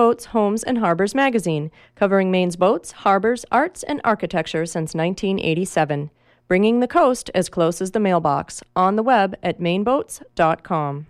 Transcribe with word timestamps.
Boats, 0.00 0.24
Homes, 0.24 0.64
and 0.64 0.78
Harbors 0.78 1.14
magazine, 1.14 1.70
covering 1.94 2.30
Maine's 2.30 2.56
boats, 2.56 2.90
harbors, 2.90 3.44
arts, 3.52 3.82
and 3.82 4.00
architecture 4.02 4.64
since 4.64 4.94
1987. 4.94 6.10
Bringing 6.48 6.80
the 6.80 6.88
coast 6.88 7.30
as 7.34 7.50
close 7.50 7.82
as 7.82 7.90
the 7.90 8.00
mailbox. 8.00 8.62
On 8.74 8.96
the 8.96 9.02
web 9.02 9.36
at 9.42 9.60
maineboats.com. 9.60 11.06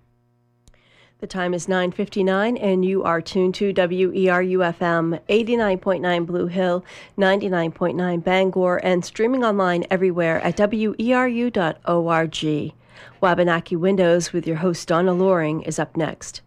The 1.20 1.26
time 1.28 1.54
is 1.54 1.68
9:59 1.68 2.56
and 2.60 2.84
you 2.84 3.04
are 3.04 3.20
tuned 3.20 3.54
to 3.54 3.72
WERU 3.72 4.58
FM 4.58 5.20
89.9 5.28 6.26
Blue 6.26 6.48
Hill, 6.48 6.84
99.9 7.16 8.24
Bangor 8.24 8.78
and 8.78 9.04
streaming 9.04 9.44
online 9.44 9.84
everywhere 9.88 10.40
at 10.40 10.56
weru.org. 10.56 11.54
Wabanaki 13.20 13.76
Windows 13.76 14.32
with 14.32 14.48
your 14.48 14.56
host 14.56 14.88
Donna 14.88 15.12
Loring 15.12 15.62
is 15.62 15.78
up 15.78 15.96
next. 15.96 16.42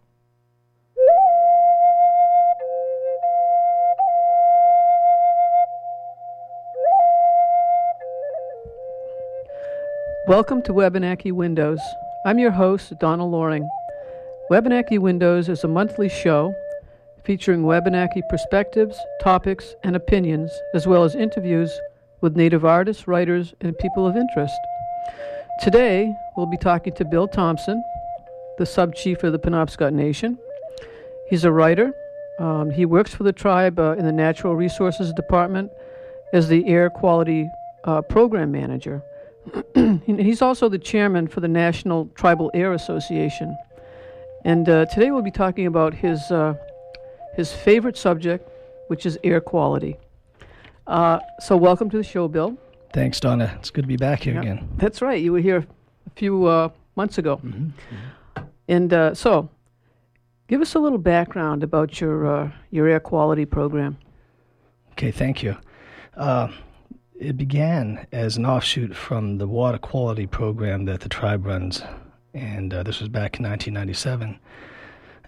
Welcome 10.26 10.62
to 10.64 10.74
Wabanaki 10.74 11.34
Windows. 11.34 11.82
I'm 12.26 12.40
your 12.40 12.52
host, 12.52 12.98
Donna 12.98 13.26
Loring. 13.26 13.70
Wabanaki 14.50 14.98
Windows 14.98 15.50
is 15.50 15.66
a 15.66 15.68
monthly 15.68 16.08
show 16.08 16.56
featuring 17.26 17.64
Wabanaki 17.64 18.22
perspectives, 18.30 18.98
topics, 19.22 19.76
and 19.84 19.98
opinions, 19.98 20.50
as 20.74 20.88
well 20.88 21.04
as 21.04 21.14
interviews 21.14 21.70
with 22.22 22.38
Native 22.38 22.64
artists, 22.64 23.06
writers, 23.06 23.54
and 23.60 23.78
people 23.80 24.08
of 24.08 24.16
interest. 24.16 24.56
Today, 25.62 26.16
we'll 26.38 26.46
be 26.46 26.56
talking 26.56 26.94
to 26.94 27.04
Bill 27.04 27.28
Thompson, 27.28 27.84
the 28.58 28.66
sub 28.66 28.96
chief 28.96 29.24
of 29.24 29.34
the 29.34 29.40
Penobscot 29.40 29.92
Nation. 29.92 30.40
He's 31.30 31.44
a 31.44 31.52
writer. 31.52 31.92
Um, 32.40 32.72
he 32.72 32.86
works 32.86 33.14
for 33.14 33.24
the 33.24 33.34
tribe 33.34 33.78
uh, 33.78 33.98
in 34.00 34.06
the 34.06 34.14
Natural 34.14 34.56
Resources 34.56 35.12
Department 35.12 35.70
as 36.32 36.48
the 36.48 36.66
Air 36.66 36.90
Quality 36.90 37.50
uh, 37.84 38.02
Program 38.04 38.54
Manager. 38.54 39.04
He's 40.06 40.42
also 40.42 40.70
the 40.70 40.80
chairman 40.80 41.28
for 41.28 41.40
the 41.40 41.48
National 41.48 42.08
Tribal 42.16 42.52
Air 42.54 42.74
Association. 42.74 43.56
And 44.46 44.68
uh, 44.68 44.86
today 44.86 45.12
we'll 45.12 45.22
be 45.22 45.32
talking 45.32 45.66
about 45.66 45.94
his, 45.94 46.32
uh, 46.32 46.56
his 47.36 47.52
favorite 47.52 47.98
subject, 47.98 48.50
which 48.88 49.06
is 49.06 49.18
air 49.24 49.42
quality. 49.42 49.98
Uh, 50.86 51.20
so, 51.40 51.56
welcome 51.56 51.90
to 51.90 51.98
the 51.98 52.04
show, 52.04 52.28
Bill. 52.28 52.58
Thanks, 52.94 53.20
Donna. 53.20 53.56
It's 53.58 53.70
good 53.70 53.84
to 53.84 53.88
be 53.88 53.96
back 53.96 54.24
here 54.24 54.34
yeah, 54.34 54.42
again. 54.42 54.70
That's 54.76 55.02
right. 55.02 55.22
You 55.22 55.32
were 55.32 55.40
here 55.40 55.66
a 56.06 56.10
few 56.16 56.46
uh, 56.46 56.70
months 56.96 57.18
ago. 57.18 57.38
Mm-hmm. 57.38 57.68
Mm-hmm. 57.68 58.44
And 58.68 58.94
uh, 58.94 59.14
so, 59.14 59.50
give 60.48 60.62
us 60.62 60.76
a 60.76 60.80
little 60.80 60.98
background 60.98 61.64
about 61.64 62.02
your, 62.02 62.28
uh, 62.28 62.52
your 62.70 62.88
air 62.88 63.00
quality 63.00 63.46
program. 63.46 63.98
Okay, 64.92 65.12
thank 65.12 65.42
you. 65.42 65.56
It 67.20 67.38
began 67.38 68.08
as 68.12 68.38
an 68.38 68.46
offshoot 68.46 68.96
from 68.96 69.38
the 69.38 69.48
water 69.48 69.78
quality 69.78 70.28
program 70.28 70.86
that 70.86 71.02
the 71.02 71.10
tribe 71.10 71.46
runs 71.46 71.84
and 72.34 72.74
uh, 72.74 72.84
this 72.84 73.00
was 73.00 73.10
back 73.10 73.40
in 73.40 73.46
1997. 73.46 74.40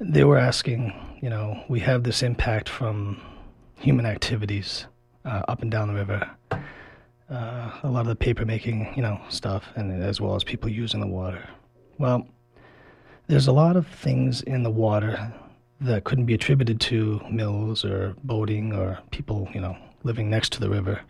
They 0.01 0.23
were 0.23 0.37
asking, 0.37 0.93
you 1.21 1.29
know, 1.29 1.63
we 1.69 1.79
have 1.81 2.03
this 2.03 2.23
impact 2.23 2.67
from 2.67 3.21
human 3.77 4.05
activities 4.05 4.87
uh, 5.23 5.43
up 5.47 5.61
and 5.61 5.71
down 5.71 5.87
the 5.87 5.93
river, 5.93 6.29
uh, 6.51 7.71
a 7.83 7.89
lot 7.89 8.01
of 8.01 8.07
the 8.07 8.15
paper 8.15 8.45
making, 8.45 8.93
you 8.95 9.01
know, 9.01 9.19
stuff, 9.29 9.65
and 9.75 10.03
as 10.03 10.19
well 10.19 10.35
as 10.35 10.43
people 10.43 10.69
using 10.69 10.99
the 10.99 11.07
water. 11.07 11.47
Well, 11.97 12.27
there's 13.27 13.47
a 13.47 13.51
lot 13.51 13.75
of 13.75 13.87
things 13.87 14.41
in 14.41 14.63
the 14.63 14.69
water 14.69 15.33
that 15.81 16.03
couldn't 16.03 16.25
be 16.25 16.33
attributed 16.33 16.79
to 16.79 17.21
mills 17.29 17.83
or 17.85 18.15
boating 18.23 18.73
or 18.73 18.99
people, 19.11 19.47
you 19.53 19.61
know, 19.61 19.77
living 20.03 20.29
next 20.29 20.51
to 20.53 20.59
the 20.59 20.69
river. 20.69 21.01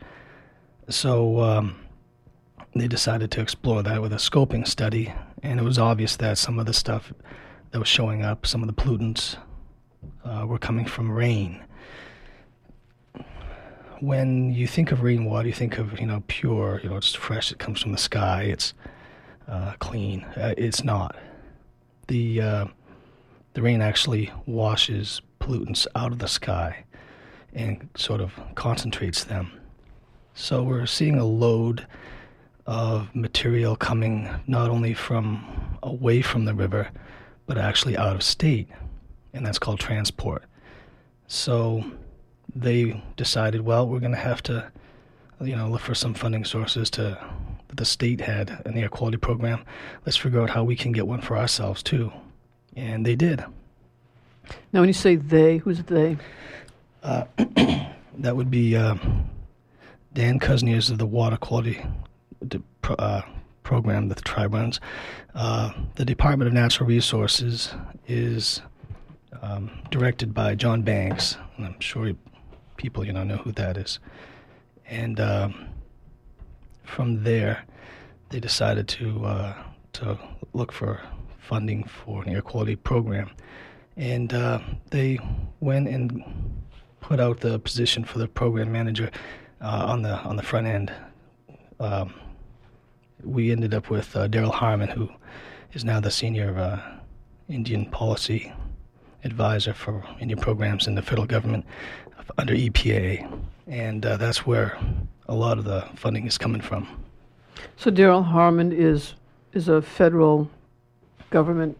So 0.90 1.40
um, 1.42 1.76
they 2.76 2.88
decided 2.88 3.32
to 3.32 3.42
explore 3.42 3.82
that 3.84 4.02
with 4.02 4.14
a 4.14 4.18
scoping 4.18 4.68
study, 4.68 5.14
and 5.42 5.60
it 5.60 5.64
was 5.64 5.80
obvious 5.80 6.16
that 6.18 6.38
some 6.38 6.60
of 6.60 6.66
the 6.66 6.74
stuff 6.74 7.12
that 7.72 7.80
was 7.80 7.88
showing 7.88 8.24
up, 8.24 8.46
some 8.46 8.62
of 8.62 8.68
the 8.68 8.74
pollutants, 8.74 9.38
uh, 10.24 10.46
were 10.46 10.60
coming 10.60 10.86
from 10.86 11.12
rain. 11.12 11.64
When 14.00 14.54
you 14.54 14.68
think 14.68 14.92
of 14.92 15.02
rainwater, 15.02 15.48
you 15.48 15.54
think 15.54 15.78
of 15.78 16.00
you 16.00 16.06
know 16.06 16.24
pure, 16.28 16.82
you 16.84 16.90
know 16.90 16.98
it's 16.98 17.14
fresh. 17.14 17.52
It 17.52 17.60
comes 17.60 17.82
from 17.82 17.92
the 17.92 17.98
sky. 17.98 18.44
It's 18.44 18.74
uh, 19.48 19.74
clean. 19.80 20.24
Uh, 20.36 20.54
it's 20.58 20.84
not. 20.84 21.16
The 22.08 22.42
uh, 22.42 22.66
the 23.54 23.62
rain 23.62 23.82
actually 23.82 24.32
washes 24.46 25.22
pollutants 25.40 25.88
out 25.96 26.12
of 26.12 26.20
the 26.20 26.28
sky 26.28 26.84
and 27.54 27.90
sort 27.96 28.20
of 28.20 28.34
concentrates 28.56 29.24
them. 29.24 29.52
So 30.38 30.64
we're 30.64 30.86
seeing 30.86 31.18
a 31.18 31.24
load 31.24 31.88
of 32.68 33.16
material 33.16 33.78
coming 33.78 34.30
not 34.48 34.70
only 34.70 34.94
from 34.94 35.78
away 35.82 36.22
from 36.22 36.44
the 36.44 36.54
river, 36.54 36.90
but 37.46 37.58
actually 37.58 37.96
out 37.96 38.16
of 38.16 38.22
state, 38.22 38.68
and 39.34 39.46
that's 39.46 39.58
called 39.58 39.80
transport. 39.80 40.44
So 41.28 41.86
they 42.54 43.02
decided, 43.16 43.62
well, 43.62 43.88
we're 43.88 44.02
going 44.02 44.12
to 44.12 44.18
have 44.18 44.44
to, 44.44 44.70
you 45.40 45.56
know, 45.56 45.70
look 45.70 45.82
for 45.82 45.96
some 45.96 46.14
funding 46.14 46.44
sources 46.44 46.90
to 46.92 47.18
that 47.70 47.78
the 47.78 47.86
state 47.86 48.20
had 48.20 48.62
in 48.66 48.76
the 48.76 48.82
air 48.82 48.90
quality 48.90 49.18
program. 49.18 49.64
Let's 50.06 50.18
figure 50.18 50.42
out 50.42 50.50
how 50.50 50.66
we 50.66 50.76
can 50.76 50.92
get 50.92 51.08
one 51.08 51.22
for 51.22 51.38
ourselves 51.38 51.82
too, 51.82 52.12
and 52.76 53.06
they 53.06 53.16
did. 53.16 53.40
Now, 54.74 54.82
when 54.82 54.90
you 54.90 54.94
say 54.94 55.16
they, 55.16 55.58
who's 55.58 55.82
they? 55.84 56.18
Uh, 57.02 57.24
that 58.18 58.36
would 58.36 58.52
be 58.52 58.76
uh, 58.76 58.96
Dan 60.16 60.40
Kusnierz 60.40 60.90
of 60.90 60.98
the 60.98 61.06
Water 61.06 61.36
Quality 61.36 61.86
uh, 62.88 63.22
program 63.64 64.08
that 64.08 64.16
the 64.16 64.24
tribe 64.24 64.54
runs. 64.54 64.80
Uh, 65.34 65.74
the 65.96 66.06
Department 66.06 66.48
of 66.48 66.54
Natural 66.54 66.88
Resources 66.88 67.74
is 68.08 68.62
um, 69.42 69.70
directed 69.92 70.34
by 70.34 70.56
John 70.56 70.84
Banks, 70.84 71.38
and 71.58 71.66
I'm 71.66 71.80
sure 71.82 72.14
people 72.78 73.06
you 73.06 73.12
know 73.12 73.26
know 73.26 73.36
who 73.36 73.52
that 73.52 73.76
is. 73.76 74.00
And 74.86 75.20
um, 75.20 75.68
from 76.86 77.26
there, 77.26 77.66
they 78.30 78.40
decided 78.40 78.88
to 78.88 79.26
uh, 79.26 79.54
to 79.94 80.18
look 80.54 80.72
for 80.72 81.02
funding 81.40 81.84
for 81.84 82.24
an 82.24 82.30
air 82.30 82.42
quality 82.42 82.78
program, 82.78 83.32
and 83.98 84.34
uh, 84.34 84.60
they 84.92 85.20
went 85.60 85.90
and 85.90 86.24
put 87.02 87.20
out 87.20 87.42
the 87.42 87.60
position 87.60 88.06
for 88.06 88.18
the 88.18 88.30
program 88.30 88.72
manager 88.72 89.12
uh, 89.66 89.86
on 89.88 90.04
the 90.04 90.16
on 90.20 90.36
the 90.36 90.44
front 90.44 90.68
end. 90.68 90.94
Um, 91.80 92.14
we 93.24 93.52
ended 93.52 93.74
up 93.74 93.90
with 93.90 94.16
uh, 94.16 94.28
Daryl 94.28 94.54
Harmon, 94.54 94.90
who 94.90 95.10
is 95.74 95.84
now 95.84 96.00
the 96.00 96.12
senior 96.12 96.56
uh, 96.58 96.80
Indian 97.50 97.90
policy 97.90 98.54
advisor 99.24 99.74
for 99.74 100.04
Indian 100.22 100.40
programs 100.40 100.88
in 100.88 100.94
the 100.94 101.02
federal 101.02 101.26
government 101.26 101.66
under 102.38 102.54
EPA, 102.54 103.42
and 103.68 104.06
uh, 104.06 104.18
that's 104.18 104.46
where 104.46 104.78
a 105.28 105.34
lot 105.34 105.58
of 105.58 105.64
the 105.64 105.82
funding 105.96 106.28
is 106.28 106.38
coming 106.38 106.62
from. 106.62 106.88
So 107.76 107.90
Daryl 107.90 108.24
Harmon 108.24 108.72
is 108.72 109.16
is 109.54 109.68
a 109.68 109.82
federal 109.82 110.50
government 111.32 111.78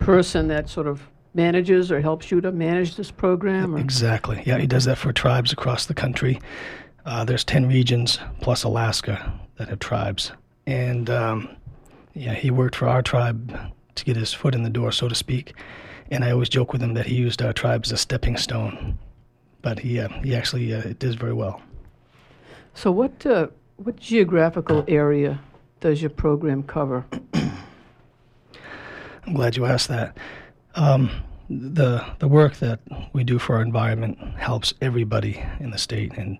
person 0.00 0.48
that 0.48 0.68
sort 0.68 0.88
of 0.88 1.00
manages 1.34 1.90
or 1.90 2.00
helps 2.00 2.30
you 2.30 2.40
to 2.40 2.52
manage 2.52 2.96
this 2.96 3.10
program? 3.10 3.74
Or? 3.74 3.78
Exactly. 3.78 4.42
Yeah, 4.46 4.58
he 4.58 4.66
does 4.66 4.84
that 4.84 4.98
for 4.98 5.12
tribes 5.12 5.52
across 5.52 5.86
the 5.86 5.94
country. 5.94 6.40
Uh, 7.04 7.24
there's 7.24 7.44
10 7.44 7.66
regions 7.66 8.18
plus 8.40 8.64
Alaska 8.64 9.38
that 9.56 9.68
have 9.68 9.78
tribes 9.78 10.32
and 10.66 11.10
um, 11.10 11.48
yeah, 12.14 12.34
he 12.34 12.50
worked 12.50 12.76
for 12.76 12.88
our 12.88 13.02
tribe 13.02 13.58
to 13.94 14.04
get 14.04 14.16
his 14.16 14.32
foot 14.32 14.54
in 14.54 14.62
the 14.62 14.70
door, 14.70 14.92
so 14.92 15.08
to 15.08 15.14
speak. 15.14 15.54
And 16.10 16.24
I 16.24 16.30
always 16.30 16.48
joke 16.48 16.72
with 16.72 16.82
him 16.82 16.94
that 16.94 17.06
he 17.06 17.14
used 17.14 17.42
our 17.42 17.52
tribe 17.52 17.82
as 17.84 17.92
a 17.92 17.96
stepping 17.96 18.36
stone, 18.36 18.98
but 19.62 19.80
he 19.80 20.00
uh, 20.00 20.08
he 20.22 20.34
actually 20.34 20.72
uh, 20.72 20.94
does 20.98 21.14
very 21.14 21.32
well. 21.32 21.62
So, 22.74 22.90
what 22.90 23.24
uh, 23.26 23.48
what 23.76 23.96
geographical 23.96 24.84
area 24.86 25.40
does 25.80 26.02
your 26.02 26.10
program 26.10 26.62
cover? 26.62 27.04
I'm 29.26 29.32
glad 29.32 29.56
you 29.56 29.64
asked 29.64 29.88
that. 29.88 30.16
Um, 30.74 31.10
the 31.48 32.04
the 32.18 32.28
work 32.28 32.56
that 32.56 32.80
we 33.12 33.24
do 33.24 33.38
for 33.38 33.56
our 33.56 33.62
environment 33.62 34.18
helps 34.36 34.74
everybody 34.82 35.42
in 35.58 35.70
the 35.70 35.78
state, 35.78 36.12
and 36.12 36.38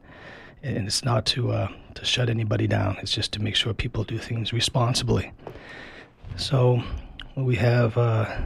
and 0.65 0.87
it's 0.87 1.05
not 1.05 1.27
to 1.27 1.53
uh, 1.53 1.69
to 1.95 2.05
shut 2.05 2.31
anybody 2.31 2.67
down. 2.67 2.97
It's 3.01 3.13
just 3.13 3.33
to 3.33 3.43
make 3.43 3.55
sure 3.55 3.75
people 3.75 4.03
do 4.03 4.19
things 4.19 4.53
responsibly. 4.53 5.31
So 6.37 6.83
we 7.37 7.57
have 7.57 7.97
uh, 7.99 8.41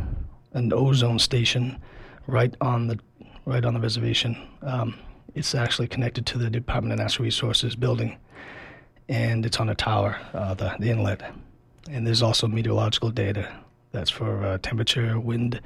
an 0.52 0.72
ozone 0.72 1.20
station 1.20 1.80
right 2.26 2.54
on 2.60 2.88
the 2.88 2.98
right 3.46 3.64
on 3.64 3.74
the 3.74 3.80
reservation. 3.80 4.36
Um, 4.62 4.98
it's 5.34 5.54
actually 5.54 5.86
connected 5.88 6.26
to 6.26 6.38
the 6.38 6.50
Department 6.50 6.92
of 6.92 6.98
Natural 6.98 7.24
Resources 7.24 7.76
building, 7.76 8.18
and 9.08 9.46
it's 9.46 9.60
on 9.60 9.68
a 9.68 9.74
tower, 9.74 10.18
uh, 10.34 10.54
the, 10.54 10.74
the 10.80 10.90
inlet. 10.90 11.22
And 11.88 12.06
there's 12.06 12.22
also 12.22 12.48
meteorological 12.48 13.10
data 13.10 13.48
that's 13.92 14.10
for 14.10 14.44
uh, 14.44 14.58
temperature, 14.58 15.18
wind 15.20 15.60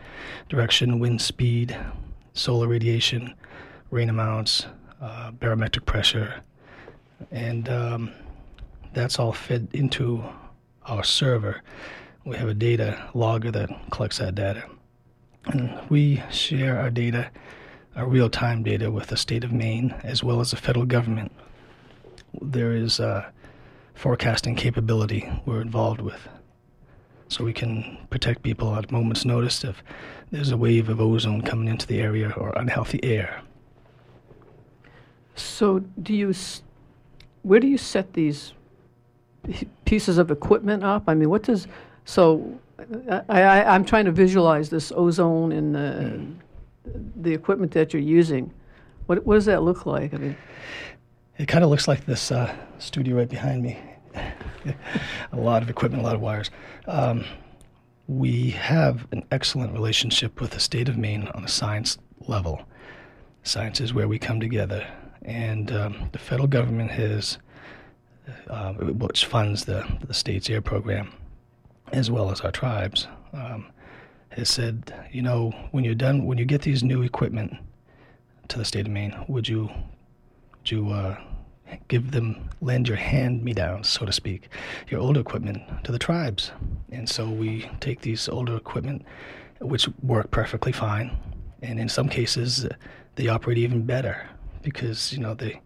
direction, 0.49 0.99
wind 0.99 1.23
speed, 1.23 1.77
solar 2.35 2.69
radiation, 2.69 3.35
rain 3.91 4.11
amounts, 4.11 4.67
uh, 5.03 5.33
barometric 5.33 5.85
pressure, 5.85 6.43
and 7.31 7.69
um, 7.69 8.13
that's 8.95 9.19
all 9.19 9.33
fed 9.33 9.69
into 9.73 10.25
our 10.87 11.03
server. 11.03 11.61
We 12.25 12.37
have 12.37 12.49
a 12.49 12.55
data 12.55 13.11
logger 13.15 13.51
that 13.51 13.91
collects 13.91 14.19
that 14.19 14.37
data. 14.37 14.65
And 15.47 15.77
we 15.91 16.23
share 16.31 16.79
our 16.79 16.91
data, 16.91 17.31
our 17.97 18.07
real 18.07 18.31
time 18.31 18.63
data, 18.63 18.91
with 18.91 19.09
the 19.09 19.17
state 19.17 19.43
of 19.43 19.53
Maine 19.53 19.95
as 20.05 20.23
well 20.23 20.41
as 20.41 20.53
the 20.53 20.57
federal 20.57 20.87
government. 20.87 21.33
There 22.41 22.73
is 22.73 23.01
a 23.01 23.33
forecasting 23.95 24.55
capability 24.55 25.29
we're 25.45 25.61
involved 25.61 26.01
with. 26.01 26.29
So 27.29 27.45
we 27.45 27.53
can 27.53 27.99
protect 28.11 28.43
people 28.43 28.75
at 28.77 28.93
moment's 28.93 29.25
notice 29.25 29.65
if 29.65 29.83
there's 30.31 30.51
a 30.51 30.57
wave 30.57 30.89
of 30.89 31.01
ozone 31.01 31.43
coming 31.43 31.69
into 31.69 31.87
the 31.87 32.01
area 32.01 32.33
or 32.37 32.51
unhealthy 32.51 33.03
air. 33.03 33.43
So, 35.35 35.81
do 36.03 36.15
you, 36.15 36.33
where 37.43 37.61
do 37.61 37.67
you 37.67 37.79
set 37.79 38.13
these 38.13 38.53
pieces 39.85 40.19
of 40.19 40.31
equipment 40.31 40.85
up? 40.85 41.05
I 41.07 41.15
mean, 41.15 41.31
what 41.31 41.43
does, 41.43 41.67
so 42.05 42.59
I, 43.29 43.43
I, 43.43 43.75
I'm 43.75 43.85
trying 43.85 44.05
to 44.05 44.13
visualize 44.13 44.71
this 44.71 44.93
ozone 44.95 45.53
and 45.53 45.75
the, 45.75 46.21
the 47.17 47.33
equipment 47.33 47.73
that 47.73 47.93
you're 47.93 48.03
using. 48.03 48.53
What, 49.07 49.25
what 49.27 49.35
does 49.35 49.47
that 49.47 49.63
look 49.63 49.87
like? 49.87 50.15
I 50.15 50.17
mean, 50.19 50.37
it 51.39 51.47
kind 51.47 51.65
of 51.65 51.71
looks 51.71 51.89
like 51.89 52.07
this 52.07 52.31
uh, 52.31 52.55
studio 52.79 53.17
right 53.17 53.29
behind 53.29 53.63
me. 53.63 53.79
a 55.33 55.37
lot 55.37 55.63
of 55.63 55.71
equipment, 55.71 56.03
a 56.03 56.07
lot 56.07 56.15
of 56.15 56.21
wires. 56.21 56.51
Um, 56.87 57.25
we 58.07 58.51
have 58.51 59.07
an 59.13 59.25
excellent 59.31 59.73
relationship 59.73 60.41
with 60.41 60.51
the 60.51 60.61
state 60.61 60.89
of 60.89 60.97
Maine 60.99 61.29
on 61.35 61.45
a 61.45 61.49
science 61.49 61.99
level. 62.27 62.63
Science 63.43 63.81
is 63.81 63.95
where 63.95 64.07
we 64.07 64.19
come 64.19 64.39
together, 64.41 64.87
and 65.25 65.73
um, 65.73 66.09
the 66.13 66.19
federal 66.19 66.49
government 66.49 66.91
has, 66.91 67.39
uh, 68.49 68.73
which 68.75 69.27
funds 69.27 69.65
the 69.65 69.87
the 70.07 70.15
state's 70.15 70.51
air 70.51 70.61
program, 70.61 71.13
as 71.93 72.11
well 72.11 72.31
as 72.31 72.41
our 72.41 72.51
tribes, 72.51 73.07
um, 73.33 73.67
has 74.31 74.49
said, 74.49 74.93
you 75.11 75.23
know, 75.23 75.51
when 75.71 75.85
you're 75.85 75.95
done, 75.95 76.25
when 76.25 76.39
you 76.39 76.45
get 76.45 76.63
these 76.63 76.83
new 76.83 77.03
equipment 77.03 77.55
to 78.49 78.59
the 78.59 78.65
state 78.65 78.87
of 78.87 78.93
Maine, 78.93 79.15
would 79.29 79.49
you, 79.49 79.71
would 80.59 80.71
you 80.71 80.91
uh, 80.91 81.17
give 81.89 82.11
them, 82.11 82.49
lend 82.61 82.89
your 82.89 82.97
hand 82.97 83.43
me 83.45 83.53
downs, 83.53 83.89
so 83.89 84.05
to 84.07 84.13
speak, 84.13 84.49
your 84.89 85.01
older 85.01 85.21
equipment 85.21 85.63
to 85.85 85.93
the 85.93 85.99
tribes. 85.99 86.51
And 86.91 87.09
so 87.09 87.29
we 87.29 87.71
take 87.81 88.01
these 88.01 88.29
older 88.29 88.57
equipment, 88.57 89.05
which 89.61 89.89
work 90.03 90.31
perfectly 90.31 90.73
fine, 90.73 91.17
and 91.63 91.79
in 91.79 91.89
some 91.89 92.09
cases 92.09 92.67
they 93.15 93.29
operate 93.29 93.59
even 93.59 93.83
better 93.85 94.29
because 94.63 95.13
you 95.13 95.19
know 95.19 95.35
they 95.35 95.61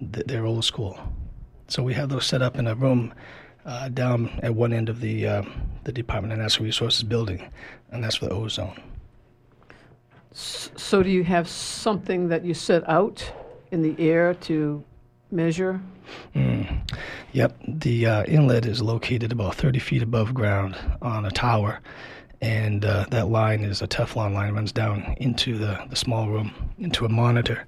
they're 0.00 0.46
old 0.46 0.64
school. 0.64 0.98
So 1.68 1.82
we 1.82 1.94
have 1.94 2.08
those 2.08 2.26
set 2.26 2.42
up 2.42 2.56
in 2.56 2.66
a 2.66 2.74
room 2.74 3.12
uh, 3.64 3.88
down 3.88 4.38
at 4.42 4.54
one 4.54 4.72
end 4.72 4.88
of 4.88 5.00
the 5.00 5.26
uh, 5.26 5.42
the 5.84 5.92
Department 5.92 6.32
of 6.32 6.38
Natural 6.38 6.64
Resources 6.64 7.02
building, 7.02 7.50
and 7.90 8.02
that's 8.02 8.16
for 8.16 8.26
the 8.26 8.32
ozone. 8.32 8.80
So, 10.32 11.02
do 11.02 11.08
you 11.08 11.24
have 11.24 11.48
something 11.48 12.28
that 12.28 12.44
you 12.44 12.52
set 12.52 12.86
out 12.88 13.32
in 13.70 13.80
the 13.80 13.96
air 13.98 14.34
to 14.34 14.84
measure? 15.30 15.80
Mm. 16.34 16.86
Yep. 17.32 17.58
The 17.66 18.06
uh, 18.06 18.24
inlet 18.24 18.66
is 18.66 18.82
located 18.82 19.32
about 19.32 19.54
30 19.54 19.78
feet 19.78 20.02
above 20.02 20.34
ground 20.34 20.76
on 21.00 21.24
a 21.24 21.30
tower, 21.30 21.80
and 22.42 22.84
uh, 22.84 23.06
that 23.10 23.28
line 23.28 23.64
is 23.64 23.80
a 23.80 23.88
Teflon 23.88 24.34
line, 24.34 24.52
runs 24.54 24.72
down 24.72 25.16
into 25.18 25.56
the, 25.56 25.84
the 25.88 25.96
small 25.96 26.28
room, 26.28 26.52
into 26.78 27.06
a 27.06 27.08
monitor. 27.08 27.66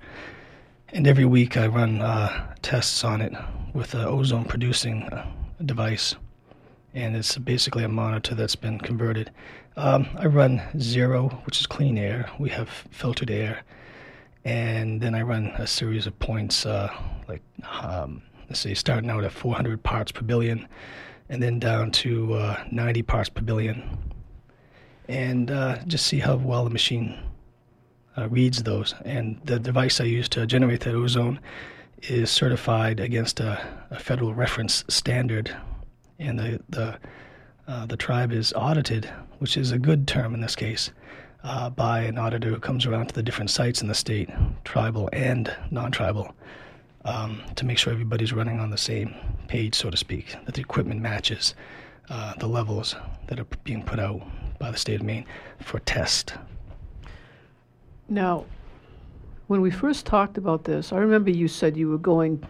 And 0.93 1.07
every 1.07 1.25
week 1.25 1.57
I 1.57 1.67
run 1.67 2.01
uh, 2.01 2.55
tests 2.63 3.05
on 3.05 3.21
it 3.21 3.33
with 3.75 3.95
an 3.95 4.07
ozone 4.07 4.45
producing 4.45 5.03
uh, 5.05 5.27
device. 5.65 6.17
And 6.95 7.15
it's 7.15 7.37
basically 7.37 7.85
a 7.85 7.89
monitor 7.89 8.35
that's 8.35 8.57
been 8.57 8.79
converted. 8.79 9.31
Um, 9.77 10.09
I 10.17 10.27
run 10.27 10.63
zero, 10.79 11.29
which 11.45 11.61
is 11.61 11.67
clean 11.67 11.99
air. 11.99 12.31
We 12.39 12.49
have 12.51 12.69
filtered 12.69 13.31
air 13.31 13.63
and 14.49 15.01
then 15.01 15.15
I 15.15 15.23
run 15.23 15.49
a 15.59 15.67
series 15.67 16.07
of 16.07 16.19
points, 16.19 16.65
uh, 16.65 16.91
like 17.29 17.43
um, 17.83 18.23
let's 18.49 18.61
say 18.61 18.73
starting 18.73 19.11
out 19.11 19.25
at 19.25 19.33
400 19.33 19.83
parts 19.83 20.11
per 20.11 20.23
billion, 20.23 20.67
and 21.29 21.43
then 21.43 21.59
down 21.59 21.91
to 21.93 22.35
uh, 22.35 22.65
90 22.71 23.03
parts 23.03 23.29
per 23.29 23.43
billion, 23.43 23.99
and 25.07 25.51
uh, 25.51 25.79
just 25.87 26.07
see 26.07 26.19
how 26.19 26.37
well 26.37 26.65
the 26.65 26.71
machine 26.71 27.19
uh, 28.19 28.29
reads 28.29 28.63
those. 28.63 28.95
And 29.05 29.41
the 29.45 29.59
device 29.59 30.01
I 30.01 30.05
use 30.05 30.29
to 30.31 30.47
generate 30.47 30.81
that 30.81 30.95
ozone 30.95 31.41
is 32.03 32.31
certified 32.31 33.01
against 33.01 33.41
a, 33.41 33.61
a 33.91 33.99
federal 33.99 34.35
reference 34.35 34.85
standard, 34.89 35.55
and 36.19 36.39
the 36.39 36.61
the 36.69 36.99
uh, 37.67 37.87
the 37.87 37.97
tribe 37.97 38.33
is 38.33 38.53
audited, 38.55 39.05
which 39.39 39.57
is 39.57 39.73
a 39.73 39.79
good 39.79 40.09
term 40.09 40.35
in 40.35 40.41
this 40.41 40.57
case 40.57 40.91
uh, 41.45 41.71
by 41.71 42.01
an 42.01 42.19
auditor 42.19 42.49
who 42.49 42.59
comes 42.59 42.87
around 42.87 43.09
to 43.09 43.15
the 43.15 43.23
different 43.23 43.51
sites 43.51 43.83
in 43.83 43.89
the 43.89 43.95
state, 43.95 44.31
tribal 44.65 45.09
and 45.13 45.55
non 45.71 45.91
tribal, 45.91 46.35
um, 47.05 47.43
to 47.57 47.65
make 47.65 47.79
sure 47.79 47.93
everybody's 47.93 48.33
running 48.33 48.59
on 48.59 48.71
the 48.71 48.79
same 48.79 49.15
page, 49.49 49.75
so 49.75 49.91
to 49.91 49.97
speak, 49.97 50.35
that 50.47 50.55
the 50.55 50.61
equipment 50.61 51.01
matches 51.01 51.55
uh, 52.11 52.35
the 52.39 52.47
levels 52.47 52.97
that 53.27 53.39
are 53.39 53.47
being 53.65 53.83
put 53.83 53.99
out 53.99 54.23
by 54.59 54.71
the 54.71 54.77
state 54.77 55.01
of 55.01 55.07
Maine 55.07 55.27
for 55.61 55.79
test. 55.81 56.35
Now, 58.09 58.47
when 59.49 59.61
we 59.61 59.71
first 59.71 60.07
talked 60.07 60.39
about 60.39 60.65
this, 60.65 60.93
I 60.93 60.99
remember 60.99 61.31
you 61.31 61.49
said 61.49 61.77
you 61.77 61.89
were 61.89 61.99
going. 61.99 62.45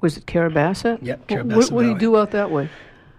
Was 0.00 0.16
it 0.18 0.26
Carrabassett? 0.26 0.98
Yeah, 1.00 1.16
Carrabassett. 1.28 1.56
What, 1.56 1.70
what 1.70 1.82
do 1.82 1.88
you 1.88 1.98
do 1.98 2.16
out 2.16 2.30
that 2.32 2.50
way? 2.50 2.68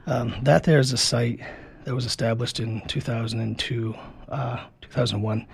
Um, 0.06 0.36
that 0.44 0.64
there 0.64 0.80
is 0.80 0.94
a 0.94 0.98
site 0.98 1.40
that 1.84 1.96
was 1.96 2.06
established 2.06 2.60
in 2.60 2.82
2002 2.88 3.96
uh, 4.30 4.66
2001. 4.82 5.48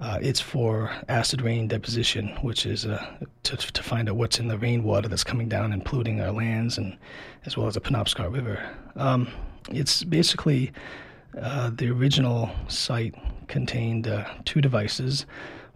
Uh, 0.00 0.18
it's 0.22 0.40
for 0.40 0.90
acid 1.08 1.42
rain 1.42 1.66
deposition, 1.68 2.28
which 2.42 2.64
is 2.64 2.86
uh, 2.86 3.04
to, 3.42 3.56
to 3.56 3.82
find 3.82 4.08
out 4.08 4.16
what's 4.16 4.38
in 4.38 4.48
the 4.48 4.56
rainwater 4.56 5.08
that's 5.08 5.24
coming 5.24 5.48
down 5.48 5.72
and 5.72 5.84
polluting 5.84 6.20
our 6.20 6.30
lands, 6.30 6.78
and 6.78 6.96
as 7.44 7.56
well 7.56 7.66
as 7.66 7.74
the 7.74 7.80
Penobscot 7.80 8.32
River. 8.32 8.66
Um, 8.96 9.28
it's 9.70 10.04
basically 10.04 10.72
uh, 11.38 11.70
the 11.74 11.90
original 11.90 12.50
site 12.68 13.14
contained 13.48 14.08
uh, 14.08 14.24
two 14.44 14.60
devices. 14.60 15.26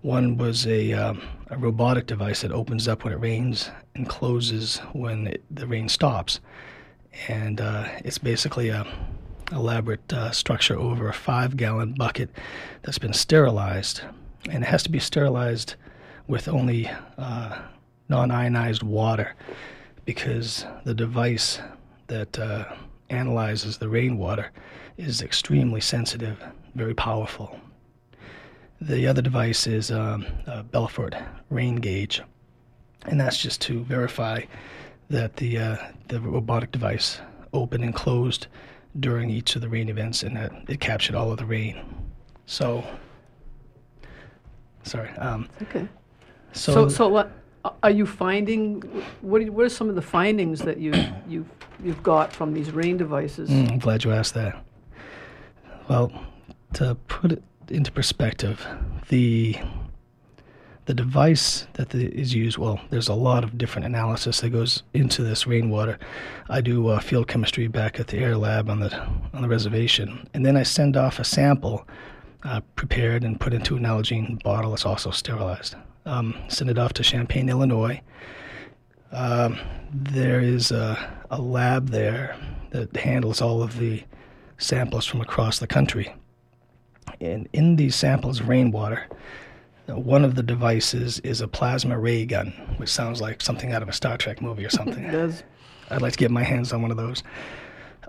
One 0.02 0.36
was 0.36 0.66
a, 0.66 0.92
um, 0.92 1.22
a, 1.48 1.56
robotic 1.56 2.06
device 2.06 2.42
that 2.42 2.52
opens 2.52 2.88
up 2.88 3.04
when 3.04 3.12
it 3.12 3.20
rains 3.20 3.70
and 3.94 4.08
closes 4.08 4.78
when 4.92 5.28
it, 5.28 5.44
the 5.50 5.66
rain 5.66 5.88
stops, 5.88 6.40
and 7.28 7.60
uh, 7.60 7.88
it's 8.04 8.18
basically 8.18 8.68
a 8.68 8.86
elaborate 9.52 10.12
uh, 10.12 10.30
structure 10.30 10.78
over 10.78 11.08
a 11.08 11.12
five 11.12 11.56
gallon 11.56 11.94
bucket 11.94 12.30
that's 12.82 12.98
been 12.98 13.12
sterilized. 13.12 14.02
And 14.50 14.62
it 14.62 14.66
has 14.66 14.82
to 14.82 14.90
be 14.90 14.98
sterilized 14.98 15.74
with 16.26 16.48
only 16.48 16.90
uh, 17.18 17.62
non 18.08 18.30
ionized 18.30 18.82
water 18.82 19.34
because 20.04 20.66
the 20.84 20.94
device 20.94 21.60
that 22.08 22.38
uh, 22.38 22.64
analyzes 23.08 23.78
the 23.78 23.88
rainwater 23.88 24.50
is 24.96 25.22
extremely 25.22 25.80
sensitive, 25.80 26.42
very 26.74 26.94
powerful. 26.94 27.58
The 28.80 29.06
other 29.06 29.22
device 29.22 29.66
is 29.66 29.90
um, 29.90 30.26
a 30.46 30.62
Belfort 30.62 31.14
rain 31.50 31.76
gauge, 31.76 32.22
and 33.06 33.20
that's 33.20 33.38
just 33.38 33.60
to 33.62 33.82
verify 33.84 34.42
that 35.10 35.36
the 35.36 35.58
uh, 35.58 35.76
the 36.08 36.20
robotic 36.20 36.72
device 36.72 37.20
opened 37.52 37.84
and 37.84 37.94
closed 37.94 38.48
during 39.00 39.30
each 39.30 39.56
of 39.56 39.62
the 39.62 39.68
rain 39.68 39.88
events, 39.88 40.22
and 40.22 40.36
it, 40.36 40.52
it 40.68 40.80
captured 40.80 41.14
all 41.16 41.30
of 41.30 41.38
the 41.38 41.46
rain. 41.46 41.84
So, 42.46 42.84
sorry. 44.82 45.10
Um, 45.10 45.48
okay. 45.62 45.88
So, 46.52 46.72
so, 46.74 46.88
so 46.88 47.08
what 47.08 47.32
are 47.82 47.90
you 47.90 48.06
finding? 48.06 48.80
What 49.22 49.42
are, 49.42 49.52
what 49.52 49.66
are 49.66 49.70
some 49.70 49.88
of 49.88 49.94
the 49.94 50.02
findings 50.02 50.60
that 50.60 50.78
you 50.78 50.92
you 51.26 51.46
you've 51.82 52.02
got 52.02 52.32
from 52.32 52.52
these 52.52 52.70
rain 52.70 52.96
devices? 52.96 53.50
Mm, 53.50 53.72
I'm 53.72 53.78
glad 53.78 54.04
you 54.04 54.12
asked 54.12 54.34
that. 54.34 54.62
Well, 55.88 56.12
to 56.74 56.94
put 57.08 57.32
it 57.32 57.42
into 57.68 57.92
perspective, 57.92 58.66
the 59.08 59.58
the 60.86 60.94
device 60.94 61.66
that 61.74 61.94
is 61.94 62.34
used, 62.34 62.58
well, 62.58 62.78
there's 62.90 63.08
a 63.08 63.14
lot 63.14 63.42
of 63.42 63.56
different 63.56 63.86
analysis 63.86 64.40
that 64.40 64.50
goes 64.50 64.82
into 64.92 65.22
this 65.22 65.46
rainwater. 65.46 65.98
I 66.50 66.60
do 66.60 66.88
uh, 66.88 67.00
field 67.00 67.26
chemistry 67.26 67.68
back 67.68 67.98
at 67.98 68.08
the 68.08 68.18
air 68.18 68.36
lab 68.36 68.68
on 68.68 68.80
the 68.80 68.94
on 69.32 69.42
the 69.42 69.48
reservation, 69.48 70.28
and 70.34 70.44
then 70.44 70.56
I 70.56 70.62
send 70.62 70.96
off 70.96 71.18
a 71.18 71.24
sample 71.24 71.86
uh, 72.44 72.60
prepared 72.76 73.24
and 73.24 73.40
put 73.40 73.54
into 73.54 73.76
an 73.76 73.84
Nalgene 73.84 74.42
bottle. 74.42 74.74
It's 74.74 74.84
also 74.84 75.10
sterilized. 75.10 75.76
Um, 76.06 76.34
send 76.48 76.68
it 76.68 76.78
off 76.78 76.92
to 76.94 77.02
Champaign, 77.02 77.48
Illinois. 77.48 78.00
Um, 79.10 79.58
there 79.92 80.40
is 80.40 80.70
a, 80.70 80.98
a 81.30 81.40
lab 81.40 81.88
there 81.88 82.36
that 82.70 82.94
handles 82.96 83.40
all 83.40 83.62
of 83.62 83.78
the 83.78 84.02
samples 84.58 85.06
from 85.06 85.20
across 85.20 85.58
the 85.58 85.66
country. 85.66 86.14
And 87.20 87.48
in 87.52 87.76
these 87.76 87.94
samples 87.96 88.40
of 88.40 88.48
rainwater, 88.48 89.06
One 89.86 90.24
of 90.24 90.34
the 90.34 90.42
devices 90.42 91.20
is 91.20 91.42
a 91.42 91.48
plasma 91.48 91.98
ray 91.98 92.24
gun, 92.24 92.52
which 92.78 92.88
sounds 92.88 93.20
like 93.20 93.42
something 93.42 93.72
out 93.72 93.82
of 93.82 93.88
a 93.88 93.92
Star 93.92 94.16
Trek 94.16 94.40
movie 94.40 94.64
or 94.64 94.70
something. 94.70 95.04
It 95.04 95.12
does. 95.12 95.42
I'd 95.90 96.00
like 96.00 96.12
to 96.12 96.18
get 96.18 96.30
my 96.30 96.42
hands 96.42 96.72
on 96.72 96.80
one 96.80 96.90
of 96.90 96.96
those. 96.96 97.22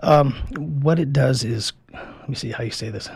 Um, 0.02 0.32
what 0.56 0.98
it 0.98 1.12
does 1.12 1.44
is, 1.44 1.72
let 1.92 2.28
me 2.28 2.34
see 2.34 2.50
how 2.50 2.64
you 2.64 2.70
say 2.70 2.88
this 2.88 3.10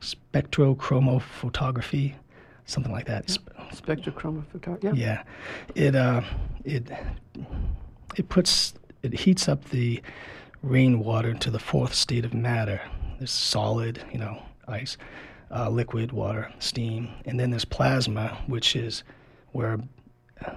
spectrochromophotography, 0.00 2.14
something 2.66 2.92
like 2.92 3.06
that. 3.06 3.30
Sp- 3.30 3.48
Spectrochromophotography. 3.72 4.82
Yeah. 4.84 4.94
yeah, 4.94 5.22
it 5.74 5.94
uh, 5.94 6.22
it 6.64 6.90
it 8.16 8.28
puts 8.28 8.74
it 9.02 9.12
heats 9.12 9.48
up 9.48 9.64
the 9.70 10.02
rainwater 10.62 11.34
to 11.34 11.50
the 11.50 11.58
fourth 11.58 11.94
state 11.94 12.24
of 12.24 12.34
matter. 12.34 12.80
There's 13.18 13.30
solid, 13.30 14.02
you 14.12 14.18
know, 14.18 14.42
ice, 14.68 14.96
uh, 15.50 15.68
liquid, 15.68 16.12
water, 16.12 16.52
steam, 16.58 17.10
and 17.24 17.38
then 17.38 17.50
there's 17.50 17.64
plasma, 17.64 18.38
which 18.46 18.76
is 18.76 19.02
where 19.52 19.80
uh, 20.44 20.52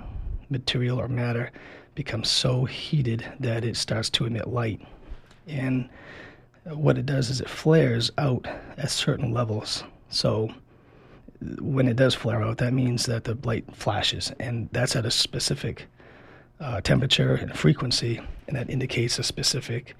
material 0.49 0.99
or 0.99 1.07
matter 1.07 1.51
becomes 1.95 2.29
so 2.29 2.65
heated 2.65 3.25
that 3.39 3.63
it 3.63 3.77
starts 3.77 4.09
to 4.11 4.25
emit 4.25 4.47
light. 4.47 4.81
And 5.47 5.89
what 6.65 6.97
it 6.97 7.05
does 7.05 7.29
is 7.29 7.41
it 7.41 7.49
flares 7.49 8.11
out 8.17 8.47
at 8.77 8.89
certain 8.89 9.33
levels. 9.33 9.83
So 10.09 10.53
when 11.59 11.87
it 11.87 11.95
does 11.95 12.15
flare 12.15 12.41
out, 12.41 12.57
that 12.59 12.73
means 12.73 13.05
that 13.07 13.25
the 13.25 13.37
light 13.43 13.65
flashes, 13.75 14.31
and 14.39 14.69
that's 14.71 14.95
at 14.95 15.05
a 15.05 15.11
specific 15.11 15.87
uh, 16.59 16.81
temperature 16.81 17.35
and 17.35 17.57
frequency, 17.57 18.21
and 18.47 18.55
that 18.55 18.69
indicates 18.69 19.19
a 19.19 19.23
specific 19.23 19.95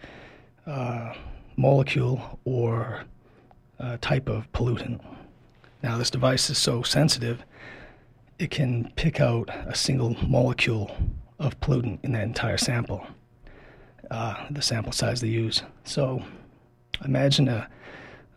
uh, 0.65 1.13
molecule 1.57 2.39
or 2.45 3.03
uh, 3.79 3.97
type 4.01 4.29
of 4.29 4.51
pollutant. 4.53 4.99
Now, 5.81 5.97
this 5.97 6.09
device 6.09 6.49
is 6.49 6.57
so 6.57 6.81
sensitive, 6.83 7.43
it 8.39 8.49
can 8.49 8.91
pick 8.95 9.19
out 9.19 9.49
a 9.67 9.75
single 9.75 10.15
molecule 10.27 10.95
of 11.39 11.59
pollutant 11.59 11.99
in 12.03 12.13
that 12.13 12.23
entire 12.23 12.57
sample, 12.57 13.05
uh, 14.09 14.45
the 14.49 14.61
sample 14.61 14.91
size 14.91 15.21
they 15.21 15.27
use. 15.27 15.63
So, 15.83 16.23
imagine 17.03 17.49
a 17.49 17.67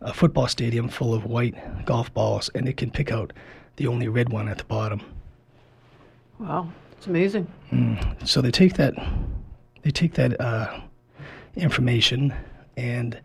a 0.01 0.13
football 0.13 0.47
stadium 0.47 0.89
full 0.89 1.13
of 1.13 1.25
white 1.25 1.85
golf 1.85 2.13
balls, 2.13 2.49
and 2.55 2.67
it 2.67 2.77
can 2.77 2.91
pick 2.91 3.11
out 3.11 3.33
the 3.77 3.87
only 3.87 4.07
red 4.07 4.29
one 4.29 4.47
at 4.47 4.57
the 4.57 4.63
bottom. 4.65 5.01
Wow. 6.39 6.71
It's 6.97 7.07
amazing. 7.07 7.47
So 8.25 8.41
they 8.41 8.51
take 8.51 8.73
that, 8.75 8.93
they 9.83 9.91
take 9.91 10.15
that 10.15 10.39
uh, 10.41 10.79
information, 11.55 12.33
and 12.75 13.19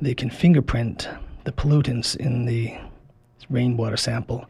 they 0.00 0.14
can 0.14 0.30
fingerprint 0.30 1.08
the 1.44 1.52
pollutants 1.52 2.16
in 2.16 2.46
the 2.46 2.76
rainwater 3.48 3.96
sample, 3.96 4.46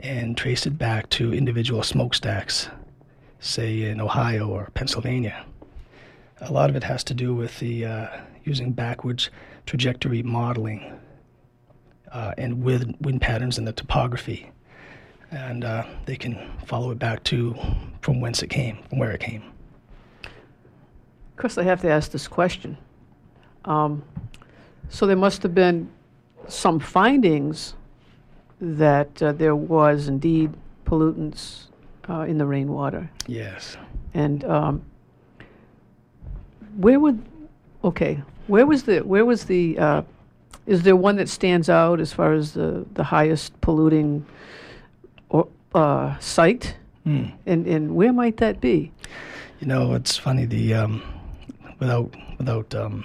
and 0.00 0.36
trace 0.36 0.66
it 0.66 0.78
back 0.78 1.08
to 1.10 1.34
individual 1.34 1.82
smokestacks, 1.82 2.68
say 3.38 3.82
in 3.82 4.00
Ohio 4.00 4.48
or 4.48 4.70
Pennsylvania. 4.74 5.44
A 6.42 6.52
lot 6.52 6.70
of 6.70 6.76
it 6.76 6.84
has 6.84 7.04
to 7.04 7.14
do 7.14 7.34
with 7.34 7.58
the 7.58 7.84
uh, 7.84 8.08
using 8.44 8.72
backwards 8.72 9.30
trajectory 9.66 10.22
modeling 10.22 10.98
uh, 12.12 12.32
and 12.38 12.62
with 12.62 12.94
wind 13.00 13.20
patterns 13.20 13.58
and 13.58 13.66
the 13.68 13.72
topography, 13.72 14.50
and 15.30 15.64
uh, 15.64 15.84
they 16.06 16.16
can 16.16 16.38
follow 16.66 16.90
it 16.90 16.98
back 16.98 17.22
to 17.24 17.54
from 18.00 18.20
whence 18.20 18.42
it 18.42 18.48
came, 18.50 18.78
from 18.88 18.98
where 18.98 19.10
it 19.12 19.20
came. 19.20 19.42
Of 20.24 21.36
course, 21.36 21.58
I 21.58 21.62
have 21.64 21.80
to 21.82 21.90
ask 21.90 22.10
this 22.10 22.28
question. 22.28 22.76
Um, 23.64 24.02
so 24.88 25.06
there 25.06 25.16
must 25.16 25.42
have 25.42 25.54
been 25.54 25.88
some 26.48 26.80
findings 26.80 27.74
that 28.60 29.22
uh, 29.22 29.32
there 29.32 29.54
was 29.56 30.08
indeed 30.08 30.52
pollutants 30.84 31.66
uh, 32.08 32.20
in 32.22 32.38
the 32.38 32.46
rainwater, 32.46 33.08
Yes. 33.26 33.76
and 34.14 34.44
um, 34.44 34.82
where 36.76 36.98
would 37.00 37.22
okay 37.84 38.22
where 38.48 38.66
was 38.66 38.82
the 38.84 39.00
where 39.00 39.24
was 39.24 39.44
the 39.44 39.78
uh, 39.78 40.02
is 40.66 40.82
there 40.82 40.96
one 40.96 41.16
that 41.16 41.28
stands 41.28 41.68
out 41.68 42.00
as 42.00 42.12
far 42.12 42.32
as 42.32 42.52
the 42.52 42.84
the 42.94 43.04
highest 43.04 43.58
polluting 43.60 44.24
or, 45.30 45.48
uh, 45.74 46.18
site, 46.18 46.76
Hmm. 47.04 47.24
and 47.46 47.66
and 47.66 47.96
where 47.96 48.12
might 48.12 48.36
that 48.36 48.60
be? 48.60 48.92
You 49.60 49.66
know, 49.66 49.94
it's 49.94 50.16
funny. 50.16 50.44
The 50.44 50.74
um, 50.74 51.02
without 51.78 52.14
without 52.38 52.74
um, 52.74 53.04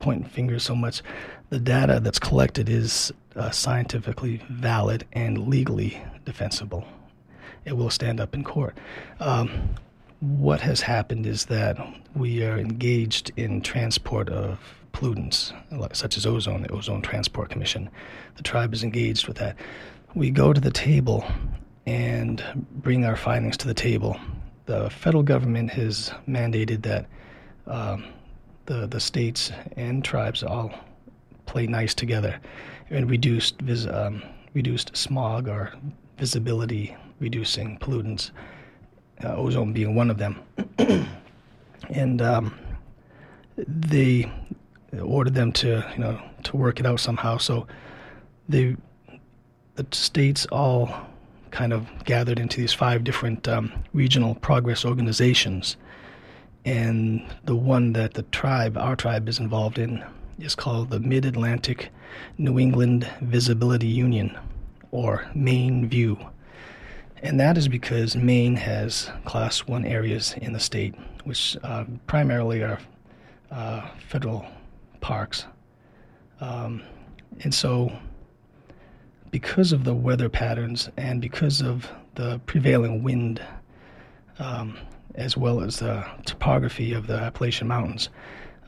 pointing 0.00 0.28
fingers 0.28 0.64
so 0.64 0.74
much, 0.74 1.02
the 1.50 1.60
data 1.60 2.00
that's 2.00 2.18
collected 2.18 2.68
is 2.68 3.12
uh, 3.36 3.50
scientifically 3.50 4.40
valid 4.50 5.04
and 5.12 5.46
legally 5.48 6.02
defensible. 6.24 6.84
It 7.64 7.76
will 7.76 7.90
stand 7.90 8.20
up 8.20 8.34
in 8.34 8.42
court. 8.44 8.76
Um, 9.20 9.50
what 10.20 10.60
has 10.60 10.80
happened 10.80 11.26
is 11.26 11.44
that 11.46 11.76
we 12.14 12.42
are 12.44 12.58
engaged 12.58 13.30
in 13.36 13.60
transport 13.60 14.28
of 14.28 14.58
pollutants, 14.92 15.52
such 15.94 16.16
as 16.16 16.24
ozone, 16.26 16.62
the 16.62 16.70
Ozone 16.72 17.02
Transport 17.02 17.50
Commission. 17.50 17.90
The 18.36 18.42
tribe 18.42 18.72
is 18.72 18.82
engaged 18.82 19.28
with 19.28 19.36
that. 19.36 19.56
We 20.14 20.30
go 20.30 20.52
to 20.52 20.60
the 20.60 20.70
table 20.70 21.24
and 21.86 22.42
bring 22.70 23.04
our 23.04 23.16
findings 23.16 23.56
to 23.58 23.66
the 23.66 23.74
table. 23.74 24.18
The 24.66 24.90
federal 24.90 25.22
government 25.22 25.70
has 25.70 26.12
mandated 26.28 26.82
that 26.82 27.06
um, 27.66 28.04
the 28.66 28.86
the 28.86 29.00
states 29.00 29.52
and 29.76 30.04
tribes 30.04 30.42
all 30.42 30.72
play 31.46 31.66
nice 31.66 31.94
together 31.94 32.40
and 32.90 33.08
reduced 33.08 33.60
vis- 33.60 33.86
um, 33.86 34.22
reduced 34.54 34.96
smog 34.96 35.48
or 35.48 35.72
visibility 36.18 36.96
reducing 37.20 37.78
pollutants, 37.78 38.30
uh, 39.24 39.34
ozone 39.36 39.72
being 39.72 39.94
one 39.94 40.10
of 40.10 40.18
them. 40.18 40.40
and 41.90 42.20
um, 42.20 42.58
they 43.56 44.30
ordered 45.00 45.34
them 45.34 45.52
to 45.52 45.84
you 45.92 45.98
know 45.98 46.20
to 46.42 46.56
work 46.56 46.80
it 46.80 46.86
out 46.86 47.00
somehow. 47.00 47.36
So 47.38 47.66
they 48.48 48.76
the 49.76 49.86
states 49.92 50.46
all 50.46 51.05
kind 51.56 51.72
of 51.72 51.88
gathered 52.04 52.38
into 52.38 52.60
these 52.60 52.74
five 52.74 53.02
different 53.02 53.48
um, 53.48 53.72
regional 53.94 54.34
progress 54.34 54.84
organizations. 54.84 55.78
And 56.66 57.34
the 57.46 57.56
one 57.56 57.94
that 57.94 58.12
the 58.12 58.24
tribe, 58.24 58.76
our 58.76 58.94
tribe, 58.94 59.26
is 59.26 59.38
involved 59.38 59.78
in 59.78 60.04
is 60.38 60.54
called 60.54 60.90
the 60.90 61.00
Mid 61.00 61.24
Atlantic 61.24 61.88
New 62.36 62.58
England 62.58 63.10
Visibility 63.22 63.86
Union, 63.86 64.36
or 64.90 65.26
MANE-VU. 65.34 66.18
And 67.22 67.40
that 67.40 67.56
is 67.56 67.68
because 67.68 68.16
Maine 68.16 68.56
has 68.56 69.10
class 69.24 69.60
one 69.60 69.86
areas 69.86 70.34
in 70.42 70.52
the 70.52 70.60
state, 70.60 70.94
which 71.24 71.56
uh, 71.62 71.84
primarily 72.06 72.62
are 72.62 72.78
uh, 73.50 73.88
federal 74.08 74.44
parks. 75.00 75.46
Um, 76.38 76.82
and 77.40 77.54
so 77.54 77.90
because 79.30 79.72
of 79.72 79.84
the 79.84 79.94
weather 79.94 80.28
patterns 80.28 80.88
and 80.96 81.20
because 81.20 81.60
of 81.60 81.90
the 82.14 82.40
prevailing 82.46 83.02
wind, 83.02 83.42
um, 84.38 84.78
as 85.14 85.36
well 85.36 85.60
as 85.60 85.78
the 85.78 86.04
topography 86.24 86.92
of 86.92 87.06
the 87.06 87.14
Appalachian 87.14 87.68
Mountains, 87.68 88.08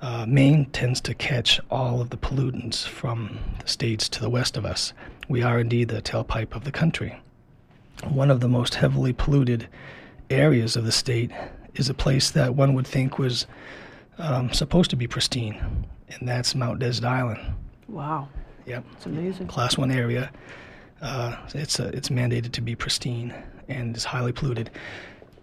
uh, 0.00 0.24
Maine 0.28 0.66
tends 0.66 1.00
to 1.02 1.14
catch 1.14 1.60
all 1.70 2.00
of 2.00 2.10
the 2.10 2.16
pollutants 2.16 2.86
from 2.86 3.38
the 3.60 3.68
states 3.68 4.08
to 4.10 4.20
the 4.20 4.30
west 4.30 4.56
of 4.56 4.64
us. 4.64 4.92
We 5.28 5.42
are 5.42 5.58
indeed 5.58 5.88
the 5.88 6.02
tailpipe 6.02 6.54
of 6.54 6.64
the 6.64 6.72
country. 6.72 7.20
One 8.04 8.30
of 8.30 8.40
the 8.40 8.48
most 8.48 8.76
heavily 8.76 9.12
polluted 9.12 9.68
areas 10.30 10.76
of 10.76 10.84
the 10.84 10.92
state 10.92 11.32
is 11.74 11.88
a 11.88 11.94
place 11.94 12.30
that 12.30 12.54
one 12.54 12.74
would 12.74 12.86
think 12.86 13.18
was 13.18 13.46
um, 14.18 14.52
supposed 14.52 14.90
to 14.90 14.96
be 14.96 15.06
pristine, 15.06 15.86
and 16.08 16.28
that's 16.28 16.54
Mount 16.54 16.78
Desert 16.78 17.04
Island. 17.04 17.40
Wow, 17.88 18.28
Yep 18.68 18.84
it's 18.92 19.06
amazing. 19.06 19.46
class 19.46 19.76
one 19.78 19.90
area. 19.90 20.30
Uh, 21.00 21.36
it's 21.54 21.78
uh 21.80 21.90
it's 21.94 22.08
mandated 22.08 22.52
to 22.52 22.60
be 22.60 22.74
pristine 22.74 23.32
and 23.68 23.96
is 23.96 24.04
highly 24.04 24.32
polluted. 24.32 24.70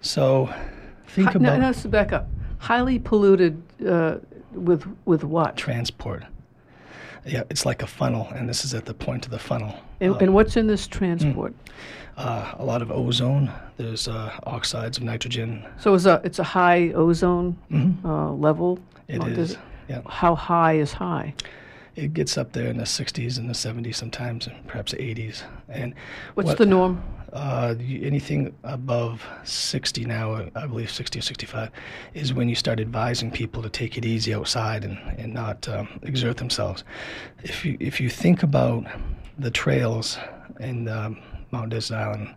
So 0.01 0.49
think 1.07 1.29
Hi, 1.29 1.33
no, 1.39 1.49
about 1.49 1.59
no, 1.59 1.65
let's 1.67 1.85
back 1.85 2.11
up. 2.13 2.27
Highly 2.59 2.99
polluted 2.99 3.61
uh, 3.87 4.17
with 4.51 4.85
with 5.05 5.23
what? 5.23 5.55
transport. 5.57 6.23
Yeah, 7.25 7.43
it's 7.49 7.65
like 7.65 7.81
a 7.81 7.87
funnel, 7.87 8.27
and 8.35 8.47
this 8.47 8.63
is 8.65 8.73
at 8.75 8.85
the 8.85 8.93
point 8.93 9.25
of 9.25 9.31
the 9.31 9.39
funnel. 9.39 9.73
And, 9.99 10.15
and 10.21 10.33
what's 10.33 10.57
in 10.57 10.67
this 10.67 10.85
transport? 10.87 11.55
Uh, 12.17 12.53
a 12.59 12.63
lot 12.63 12.81
of 12.83 12.91
ozone. 12.91 13.51
There's 13.77 14.07
uh, 14.07 14.31
oxides 14.43 14.97
of 14.97 15.03
nitrogen. 15.03 15.65
So 15.79 15.95
it's 15.95 16.05
a 16.05 16.21
it's 16.23 16.39
a 16.39 16.43
high 16.43 16.91
ozone 16.93 17.57
uh, 18.05 18.31
level. 18.31 18.77
Mm-hmm. 19.09 19.31
It 19.31 19.37
is. 19.37 19.51
it- 19.53 19.59
Yeah, 19.87 20.01
How 20.07 20.33
high 20.35 20.77
is 20.79 20.93
high? 20.93 21.33
It 21.95 22.13
gets 22.13 22.37
up 22.37 22.53
there 22.53 22.67
in 22.67 22.77
the 22.77 22.83
60s 22.83 23.37
and 23.37 23.49
the 23.49 23.53
70s 23.53 23.95
sometimes, 23.95 24.47
and 24.47 24.67
perhaps 24.67 24.93
80s. 24.93 25.43
And 25.69 25.93
What's 26.33 26.49
what- 26.49 26.57
the 26.57 26.65
norm? 26.65 27.03
Uh, 27.33 27.75
anything 27.79 28.55
above 28.63 29.21
60 29.43 30.05
now, 30.05 30.47
I 30.55 30.67
believe 30.67 30.89
60 30.89 31.19
or 31.19 31.21
65, 31.21 31.69
is 32.13 32.33
when 32.33 32.47
you 32.47 32.55
start 32.55 32.79
advising 32.79 33.29
people 33.29 33.61
to 33.61 33.69
take 33.69 33.97
it 33.97 34.05
easy 34.05 34.33
outside 34.33 34.85
and, 34.85 34.97
and 35.19 35.33
not 35.33 35.67
um, 35.67 35.99
exert 36.03 36.37
themselves. 36.37 36.85
If 37.43 37.65
you, 37.65 37.75
if 37.81 37.99
you 37.99 38.09
think 38.09 38.41
about 38.41 38.85
the 39.37 39.51
trails 39.51 40.17
in 40.61 40.87
um, 40.87 41.17
Mount 41.51 41.69
Desert 41.69 41.95
Island. 41.95 42.35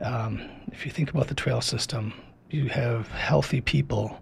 Um, 0.00 0.48
if 0.72 0.84
you 0.84 0.92
think 0.92 1.10
about 1.10 1.28
the 1.28 1.34
trail 1.34 1.60
system, 1.60 2.12
you 2.50 2.68
have 2.68 3.08
healthy 3.08 3.60
people 3.60 4.20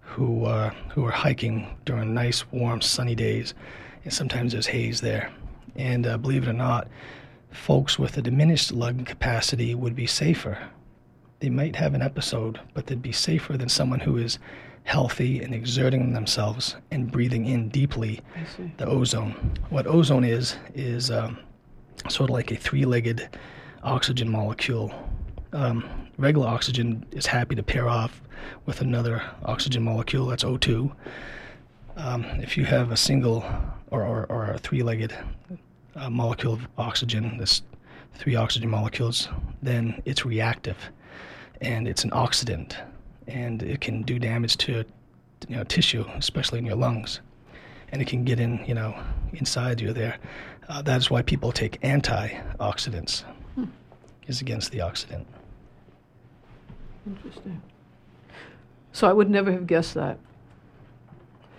who 0.00 0.44
are 0.44 0.70
who 0.90 1.04
are 1.06 1.10
hiking 1.10 1.66
during 1.84 2.14
nice, 2.14 2.50
warm, 2.52 2.80
sunny 2.80 3.14
days, 3.14 3.54
and 4.04 4.12
sometimes 4.12 4.52
there's 4.52 4.66
haze 4.66 5.00
there. 5.00 5.30
And 5.76 6.06
uh, 6.06 6.18
believe 6.18 6.44
it 6.44 6.50
or 6.50 6.54
not, 6.54 6.88
folks 7.50 7.98
with 7.98 8.16
a 8.16 8.22
diminished 8.22 8.72
lung 8.72 9.04
capacity 9.04 9.74
would 9.74 9.96
be 9.96 10.06
safer. 10.06 10.58
They 11.40 11.50
might 11.50 11.76
have 11.76 11.94
an 11.94 12.02
episode, 12.02 12.60
but 12.74 12.86
they'd 12.86 13.02
be 13.02 13.12
safer 13.12 13.56
than 13.56 13.68
someone 13.68 14.00
who 14.00 14.16
is 14.16 14.38
healthy 14.84 15.42
and 15.42 15.54
exerting 15.54 16.12
themselves 16.12 16.76
and 16.90 17.10
breathing 17.10 17.46
in 17.46 17.68
deeply 17.70 18.20
the 18.76 18.86
ozone. 18.86 19.58
What 19.70 19.86
ozone 19.86 20.24
is, 20.24 20.56
is 20.74 21.10
um, 21.10 21.38
sort 22.08 22.30
of 22.30 22.34
like 22.34 22.50
a 22.50 22.56
three 22.56 22.84
legged 22.84 23.28
oxygen 23.82 24.28
molecule. 24.28 24.92
Um, 25.52 26.08
regular 26.18 26.48
oxygen 26.48 27.06
is 27.12 27.26
happy 27.26 27.54
to 27.54 27.62
pair 27.62 27.88
off 27.88 28.20
with 28.66 28.80
another 28.80 29.22
oxygen 29.44 29.82
molecule, 29.82 30.26
that's 30.26 30.44
O2. 30.44 30.92
Um, 31.96 32.24
if 32.40 32.56
you 32.56 32.64
have 32.64 32.90
a 32.90 32.96
single 32.96 33.44
or, 33.94 34.02
or, 34.02 34.26
or 34.28 34.50
a 34.50 34.58
three 34.58 34.82
legged 34.82 35.14
uh, 35.96 36.10
molecule 36.10 36.54
of 36.54 36.66
oxygen, 36.76 37.38
this 37.38 37.62
three 38.14 38.34
oxygen 38.34 38.68
molecules, 38.68 39.28
then 39.62 40.02
it's 40.04 40.24
reactive 40.24 40.76
and 41.60 41.86
it's 41.86 42.04
an 42.04 42.10
oxidant 42.10 42.74
and 43.28 43.62
it 43.62 43.80
can 43.80 44.02
do 44.02 44.18
damage 44.18 44.56
to 44.58 44.84
you 45.48 45.56
know 45.56 45.64
tissue, 45.64 46.04
especially 46.16 46.58
in 46.58 46.66
your 46.66 46.76
lungs, 46.76 47.20
and 47.92 48.02
it 48.02 48.06
can 48.06 48.24
get 48.24 48.40
in 48.40 48.62
you 48.66 48.74
know 48.74 48.94
inside 49.32 49.80
you 49.80 49.92
there. 49.92 50.18
Uh, 50.68 50.82
that 50.82 50.98
is 50.98 51.10
why 51.10 51.22
people 51.22 51.52
take 51.52 51.80
antioxidants, 51.82 53.22
hmm. 53.54 53.64
is 54.26 54.40
against 54.40 54.72
the 54.72 54.78
oxidant. 54.78 55.24
Interesting. 57.06 57.62
So 58.92 59.08
I 59.08 59.12
would 59.12 59.28
never 59.28 59.52
have 59.52 59.66
guessed 59.66 59.94
that. 59.94 60.18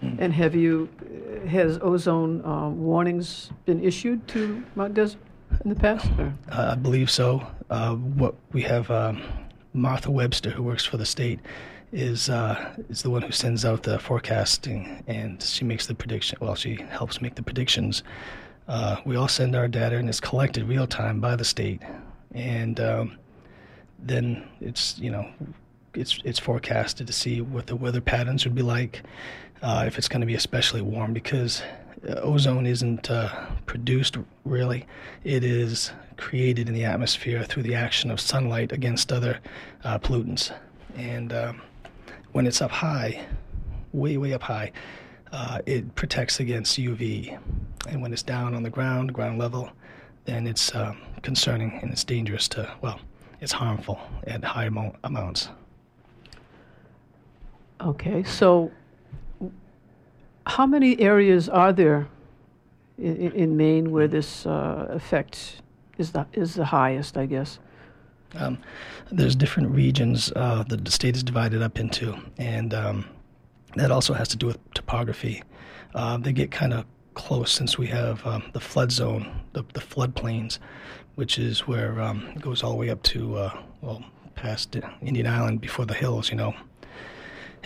Hmm. 0.01 0.15
And 0.19 0.33
have 0.33 0.55
you, 0.55 0.89
uh, 1.01 1.47
has 1.47 1.79
ozone 1.81 2.43
uh, 2.45 2.69
warnings 2.69 3.51
been 3.65 3.83
issued 3.83 4.27
to 4.29 4.63
Mount 4.75 4.93
Desert 4.93 5.19
in 5.63 5.69
the 5.69 5.75
past? 5.75 6.09
Uh, 6.19 6.31
I 6.49 6.75
believe 6.75 7.09
so. 7.09 7.45
Uh, 7.69 7.95
what 7.95 8.35
we 8.51 8.61
have 8.63 8.91
um, 8.91 9.21
Martha 9.73 10.11
Webster, 10.11 10.49
who 10.49 10.63
works 10.63 10.85
for 10.85 10.97
the 10.97 11.05
state, 11.05 11.39
is 11.91 12.29
uh, 12.29 12.73
is 12.89 13.01
the 13.03 13.09
one 13.09 13.21
who 13.21 13.31
sends 13.31 13.63
out 13.63 13.83
the 13.83 13.97
forecasting, 13.99 15.03
and 15.07 15.41
she 15.41 15.63
makes 15.63 15.87
the 15.87 15.95
prediction. 15.95 16.37
Well, 16.41 16.55
she 16.55 16.75
helps 16.89 17.21
make 17.21 17.35
the 17.35 17.43
predictions. 17.43 18.03
Uh, 18.67 18.97
we 19.05 19.15
all 19.15 19.27
send 19.27 19.55
our 19.55 19.67
data, 19.67 19.97
and 19.97 20.09
it's 20.09 20.19
collected 20.19 20.67
real 20.67 20.87
time 20.87 21.21
by 21.21 21.35
the 21.35 21.45
state, 21.45 21.81
and 22.33 22.79
um, 22.79 23.17
then 23.99 24.47
it's 24.59 24.97
you 24.99 25.09
know 25.09 25.25
it's 25.93 26.19
it's 26.25 26.39
forecasted 26.39 27.07
to 27.07 27.13
see 27.13 27.41
what 27.41 27.67
the 27.67 27.75
weather 27.75 28.01
patterns 28.01 28.45
would 28.45 28.55
be 28.55 28.61
like, 28.61 29.03
uh, 29.61 29.83
if 29.87 29.97
it's 29.97 30.07
going 30.07 30.21
to 30.21 30.27
be 30.27 30.35
especially 30.35 30.81
warm, 30.81 31.13
because 31.13 31.61
uh, 32.07 32.15
ozone 32.15 32.65
isn't 32.65 33.09
uh, 33.09 33.47
produced 33.65 34.17
really; 34.43 34.85
it 35.23 35.43
is 35.43 35.91
created 36.17 36.67
in 36.67 36.73
the 36.73 36.85
atmosphere 36.85 37.43
through 37.43 37.63
the 37.63 37.75
action 37.75 38.11
of 38.11 38.19
sunlight 38.19 38.71
against 38.71 39.11
other 39.11 39.39
uh, 39.83 39.99
pollutants. 39.99 40.53
And 40.95 41.33
um, 41.33 41.61
when 42.31 42.47
it's 42.47 42.61
up 42.61 42.71
high, 42.71 43.25
way, 43.91 44.17
way 44.17 44.33
up 44.33 44.43
high, 44.43 44.71
uh, 45.31 45.59
it 45.65 45.93
protects 45.95 46.39
against 46.39 46.77
UV. 46.77 47.37
And 47.89 48.01
when 48.01 48.13
it's 48.13 48.23
down 48.23 48.53
on 48.53 48.63
the 48.63 48.69
ground, 48.69 49.13
ground 49.13 49.37
level, 49.39 49.71
then 50.25 50.47
it's 50.47 50.73
um, 50.73 50.97
concerning 51.21 51.79
and 51.81 51.91
it's 51.91 52.03
dangerous 52.03 52.47
to, 52.49 52.71
well, 52.81 52.99
it's 53.41 53.51
harmful 53.51 53.99
at 54.25 54.43
high 54.43 54.65
amount, 54.65 54.95
amounts. 55.03 55.49
Okay, 57.81 58.23
so 58.23 58.71
how 60.47 60.65
many 60.65 60.99
areas 60.99 61.49
are 61.49 61.73
there 61.73 62.07
in, 62.97 63.31
in 63.31 63.57
Maine 63.57 63.91
where 63.91 64.07
this 64.07 64.45
uh, 64.45 64.87
effect 64.89 65.61
is 65.97 66.11
the 66.11 66.25
is 66.33 66.55
the 66.55 66.65
highest, 66.65 67.17
I 67.17 67.25
guess. 67.25 67.59
Um, 68.35 68.57
there's 69.11 69.35
different 69.35 69.69
regions 69.69 70.31
uh, 70.35 70.63
that 70.63 70.83
the 70.83 70.91
state 70.91 71.15
is 71.15 71.23
divided 71.23 71.61
up 71.61 71.79
into, 71.79 72.17
and 72.37 72.73
um, 72.73 73.05
that 73.75 73.91
also 73.91 74.13
has 74.13 74.27
to 74.29 74.37
do 74.37 74.47
with 74.47 74.73
topography. 74.73 75.43
Uh, 75.93 76.17
they 76.17 76.33
get 76.33 76.51
kind 76.51 76.73
of 76.73 76.85
close 77.13 77.51
since 77.51 77.77
we 77.77 77.87
have 77.87 78.25
um, 78.27 78.43
the 78.51 78.59
flood 78.59 78.91
zone, 78.91 79.41
the, 79.53 79.63
the 79.73 79.79
flood 79.79 80.15
plains, 80.15 80.59
which 81.15 81.39
is 81.39 81.65
where 81.65 82.01
um, 82.01 82.27
it 82.35 82.41
goes 82.41 82.61
all 82.61 82.71
the 82.71 82.77
way 82.77 82.89
up 82.89 83.01
to 83.03 83.37
uh, 83.37 83.57
well 83.81 84.03
past 84.35 84.75
Indian 85.01 85.27
Island 85.27 85.61
before 85.61 85.85
the 85.85 85.93
hills, 85.93 86.29
you 86.29 86.35
know. 86.35 86.53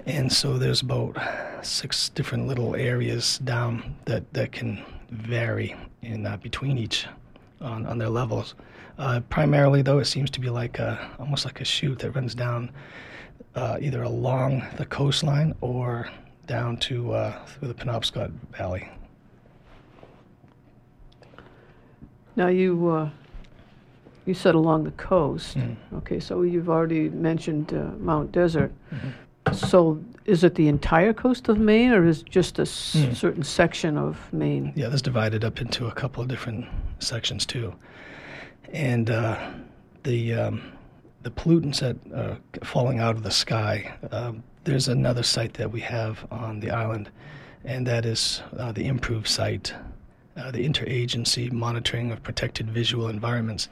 And 0.05 0.31
so 0.31 0.57
there's 0.57 0.81
about 0.81 1.17
six 1.61 2.09
different 2.09 2.47
little 2.47 2.75
areas 2.75 3.39
down 3.39 3.95
that, 4.05 4.31
that 4.33 4.51
can 4.51 4.83
vary 5.11 5.75
in 6.01 6.25
uh, 6.25 6.37
between 6.37 6.77
each 6.77 7.07
on, 7.61 7.85
on 7.85 7.97
their 7.97 8.09
levels. 8.09 8.55
Uh, 8.97 9.21
primarily, 9.29 9.81
though, 9.81 9.99
it 9.99 10.05
seems 10.05 10.29
to 10.31 10.39
be 10.39 10.49
like 10.49 10.79
a, 10.79 11.09
almost 11.19 11.45
like 11.45 11.61
a 11.61 11.65
chute 11.65 11.99
that 11.99 12.11
runs 12.11 12.35
down 12.35 12.71
uh, 13.55 13.77
either 13.81 14.03
along 14.03 14.65
the 14.77 14.85
coastline 14.85 15.55
or 15.61 16.09
down 16.47 16.77
to 16.77 17.13
uh, 17.13 17.45
through 17.45 17.67
the 17.67 17.73
Penobscot 17.73 18.31
Valley. 18.57 18.89
Now 22.35 22.47
you 22.47 22.89
uh, 22.89 23.09
you 24.25 24.33
said 24.33 24.55
along 24.55 24.83
the 24.83 24.91
coast. 24.91 25.57
Mm. 25.57 25.75
Okay, 25.97 26.19
so 26.19 26.43
you've 26.43 26.69
already 26.69 27.09
mentioned 27.09 27.73
uh, 27.73 27.91
Mount 27.99 28.31
Desert. 28.31 28.71
Mm-hmm. 28.93 29.09
So 29.53 29.99
is 30.25 30.43
it 30.43 30.55
the 30.55 30.67
entire 30.67 31.13
coast 31.13 31.49
of 31.49 31.57
Maine, 31.57 31.91
or 31.91 32.05
is 32.07 32.21
it 32.21 32.29
just 32.29 32.59
a 32.59 32.63
s- 32.63 32.95
mm. 32.95 33.15
certain 33.15 33.43
section 33.43 33.97
of 33.97 34.31
Maine? 34.31 34.73
Yeah, 34.75 34.89
that's 34.89 35.01
divided 35.01 35.43
up 35.43 35.59
into 35.59 35.87
a 35.87 35.91
couple 35.91 36.21
of 36.21 36.29
different 36.29 36.65
sections 36.99 37.45
too, 37.45 37.73
and 38.71 39.09
uh, 39.09 39.39
the 40.03 40.33
um, 40.33 40.71
the 41.23 41.31
pollutants 41.31 41.79
that 41.79 41.97
are 42.13 42.37
falling 42.63 42.99
out 42.99 43.15
of 43.15 43.23
the 43.23 43.31
sky. 43.31 43.93
Um, 44.11 44.43
there's 44.65 44.87
another 44.87 45.23
site 45.23 45.53
that 45.55 45.71
we 45.71 45.81
have 45.81 46.25
on 46.31 46.59
the 46.59 46.69
island, 46.69 47.09
and 47.63 47.87
that 47.87 48.05
is 48.05 48.43
uh, 48.57 48.71
the 48.71 48.87
IMPROVE 48.87 49.27
site, 49.27 49.73
uh, 50.37 50.51
the 50.51 50.67
interagency 50.67 51.51
monitoring 51.51 52.11
of 52.11 52.21
protected 52.21 52.69
visual 52.69 53.07
environments, 53.07 53.67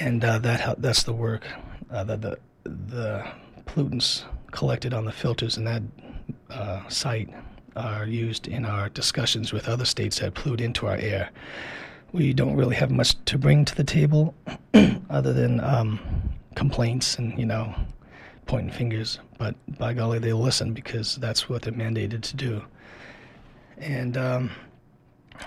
and 0.00 0.24
uh, 0.24 0.38
that 0.38 0.80
that's 0.80 1.02
the 1.02 1.12
work 1.12 1.46
uh, 1.90 2.04
that 2.04 2.22
the 2.22 2.38
the 2.64 3.26
pollutants 3.66 4.24
collected 4.50 4.94
on 4.94 5.04
the 5.04 5.12
filters 5.12 5.56
in 5.56 5.64
that 5.64 5.82
uh, 6.50 6.86
site 6.88 7.28
are 7.76 8.06
used 8.06 8.48
in 8.48 8.64
our 8.64 8.88
discussions 8.88 9.52
with 9.52 9.68
other 9.68 9.84
states 9.84 10.18
that 10.18 10.34
pollute 10.34 10.60
into 10.60 10.86
our 10.86 10.96
air. 10.96 11.30
We 12.12 12.32
don't 12.32 12.56
really 12.56 12.76
have 12.76 12.90
much 12.90 13.14
to 13.26 13.38
bring 13.38 13.64
to 13.66 13.74
the 13.74 13.84
table 13.84 14.34
other 15.10 15.32
than 15.32 15.60
um, 15.60 16.00
complaints 16.54 17.16
and, 17.18 17.38
you 17.38 17.46
know, 17.46 17.74
pointing 18.46 18.72
fingers. 18.72 19.20
But 19.38 19.54
by 19.78 19.92
golly, 19.92 20.18
they 20.18 20.32
listen 20.32 20.72
because 20.72 21.16
that's 21.16 21.48
what 21.48 21.62
they're 21.62 21.72
mandated 21.72 22.22
to 22.22 22.36
do. 22.36 22.64
And 23.76 24.16
um, 24.16 24.50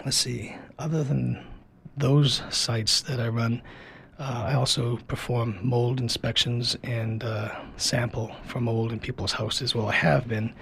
let's 0.06 0.18
see, 0.18 0.56
other 0.80 1.04
than 1.04 1.44
those 1.98 2.42
sites 2.50 3.02
that 3.02 3.20
I 3.20 3.28
run, 3.28 3.62
uh, 4.22 4.46
I 4.50 4.54
also 4.54 4.98
perform 5.08 5.58
mold 5.64 6.00
inspections 6.00 6.78
and 6.84 7.24
uh, 7.24 7.50
sample 7.78 8.36
for 8.46 8.62
mold 8.62 8.92
in 8.92 9.00
people's 9.00 9.32
houses. 9.32 9.74
Well, 9.74 9.90
I 9.90 9.94
have 9.94 10.28
been, 10.28 10.54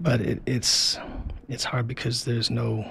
but 0.00 0.20
it, 0.20 0.42
it's 0.46 0.98
it's 1.48 1.62
hard 1.62 1.86
because 1.86 2.24
there's 2.24 2.50
no 2.50 2.90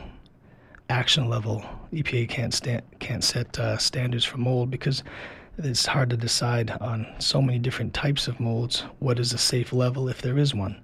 action 0.89 1.27
level. 1.27 1.61
EPA 1.91 2.29
can't 2.29 2.53
sta- 2.53 2.85
can't 2.99 3.23
set 3.23 3.59
uh, 3.59 3.77
standards 3.77 4.23
for 4.23 4.37
mold 4.37 4.71
because 4.71 5.03
it's 5.57 5.85
hard 5.85 6.09
to 6.11 6.17
decide 6.17 6.71
on 6.79 7.05
so 7.19 7.41
many 7.41 7.59
different 7.59 7.93
types 7.93 8.29
of 8.29 8.39
molds 8.39 8.85
what 8.99 9.19
is 9.19 9.33
a 9.33 9.37
safe 9.37 9.73
level 9.73 10.07
if 10.07 10.21
there 10.21 10.37
is 10.37 10.55
one. 10.55 10.79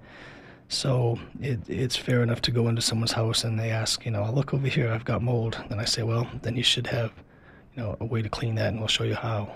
So 0.67 1.17
it, 1.39 1.59
it's 1.69 1.95
fair 1.95 2.23
enough 2.23 2.41
to 2.41 2.51
go 2.51 2.67
into 2.67 2.81
someone's 2.81 3.11
house 3.13 3.45
and 3.45 3.57
they 3.57 3.69
ask, 3.69 4.03
you 4.05 4.11
know, 4.11 4.29
look 4.33 4.53
over 4.53 4.67
here, 4.67 4.91
I've 4.91 5.05
got 5.05 5.21
mold. 5.21 5.63
And 5.69 5.79
I 5.79 5.85
say, 5.85 6.03
well, 6.03 6.27
then 6.41 6.57
you 6.57 6.63
should 6.63 6.87
have 6.87 7.13
you 7.75 7.83
know, 7.83 7.97
a 7.99 8.05
way 8.05 8.21
to 8.21 8.29
clean 8.29 8.55
that, 8.55 8.69
and 8.69 8.79
we'll 8.79 8.87
show 8.87 9.03
you 9.03 9.15
how. 9.15 9.53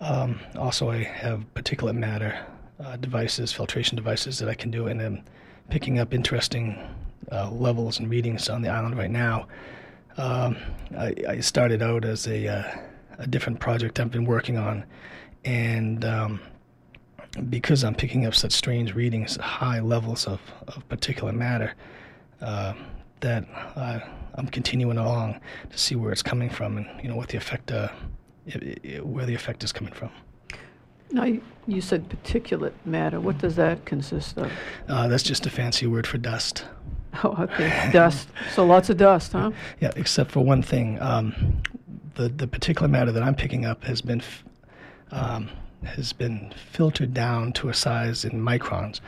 Um, 0.00 0.40
also, 0.56 0.90
I 0.90 1.02
have 1.02 1.44
particulate 1.54 1.94
matter 1.94 2.44
uh, 2.80 2.96
devices, 2.96 3.52
filtration 3.52 3.96
devices 3.96 4.38
that 4.38 4.48
I 4.48 4.54
can 4.54 4.70
do, 4.70 4.86
and 4.86 5.00
I'm 5.00 5.24
picking 5.70 5.98
up 5.98 6.12
interesting 6.12 6.78
uh, 7.30 7.50
levels 7.50 7.98
and 7.98 8.10
readings 8.10 8.48
on 8.48 8.62
the 8.62 8.68
island 8.68 8.98
right 8.98 9.10
now. 9.10 9.46
Um, 10.16 10.56
I, 10.96 11.14
I, 11.28 11.40
started 11.40 11.82
out 11.82 12.04
as 12.04 12.28
a, 12.28 12.46
uh, 12.46 12.76
a 13.18 13.26
different 13.26 13.58
project 13.58 13.98
I've 13.98 14.12
been 14.12 14.24
working 14.24 14.56
on, 14.56 14.84
and 15.44 16.04
um, 16.04 16.40
because 17.50 17.82
I'm 17.82 17.96
picking 17.96 18.24
up 18.26 18.34
such 18.34 18.52
strange 18.52 18.94
readings, 18.94 19.36
high 19.36 19.80
levels 19.80 20.26
of, 20.26 20.40
of 20.68 20.88
particulate 20.88 21.34
matter, 21.34 21.74
uh, 22.40 22.74
that 23.20 23.44
uh, 23.74 24.00
I'm 24.36 24.48
continuing 24.48 24.98
along 24.98 25.40
to 25.70 25.78
see 25.78 25.94
where 25.94 26.12
it's 26.12 26.22
coming 26.22 26.50
from 26.50 26.76
and 26.76 26.86
you 27.02 27.08
know 27.08 27.16
what 27.16 27.28
the 27.28 27.36
effect 27.36 27.70
uh, 27.70 27.88
i 28.54 28.76
i 28.84 29.00
where 29.00 29.26
the 29.26 29.34
effect 29.34 29.64
is 29.64 29.72
coming 29.72 29.92
from. 29.92 30.10
Now, 31.10 31.24
you- 31.24 31.80
said 31.80 32.08
particulate 32.08 32.72
matter. 32.84 33.20
What 33.20 33.38
does 33.38 33.56
that 33.56 33.84
consist 33.86 34.36
of? 34.36 34.50
Uh, 34.88 35.08
that's 35.08 35.22
just 35.22 35.46
a 35.46 35.50
fancy 35.50 35.86
word 35.86 36.06
for 36.06 36.18
dust. 36.18 36.64
Oh, 37.22 37.34
okay. 37.44 37.90
Dust. 37.92 38.28
So 38.54 38.66
lots 38.66 38.90
of 38.90 38.96
dust, 38.96 39.32
huh? 39.32 39.50
Yeah, 39.80 39.92
except 39.96 40.30
for 40.32 40.44
one 40.44 40.62
thing. 40.62 41.00
Um, 41.00 41.62
the 42.16 42.28
the 42.28 42.46
particular 42.46 42.88
matter 42.88 43.12
that 43.12 43.22
I'm 43.22 43.34
picking 43.34 43.64
up 43.64 43.84
has 43.84 44.02
been 44.02 44.20
f- 44.20 44.44
um, 45.10 45.48
has 45.84 46.12
been 46.12 46.52
filtered 46.72 47.14
down 47.14 47.52
to 47.54 47.68
a 47.68 47.74
size 47.74 48.24
in 48.24 48.32
microns. 48.42 49.00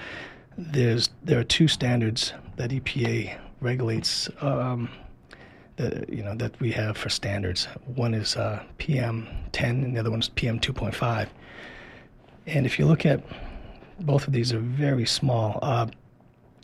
There's 0.57 1.11
there 1.25 1.39
are 1.41 1.45
two 1.45 1.69
standards 1.69 2.33
that 2.57 2.71
EPA 2.71 3.37
regulates. 3.61 4.31
Um, 4.41 4.89
that 5.77 6.09
you 6.09 6.23
know 6.23 6.35
that 6.35 6.59
we 6.61 6.73
have 6.73 6.97
for 6.97 7.09
standards. 7.09 7.67
One 7.95 8.15
is 8.15 8.37
uh, 8.37 8.63
PM 8.79 9.29
10, 9.53 9.85
and 9.85 9.97
the 9.97 10.01
other 10.01 10.11
one 10.11 10.21
is 10.21 10.29
PM 10.31 10.59
2.5. 10.61 11.29
And 12.47 12.65
if 12.67 12.79
you 12.79 12.87
look 12.87 13.05
at 13.05 13.23
both 14.01 14.27
of 14.27 14.33
these, 14.33 14.53
are 14.53 14.59
very 14.61 15.07
small. 15.07 15.59
Uh, 15.63 15.89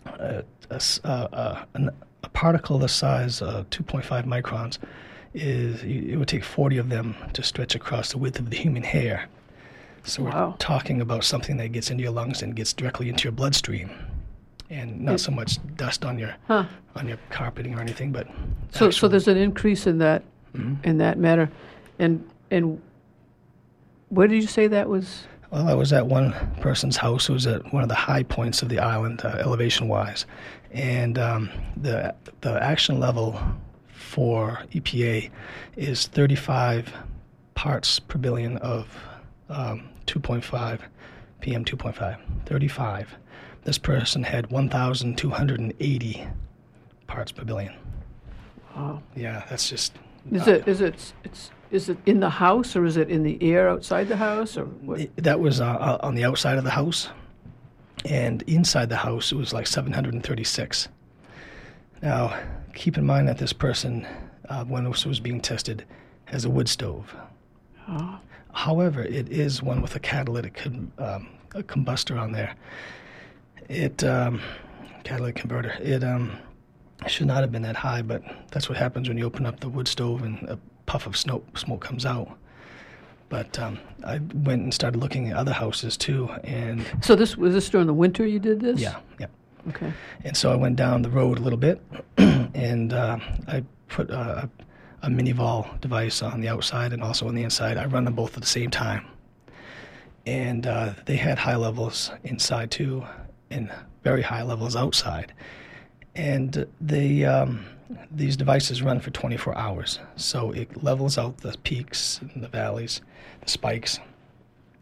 a, 0.07 0.45
a 0.75 1.67
an- 1.75 1.91
a 2.25 2.29
particle 2.29 2.79
the 2.79 2.89
size 2.89 3.43
of 3.43 3.69
2.5 3.71 4.25
microns 4.27 4.79
is 5.35 5.83
it 5.83 6.17
would 6.17 6.29
take 6.29 6.45
40 6.45 6.79
of 6.79 6.89
them 6.89 7.17
to 7.33 7.43
stretch 7.43 7.75
across 7.75 8.13
the 8.13 8.19
width 8.19 8.39
of 8.39 8.51
the 8.51 8.57
human 8.57 8.85
hair. 8.85 9.29
So 10.05 10.23
Wow. 10.25 10.51
we're 10.51 10.57
talking 10.59 11.01
about 11.01 11.25
something 11.25 11.57
that 11.57 11.73
gets 11.73 11.91
into 11.91 12.05
your 12.05 12.13
lungs 12.13 12.41
and 12.43 12.55
gets 12.55 12.73
directly 12.73 13.09
into 13.09 13.25
your 13.25 13.33
bloodstream, 13.33 13.91
and 14.73 15.01
not 15.01 15.21
so 15.21 15.31
much 15.31 15.59
dust 15.77 16.05
on 16.05 16.19
your 16.19 16.35
Huh. 16.49 16.65
on 16.97 17.07
your 17.07 17.19
carpeting 17.31 17.75
or 17.77 17.81
anything, 17.81 18.11
but 18.13 18.27
So, 18.71 18.91
so 18.91 19.07
there's 19.09 19.29
an 19.29 19.37
increase 19.37 19.87
in 19.87 19.99
that, 19.99 20.23
in 20.85 20.99
that 20.99 21.19
matter, 21.19 21.51
and 21.99 22.25
and 22.51 22.81
where 24.09 24.27
did 24.29 24.37
you 24.43 24.49
say 24.49 24.67
that 24.69 24.89
was? 24.89 25.25
Well, 25.51 25.69
I 25.69 25.75
was 25.75 25.93
at 25.93 26.07
one 26.07 26.35
person's 26.61 26.97
house 26.97 27.27
who 27.27 27.35
was 27.35 27.47
at 27.47 27.73
one 27.75 27.83
of 27.83 27.89
the 27.91 27.95
high 27.95 28.23
points 28.23 28.63
of 28.63 28.69
the 28.71 28.79
island, 28.79 29.21
uh, 29.25 29.37
elevation-wise, 29.41 30.25
and 30.73 31.19
um, 31.19 31.51
the 31.77 32.15
the 32.41 32.63
action 32.63 32.99
level 32.99 33.39
for 33.89 34.59
EPA 34.75 35.31
is 35.77 36.07
35 36.09 36.93
parts 37.55 37.99
per 37.99 38.19
billion 38.19 38.57
of 38.59 38.87
um, 39.49 39.89
2.5 40.07 40.81
PM 41.41 41.65
2.5. 41.65 42.19
35. 42.47 43.17
This 43.65 43.79
person 43.79 44.23
had 44.25 44.51
1,280 44.51 46.27
parts 47.07 47.33
per 47.33 47.45
billion. 47.45 47.75
Wow. 48.75 49.03
Yeah, 49.15 49.45
that's 49.49 49.69
just. 49.69 49.95
Is 50.31 50.49
uh, 50.49 50.53
it 50.53 50.69
is 50.69 50.81
it 50.81 51.13
it's 51.25 51.51
is 51.71 51.89
it 51.89 51.99
in 52.07 52.21
the 52.21 52.31
house 52.31 52.77
or 52.77 52.85
is 52.85 52.97
it 52.97 53.11
in 53.11 53.23
the 53.23 53.39
air 53.43 53.69
outside 53.69 54.09
the 54.09 54.17
house 54.17 54.57
or 54.57 54.65
what? 54.65 55.15
That 55.17 55.41
was 55.41 55.61
uh, 55.61 55.67
uh, 55.67 55.99
on 56.03 56.15
the 56.15 56.25
outside 56.25 56.59
of 56.59 56.65
the 56.65 56.71
house, 56.71 57.09
and 58.05 58.43
inside 58.43 58.89
the 58.89 58.97
house 58.97 59.33
it 59.33 59.37
was 59.37 59.53
like 59.53 59.67
736. 59.67 60.89
Now, 62.03 62.39
keep 62.75 62.99
in 62.99 63.07
mind 63.07 63.29
that 63.29 63.39
this 63.39 63.53
person, 63.53 64.07
uh, 64.49 64.65
when 64.65 64.85
this 64.85 65.07
was 65.07 65.21
being 65.21 65.41
tested, 65.41 65.85
has 66.25 66.45
a 66.45 66.51
wood 66.51 66.69
stove. 66.69 67.15
Oh. 67.89 68.19
However, 68.53 69.03
it 69.03 69.31
is 69.31 69.63
one 69.63 69.81
with 69.81 69.97
a 69.97 70.01
catalytic 70.01 70.65
um, 70.99 71.29
a 71.55 71.63
combustor 71.63 72.21
on 72.21 72.33
there. 72.33 72.55
It 73.69 74.03
um, 74.05 74.41
catalytic 75.05 75.37
converter. 75.37 75.75
It 75.81 76.03
um, 76.05 76.37
should 77.07 77.27
not 77.27 77.41
have 77.41 77.53
been 77.53 77.63
that 77.63 77.77
high, 77.77 78.03
but 78.03 78.23
that's 78.51 78.69
what 78.69 78.79
happens 78.79 79.09
when 79.09 79.19
you 79.19 79.25
open 79.25 79.47
up 79.47 79.61
the 79.61 79.69
wood 79.69 79.89
stove 79.89 80.23
and 80.23 80.39
a 80.49 80.59
puff 80.87 81.07
of 81.07 81.17
smoke 81.17 81.57
smoke 81.59 81.81
comes 81.81 82.05
out. 82.07 82.37
But 83.29 83.59
um, 83.59 83.79
I 84.07 84.21
went 84.35 84.63
and 84.63 84.75
started 84.75 85.01
looking 85.01 85.29
at 85.31 85.37
other 85.37 85.53
houses 85.53 85.97
too, 85.97 86.29
and 86.45 86.85
So 87.01 87.17
this 87.17 87.37
was 87.37 87.55
this 87.55 87.69
during 87.71 87.87
the 87.87 87.95
winter 87.95 88.27
you 88.27 88.39
did 88.39 88.61
this? 88.61 88.79
yeah, 88.81 88.99
yeah. 89.19 89.27
Okay. 89.69 89.93
And 90.25 90.37
so 90.37 90.53
I 90.53 90.57
went 90.57 90.77
down 90.77 91.03
the 91.03 91.09
road 91.11 91.39
a 91.39 91.41
little 91.41 91.59
bit, 91.59 91.81
and 92.19 92.93
uh, 92.93 93.19
I 93.49 93.63
put 93.89 94.11
a, 94.11 94.51
a 95.03 95.09
MiniVol 95.09 95.81
device 95.81 96.21
on 96.21 96.41
the 96.41 96.49
outside 96.49 96.93
and 96.93 97.03
also 97.03 97.27
on 97.29 97.35
the 97.35 97.43
inside. 97.43 97.79
I 97.79 97.87
run 97.87 98.05
them 98.05 98.15
both 98.15 98.35
at 98.35 98.41
the 98.43 98.47
same 98.49 98.71
time, 98.71 99.07
and 100.27 100.67
uh, 100.67 100.95
they 101.07 101.17
had 101.17 101.39
high 101.39 101.57
levels 101.57 102.11
inside 102.25 102.71
too, 102.71 103.05
and 103.53 103.71
very 104.03 104.23
high 104.23 104.43
levels 104.43 104.77
outside. 104.77 105.33
And 106.15 106.67
they 106.81 107.25
um, 107.25 107.65
these 108.11 108.37
devices 108.37 108.83
run 108.83 109.01
for 109.01 109.11
24 109.11 109.57
hours, 109.57 109.99
so 110.17 110.51
it 110.53 110.83
levels 110.83 111.19
out 111.19 111.39
the 111.39 111.57
peaks 111.63 112.21
and 112.35 112.43
the 112.43 112.49
valleys, 112.49 113.01
the 113.43 113.49
spikes, 113.49 113.99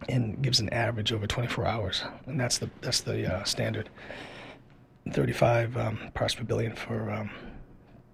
and 0.08 0.40
gives 0.42 0.60
an 0.60 0.68
average 0.70 1.12
over 1.12 1.26
24 1.26 1.66
hours, 1.66 2.02
and 2.26 2.38
that's 2.38 2.58
the 2.58 2.70
that's 2.80 3.00
the 3.00 3.32
uh, 3.32 3.44
standard. 3.44 3.88
35 5.10 5.76
um, 5.76 5.98
parts 6.14 6.34
per 6.34 6.44
billion 6.44 6.76
for 6.76 7.10
um, 7.10 7.30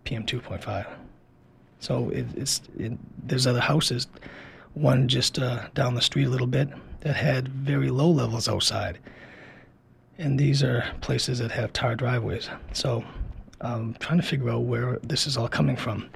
PM 0.04 0.24
2.5. 0.24 0.86
So 1.80 2.08
it, 2.10 2.26
it's 2.36 2.62
it, 2.78 2.92
there's 3.26 3.46
other 3.46 3.60
houses, 3.60 4.06
one 4.74 5.08
just 5.08 5.38
uh, 5.38 5.68
down 5.74 5.94
the 5.94 6.00
street 6.00 6.26
a 6.26 6.30
little 6.30 6.46
bit 6.46 6.68
that 7.00 7.16
had 7.16 7.48
very 7.48 7.90
low 7.90 8.10
levels 8.10 8.48
outside, 8.48 8.98
and 10.18 10.38
these 10.38 10.62
are 10.62 10.84
places 11.00 11.38
that 11.38 11.50
have 11.50 11.72
tar 11.72 11.94
driveways. 11.94 12.48
So 12.72 13.04
I'm 13.60 13.94
trying 13.94 14.20
to 14.20 14.26
figure 14.26 14.50
out 14.50 14.62
where 14.62 14.98
this 15.02 15.26
is 15.26 15.36
all 15.36 15.48
coming 15.48 15.76
from, 15.76 16.08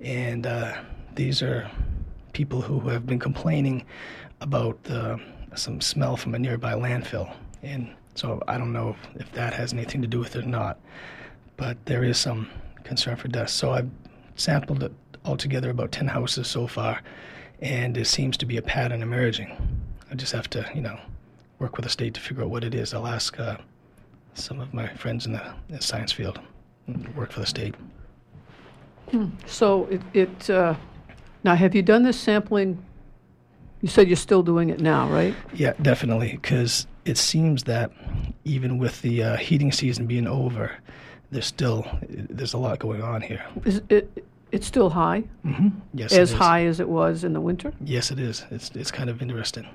and 0.00 0.46
uh, 0.46 0.76
these 1.14 1.42
are 1.42 1.70
people 2.32 2.60
who 2.60 2.80
have 2.88 3.06
been 3.06 3.18
complaining 3.18 3.84
about 4.40 4.78
uh, 4.90 5.16
some 5.54 5.80
smell 5.80 6.16
from 6.16 6.34
a 6.34 6.38
nearby 6.38 6.74
landfill, 6.74 7.34
and 7.62 7.94
so 8.14 8.42
I 8.48 8.58
don't 8.58 8.72
know 8.72 8.90
if, 9.14 9.22
if 9.22 9.32
that 9.32 9.52
has 9.54 9.72
anything 9.72 10.02
to 10.02 10.08
do 10.08 10.18
with 10.18 10.36
it 10.36 10.44
or 10.44 10.48
not. 10.48 10.78
But 11.56 11.84
there 11.86 12.04
is 12.04 12.18
some 12.18 12.50
concern 12.84 13.16
for 13.16 13.28
dust. 13.28 13.56
So 13.56 13.72
I've 13.72 13.90
sampled 14.36 14.82
it 14.82 14.92
altogether 15.24 15.70
about 15.70 15.92
10 15.92 16.08
houses 16.08 16.46
so 16.46 16.66
far, 16.66 17.02
and 17.60 17.94
there 17.94 18.04
seems 18.04 18.36
to 18.38 18.46
be 18.46 18.56
a 18.56 18.62
pattern 18.62 19.02
emerging. 19.02 19.56
I 20.10 20.14
just 20.14 20.32
have 20.32 20.48
to, 20.50 20.68
you 20.74 20.80
know, 20.80 20.98
work 21.58 21.76
with 21.76 21.84
the 21.84 21.90
state 21.90 22.14
to 22.14 22.20
figure 22.20 22.42
out 22.44 22.50
what 22.50 22.64
it 22.64 22.74
is. 22.74 22.92
I'll 22.94 23.06
ask 23.06 23.38
uh, 23.40 23.56
some 24.34 24.60
of 24.60 24.72
my 24.74 24.88
friends 24.88 25.26
in 25.26 25.32
the, 25.32 25.42
in 25.68 25.76
the 25.76 25.82
science 25.82 26.12
field, 26.12 26.38
work 27.14 27.32
for 27.32 27.40
the 27.40 27.46
state. 27.46 27.74
So 29.46 29.84
it 29.86 30.02
it 30.14 30.50
uh, 30.50 30.74
now 31.44 31.54
have 31.54 31.74
you 31.74 31.82
done 31.82 32.02
this 32.02 32.18
sampling? 32.18 32.82
You 33.80 33.88
said 33.88 34.08
you're 34.08 34.16
still 34.16 34.42
doing 34.42 34.68
it 34.70 34.80
now, 34.80 35.08
right? 35.08 35.34
Yeah, 35.54 35.74
definitely, 35.80 36.32
because 36.32 36.86
it 37.04 37.16
seems 37.16 37.64
that 37.64 37.92
even 38.44 38.78
with 38.78 39.02
the 39.02 39.22
uh, 39.22 39.36
heating 39.36 39.70
season 39.70 40.06
being 40.06 40.26
over, 40.26 40.72
there's 41.30 41.46
still 41.46 41.86
there's 42.08 42.52
a 42.52 42.58
lot 42.58 42.78
going 42.80 43.00
on 43.02 43.20
here. 43.22 43.44
Is 43.64 43.80
it 43.88 44.24
it's 44.50 44.66
still 44.66 44.90
high, 44.90 45.20
hmm 45.42 45.68
Yes, 45.94 46.12
as 46.12 46.32
is. 46.32 46.36
high 46.38 46.64
as 46.66 46.80
it 46.80 46.88
was 46.88 47.22
in 47.22 47.32
the 47.32 47.40
winter? 47.40 47.72
Yes, 47.84 48.10
it 48.10 48.18
is. 48.18 48.44
It's 48.50 48.70
it's 48.74 48.90
kind 48.90 49.08
of 49.08 49.22
interesting. 49.22 49.68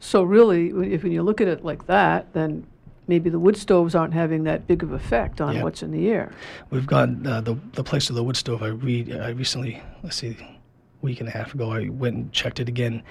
So 0.00 0.22
really, 0.22 0.68
if 0.92 1.02
when 1.02 1.12
you 1.12 1.22
look 1.22 1.40
at 1.40 1.48
it 1.48 1.64
like 1.64 1.86
that, 1.86 2.32
then 2.32 2.66
maybe 3.06 3.28
the 3.30 3.38
wood 3.38 3.56
stoves 3.56 3.94
aren't 3.94 4.14
having 4.14 4.44
that 4.44 4.66
big 4.66 4.82
of 4.82 4.92
effect 4.92 5.40
on 5.40 5.56
Yeah. 5.56 5.62
what's 5.62 5.82
in 5.82 5.90
the 5.92 6.08
air. 6.08 6.32
We've 6.70 6.86
got 6.86 7.08
uh, 7.26 7.40
the 7.42 7.56
the 7.72 7.84
place 7.84 8.08
of 8.08 8.16
the 8.16 8.24
wood 8.24 8.36
stove. 8.36 8.62
I 8.62 8.68
re 8.68 9.06
I 9.20 9.30
recently 9.30 9.82
let's 10.02 10.16
see, 10.16 10.36
week 11.02 11.20
and 11.20 11.28
a 11.28 11.32
half 11.32 11.54
ago. 11.54 11.70
I 11.72 11.88
went 11.90 12.16
and 12.16 12.32
checked 12.32 12.60
it 12.60 12.68
again, 12.68 13.02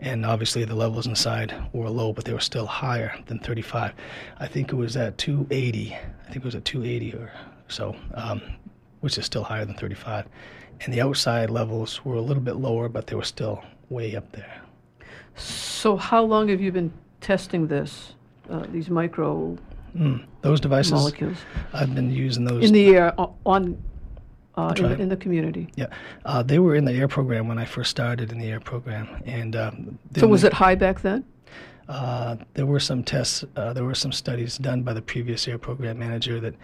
and 0.00 0.24
obviously 0.24 0.64
the 0.64 0.74
levels 0.76 1.06
inside 1.06 1.52
were 1.72 1.90
low, 1.90 2.12
but 2.12 2.24
they 2.24 2.32
were 2.32 2.40
still 2.40 2.66
higher 2.66 3.12
than 3.26 3.38
35. 3.40 3.92
I 4.38 4.46
think 4.46 4.72
it 4.72 4.76
was 4.76 4.96
at 4.96 5.18
280. 5.18 5.94
I 5.94 6.24
think 6.26 6.36
it 6.36 6.44
was 6.44 6.54
at 6.54 6.64
280 6.64 7.14
or 7.14 7.30
so, 7.68 7.96
um, 8.14 8.40
which 9.00 9.18
is 9.18 9.24
still 9.24 9.42
higher 9.44 9.64
than 9.64 9.74
35. 9.74 10.26
And 10.82 10.92
the 10.92 11.00
outside 11.00 11.48
levels 11.50 12.04
were 12.04 12.16
a 12.16 12.20
little 12.20 12.42
bit 12.42 12.56
lower, 12.56 12.88
but 12.88 13.06
they 13.06 13.16
were 13.16 13.24
still 13.24 13.64
way 13.88 14.14
up 14.14 14.30
there. 14.32 14.60
So 15.36 15.96
how 15.96 16.22
long 16.24 16.48
have 16.48 16.60
you 16.60 16.72
been 16.72 16.92
testing 17.20 17.66
this, 17.68 18.14
uh, 18.50 18.64
these 18.72 18.90
micro 18.90 19.58
Mm. 19.96 20.26
Those 20.42 20.60
devices, 20.60 20.92
molecules 20.92 21.38
I've 21.72 21.94
been 21.94 22.10
using 22.10 22.44
those. 22.44 22.64
in 22.64 22.74
the 22.74 22.88
air 22.94 23.14
on 23.46 23.82
uh, 24.54 24.74
in, 24.76 24.82
the, 24.82 25.00
in 25.00 25.08
the 25.08 25.16
community? 25.16 25.68
yeah, 25.74 25.86
uh, 26.26 26.42
they 26.42 26.58
were 26.58 26.74
in 26.74 26.84
the 26.84 26.92
air 26.92 27.08
program 27.08 27.48
when 27.48 27.58
I 27.58 27.64
first 27.64 27.90
started 27.90 28.30
in 28.30 28.38
the 28.38 28.46
air 28.50 28.60
program, 28.60 29.22
and 29.24 29.56
um, 29.56 29.98
So 30.18 30.26
was 30.26 30.44
it 30.44 30.52
high 30.52 30.74
back 30.74 31.00
then? 31.00 31.24
Uh, 31.88 32.36
there 32.54 32.66
were 32.66 32.80
some 32.80 33.02
tests, 33.04 33.44
uh, 33.56 33.72
there 33.72 33.84
were 33.84 33.94
some 33.94 34.12
studies 34.12 34.58
done 34.58 34.82
by 34.82 34.92
the 34.92 35.00
previous 35.00 35.48
air 35.48 35.56
program 35.56 35.98
manager 35.98 36.40
that 36.40 36.54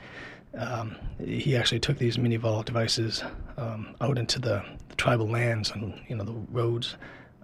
um, 0.59 0.97
he 1.25 1.57
actually 1.57 1.81
took 1.81 1.97
these 1.97 2.19
MiniVol 2.19 2.65
devices 2.67 3.25
um, 3.57 3.95
out 4.03 4.19
into 4.19 4.41
the, 4.41 4.63
the 4.89 4.95
tribal 4.97 5.27
lands 5.29 5.71
and 5.71 5.95
you 6.09 6.17
know 6.17 6.25
the 6.25 6.35
roads, 6.51 6.97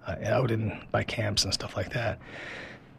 uh, 0.08 0.16
out 0.24 0.50
in 0.50 0.78
by 0.90 1.04
camps 1.04 1.44
and 1.44 1.52
stuff 1.52 1.76
like 1.76 1.92
that. 1.92 2.18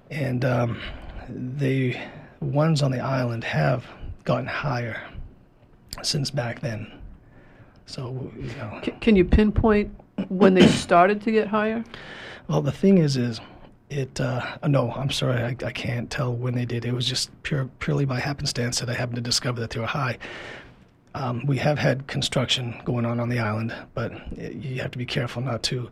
And 0.10 0.46
um, 0.46 0.80
the 1.28 1.96
ones 2.40 2.82
on 2.82 2.92
the 2.92 3.00
island 3.00 3.44
have 3.44 3.86
gotten 4.24 4.48
higher 4.48 5.02
since 6.02 6.32
back 6.32 6.62
then. 6.62 6.92
So 7.86 8.32
you 8.38 8.56
know, 8.58 8.80
C- 8.84 8.94
can 9.02 9.16
you 9.16 9.26
pinpoint 9.26 9.94
when 10.30 10.54
they 10.54 10.68
started 10.86 11.22
to 11.22 11.32
get 11.32 11.48
higher? 11.48 11.84
Well, 12.48 12.62
the 12.62 12.72
thing 12.72 12.98
is, 12.98 13.18
is 13.18 13.40
it? 13.90 14.20
Uh, 14.20 14.58
no, 14.68 14.92
I'm 14.92 15.10
sorry, 15.12 15.42
I, 15.42 15.56
I 15.66 15.72
can't 15.72 16.10
tell 16.10 16.34
when 16.34 16.56
they 16.56 16.66
did. 16.66 16.86
It 16.86 16.94
was 16.94 17.08
just 17.08 17.30
pure, 17.44 17.70
purely 17.80 18.06
by 18.06 18.20
happenstance 18.20 18.80
that 18.80 18.90
I 18.90 18.94
happened 18.94 19.16
to 19.16 19.22
discover 19.22 19.60
that 19.62 19.72
they 19.72 19.80
were 19.80 19.86
high. 19.86 20.18
Um, 21.16 21.46
we 21.48 21.58
have 21.58 21.80
had 21.80 22.06
construction 22.08 22.80
going 22.86 23.06
on 23.06 23.20
on 23.20 23.30
the 23.30 23.40
island, 23.40 23.74
but 23.96 24.12
you 24.38 24.82
have 24.82 24.92
to 24.92 24.98
be 24.98 25.08
careful 25.08 25.42
not 25.42 25.64
to 25.64 25.90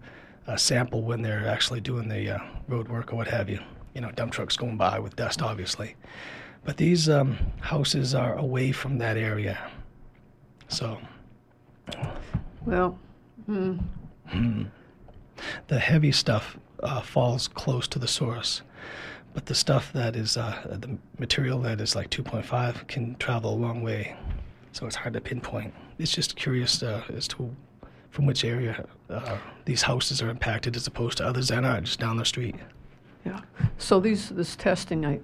uh, 0.47 0.55
sample 0.55 1.01
when 1.03 1.21
they're 1.21 1.47
actually 1.47 1.81
doing 1.81 2.07
the 2.07 2.35
uh, 2.35 2.39
road 2.67 2.87
work 2.87 3.11
or 3.11 3.17
what 3.17 3.27
have 3.27 3.49
you. 3.49 3.59
You 3.93 4.01
know, 4.01 4.11
dump 4.11 4.31
trucks 4.31 4.55
going 4.55 4.77
by 4.77 4.99
with 4.99 5.15
dust, 5.15 5.41
obviously. 5.41 5.95
But 6.63 6.77
these 6.77 7.09
um, 7.09 7.37
houses 7.61 8.13
are 8.13 8.37
away 8.37 8.71
from 8.71 8.97
that 8.97 9.17
area, 9.17 9.57
so. 10.67 10.99
Well, 12.65 12.99
hmm. 13.45 13.77
Hmm. 14.27 14.63
The 15.67 15.79
heavy 15.79 16.11
stuff 16.11 16.57
uh, 16.83 17.01
falls 17.01 17.47
close 17.47 17.87
to 17.89 17.99
the 17.99 18.07
source, 18.07 18.61
but 19.33 19.45
the 19.45 19.55
stuff 19.55 19.93
that 19.93 20.15
is 20.15 20.35
uh, 20.35 20.77
the 20.81 20.97
material 21.17 21.59
that 21.61 21.79
is 21.79 21.95
like 21.95 22.09
2.5 22.09 22.87
can 22.87 23.15
travel 23.15 23.53
a 23.53 23.55
long 23.55 23.81
way, 23.81 24.15
so 24.73 24.85
it's 24.85 24.95
hard 24.95 25.13
to 25.13 25.21
pinpoint. 25.21 25.73
It's 25.97 26.11
just 26.11 26.35
curious 26.35 26.83
uh, 26.83 27.03
as 27.15 27.27
to 27.29 27.55
from 28.17 28.25
which 28.25 28.43
area 28.43 28.83
uh, 29.11 29.37
these 29.65 29.83
houses 29.83 30.23
are 30.23 30.29
impacted 30.31 30.75
as 30.75 30.87
opposed 30.87 31.19
to 31.19 31.23
others 31.23 31.49
that 31.49 31.63
aren't 31.63 31.85
just 31.85 31.99
down 31.99 32.17
the 32.17 32.25
street. 32.25 32.55
Yeah. 33.23 33.41
So 33.77 33.99
these 33.99 34.29
this 34.29 34.55
testing 34.55 35.05
I, 35.05 35.19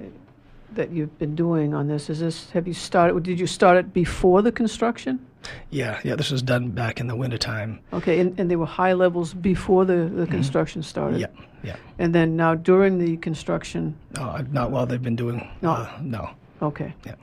that 0.74 0.92
you've 0.92 1.18
been 1.18 1.34
doing 1.34 1.74
on 1.74 1.88
this 1.88 2.08
is 2.08 2.20
this 2.20 2.52
have 2.52 2.68
you 2.68 2.76
started? 2.76 3.24
Did 3.24 3.40
you 3.40 3.48
start 3.48 3.78
it 3.78 3.94
before 3.94 4.44
the 4.44 4.52
construction? 4.52 5.26
Yeah, 5.72 6.00
yeah. 6.04 6.16
This 6.16 6.30
was 6.30 6.44
done 6.44 6.70
back 6.70 7.00
in 7.00 7.08
the 7.08 7.16
wintertime. 7.16 7.80
Okay, 7.94 8.20
and, 8.20 8.40
and 8.40 8.52
there 8.52 8.60
were 8.60 8.68
high 8.68 8.94
levels 8.94 9.34
before 9.34 9.86
the, 9.86 10.12
the 10.14 10.28
construction 10.28 10.82
mm-hmm. 10.82 10.90
started. 10.90 11.20
Yeah, 11.20 11.34
yeah. 11.64 11.78
And 11.98 12.14
then 12.14 12.36
now 12.36 12.54
during 12.54 13.00
the 13.00 13.18
construction. 13.18 13.98
Uh, 14.16 14.44
not 14.52 14.70
while 14.70 14.86
they've 14.86 15.02
been 15.02 15.16
doing. 15.16 15.50
No. 15.64 15.72
Uh, 15.72 15.98
no. 16.00 16.30
Okay. 16.62 16.94
Yeah. 17.08 17.16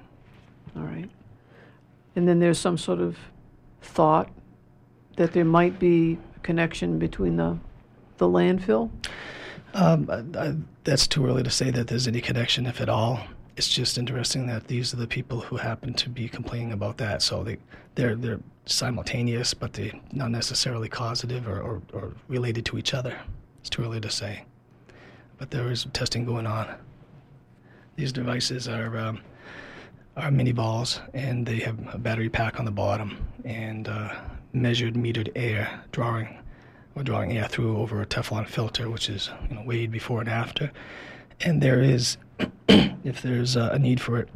All 0.75 0.83
right. 0.83 1.09
And 2.17 2.27
then 2.27 2.41
there's 2.41 2.59
some 2.59 2.77
sort 2.77 3.01
of 3.01 3.17
thought 3.83 4.29
that 5.21 5.35
there 5.35 5.45
might 5.45 5.79
be 5.79 6.17
a 6.35 6.41
connection 6.41 6.99
between 6.99 7.37
the 7.37 7.59
the 8.17 8.27
landfill. 8.27 8.89
Um, 9.75 10.09
I, 10.11 10.57
that's 10.85 11.07
too 11.07 11.27
early 11.27 11.43
to 11.43 11.51
say 11.51 11.71
that 11.71 11.89
there's 11.89 12.09
any 12.09 12.23
connection, 12.23 12.65
if 12.65 12.81
at 12.81 12.89
all. 12.89 13.21
It's 13.55 13.69
just 13.69 13.99
interesting 13.99 14.47
that 14.47 14.69
these 14.69 14.95
are 14.95 14.97
the 14.97 15.07
people 15.07 15.41
who 15.41 15.59
happen 15.59 15.93
to 15.93 16.09
be 16.09 16.27
complaining 16.27 16.73
about 16.73 16.97
that. 16.97 17.21
So 17.21 17.45
they 17.45 17.59
they're 17.97 18.17
they're 18.17 18.41
simultaneous, 18.65 19.53
but 19.53 19.75
they're 19.75 19.93
not 20.13 20.31
necessarily 20.31 20.89
causative 20.89 21.47
or, 21.47 21.61
or, 21.61 21.83
or 21.93 22.15
related 22.29 22.65
to 22.67 22.79
each 22.79 22.95
other. 22.95 23.15
It's 23.61 23.69
too 23.69 23.83
early 23.83 24.01
to 24.01 24.11
say. 24.11 24.45
But 25.37 25.51
there 25.51 25.71
is 25.71 25.87
testing 25.93 26.25
going 26.25 26.47
on. 26.47 26.67
These 27.97 28.13
devices 28.13 28.69
are 28.69 28.97
um, 28.97 29.21
are 30.17 30.31
MiniVols, 30.31 31.01
and 31.13 31.45
they 31.45 31.59
have 31.59 31.79
a 31.95 31.99
battery 31.99 32.31
pack 32.31 32.59
on 32.59 32.65
the 32.65 32.71
bottom 32.71 33.19
and 33.45 33.87
uh, 33.87 34.15
measured 34.53 34.95
metered 34.95 35.31
air 35.35 35.81
drawing 35.93 36.37
we're 36.95 37.05
drawing 37.05 37.37
air 37.37 37.47
through 37.47 37.77
over 37.79 38.03
a 38.03 38.07
Teflon 38.07 38.47
filter, 38.47 38.91
which 38.91 39.09
is 39.09 39.31
you 39.49 39.55
know, 39.55 39.63
weighed 39.63 39.91
before 39.91 40.21
and 40.21 40.29
after. 40.29 40.71
And 41.41 41.63
there 41.63 41.81
is, 41.81 42.17
if 42.69 43.23
there's 43.23 43.57
uh, 43.57 43.71
a 43.73 43.79
need 43.79 44.01
for 44.01 44.19
it, 44.19 44.29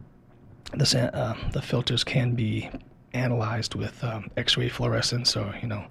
the, 0.73 1.15
uh, 1.15 1.37
the 1.53 1.63
filters 1.63 2.05
can 2.05 2.35
be 2.35 2.71
analyzed 3.13 3.75
with 3.75 4.03
um, 4.03 4.31
X-ray 4.37 4.69
fluorescence 4.69 5.37
or 5.37 5.55
you 5.63 5.69
know 5.69 5.85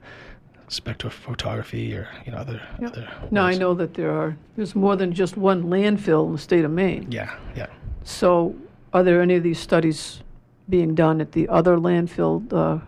spectrophotography 0.67 1.95
or 1.95 2.07
you 2.25 2.31
know 2.31 2.37
other. 2.37 2.61
Yep. 2.81 2.91
other 2.91 3.09
now 3.31 3.45
I 3.45 3.55
know 3.55 3.73
that 3.75 3.93
there 3.93 4.11
are 4.11 4.35
there's 4.57 4.75
more 4.75 4.95
than 4.97 5.13
just 5.13 5.37
one 5.37 5.63
landfill 5.65 6.25
in 6.27 6.33
the 6.33 6.37
state 6.37 6.65
of 6.65 6.71
Maine. 6.71 7.09
Yeah, 7.09 7.33
yeah. 7.55 7.67
So, 8.03 8.55
are 8.91 9.03
there 9.03 9.21
any 9.21 9.35
of 9.35 9.43
these 9.43 9.59
studies 9.59 10.21
being 10.67 10.95
done 10.95 11.21
at 11.21 11.31
the 11.31 11.47
other 11.47 11.77
landfill 11.77 12.51
uh, 12.51 12.83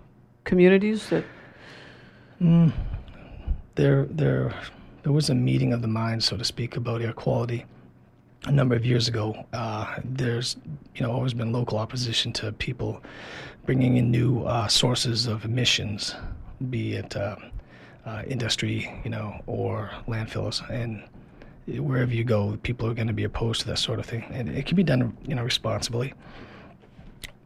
communities 0.45 1.10
that? 1.10 1.25
Mm, 2.41 2.71
there 3.75 4.05
there 4.05 4.53
there 5.03 5.12
was 5.12 5.29
a 5.29 5.36
meeting 5.36 5.73
of 5.73 5.81
the 5.81 5.88
minds, 5.88 6.25
so 6.25 6.38
to 6.38 6.43
speak, 6.43 6.77
about 6.77 7.01
air 7.01 7.13
quality 7.13 7.65
a 8.45 8.51
number 8.51 8.75
of 8.75 8.86
years 8.86 9.08
ago. 9.08 9.45
Uh, 9.53 9.95
there's 10.03 10.58
you 10.95 11.05
know 11.05 11.12
always 11.12 11.34
been 11.34 11.51
local 11.51 11.77
opposition 11.77 12.31
to 12.34 12.51
people 12.53 13.01
bringing 13.65 13.97
in 13.97 14.12
new 14.12 14.43
uh, 14.43 14.67
sources 14.67 15.27
of 15.27 15.43
emissions, 15.45 16.15
be 16.69 16.93
it 16.93 17.15
uh, 17.15 17.36
uh 18.05 18.21
industry, 18.27 18.91
you 19.03 19.10
know, 19.10 19.41
or 19.47 19.91
landfills, 20.08 20.67
and 20.69 21.03
wherever 21.84 22.13
you 22.13 22.23
go, 22.23 22.58
people 22.62 22.88
are 22.88 22.93
going 22.93 23.08
to 23.08 23.13
be 23.13 23.23
opposed 23.23 23.62
to 23.62 23.67
that 23.67 23.79
sort 23.79 23.99
of 23.99 24.05
thing, 24.05 24.23
and 24.31 24.49
it 24.49 24.65
can 24.65 24.75
be 24.75 24.84
done 24.84 25.17
you 25.27 25.36
know 25.36 25.43
responsibly. 25.43 26.13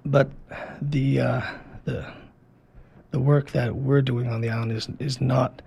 But 0.05 0.29
the 0.81 1.21
uh, 1.21 1.41
the 1.85 2.05
the 3.11 3.19
work 3.19 3.51
that 3.51 3.75
we're 3.75 4.01
doing 4.01 4.27
on 4.27 4.41
the 4.41 4.49
island 4.49 4.71
is 4.71 4.87
is 4.99 5.21
not 5.21 5.61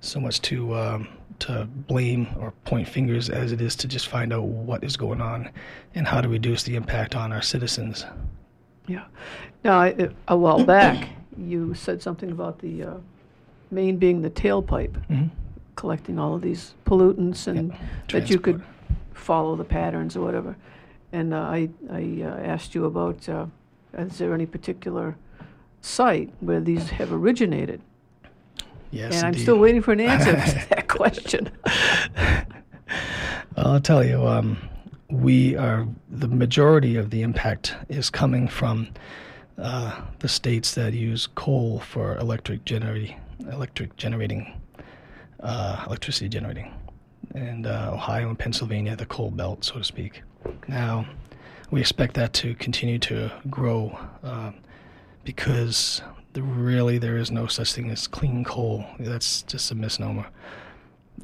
so 0.00 0.20
much 0.20 0.40
to 0.42 0.74
um, 0.74 1.08
to 1.38 1.66
blame 1.86 2.28
or 2.38 2.52
point 2.64 2.88
fingers 2.88 3.28
as 3.28 3.52
it 3.52 3.60
is 3.60 3.76
to 3.76 3.88
just 3.88 4.08
find 4.08 4.32
out 4.32 4.44
what 4.44 4.82
is 4.82 4.96
going 4.96 5.20
on 5.20 5.50
and 5.94 6.06
how 6.06 6.20
to 6.20 6.28
reduce 6.28 6.62
the 6.62 6.76
impact 6.76 7.14
on 7.14 7.32
our 7.32 7.42
citizens. 7.42 8.06
Yeah. 8.86 9.04
Now, 9.64 9.80
I, 9.80 10.08
a 10.28 10.36
while 10.36 10.64
back, 10.64 11.08
you 11.36 11.74
said 11.74 12.00
something 12.00 12.30
about 12.30 12.60
the 12.60 12.82
uh, 12.82 12.94
Maine 13.70 13.96
being 13.96 14.22
the 14.22 14.30
tailpipe, 14.30 14.92
mm-hmm. 15.08 15.26
collecting 15.74 16.18
all 16.18 16.34
of 16.34 16.42
these 16.42 16.74
pollutants, 16.86 17.46
and 17.48 17.76
that 18.10 18.30
you 18.30 18.38
could 18.38 18.62
follow 19.12 19.56
the 19.56 19.64
patterns 19.64 20.16
or 20.16 20.20
whatever. 20.20 20.56
And 21.12 21.34
uh, 21.34 21.38
I, 21.38 21.68
I 21.90 22.22
uh, 22.22 22.40
asked 22.44 22.74
you 22.74 22.84
about 22.84 23.28
uh, 23.28 23.46
is 23.98 24.18
there 24.18 24.34
any 24.34 24.46
particular 24.46 25.16
site 25.86 26.32
where 26.40 26.60
these 26.60 26.90
have 26.90 27.12
originated? 27.12 27.80
Yes, 28.90 29.16
and 29.16 29.26
I'm 29.26 29.34
still 29.34 29.58
waiting 29.58 29.82
for 29.82 29.92
an 29.92 30.00
answer 30.00 30.32
to 30.32 30.68
that 30.70 30.88
question. 30.88 31.50
I'll 33.56 33.80
tell 33.80 34.04
you, 34.04 34.26
um, 34.26 34.58
we 35.10 35.56
are 35.56 35.86
the 36.08 36.28
majority 36.28 36.96
of 36.96 37.10
the 37.10 37.22
impact 37.22 37.74
is 37.88 38.10
coming 38.10 38.48
from 38.48 38.88
uh, 39.58 40.00
the 40.18 40.28
states 40.28 40.74
that 40.74 40.92
use 40.92 41.26
coal 41.26 41.80
for 41.80 42.16
electric 42.18 42.64
generating, 42.64 43.18
electric 43.50 43.96
generating, 43.96 44.60
uh, 45.40 45.84
electricity 45.86 46.28
generating, 46.28 46.72
and 47.34 47.66
uh, 47.66 47.90
Ohio 47.92 48.28
and 48.28 48.38
Pennsylvania, 48.38 48.96
the 48.96 49.06
coal 49.06 49.30
belt, 49.30 49.64
so 49.64 49.74
to 49.74 49.84
speak. 49.84 50.22
Now, 50.68 51.06
we 51.70 51.80
expect 51.80 52.14
that 52.14 52.32
to 52.34 52.54
continue 52.56 52.98
to 53.00 53.32
grow 53.50 53.98
uh, 54.22 54.52
because 55.26 56.00
really 56.34 56.98
there 56.98 57.16
is 57.16 57.30
no 57.30 57.46
such 57.46 57.74
thing 57.74 57.90
as 57.90 58.06
clean 58.06 58.44
coal. 58.44 58.84
That's 58.98 59.42
just 59.42 59.70
a 59.70 59.74
misnomer. 59.74 60.26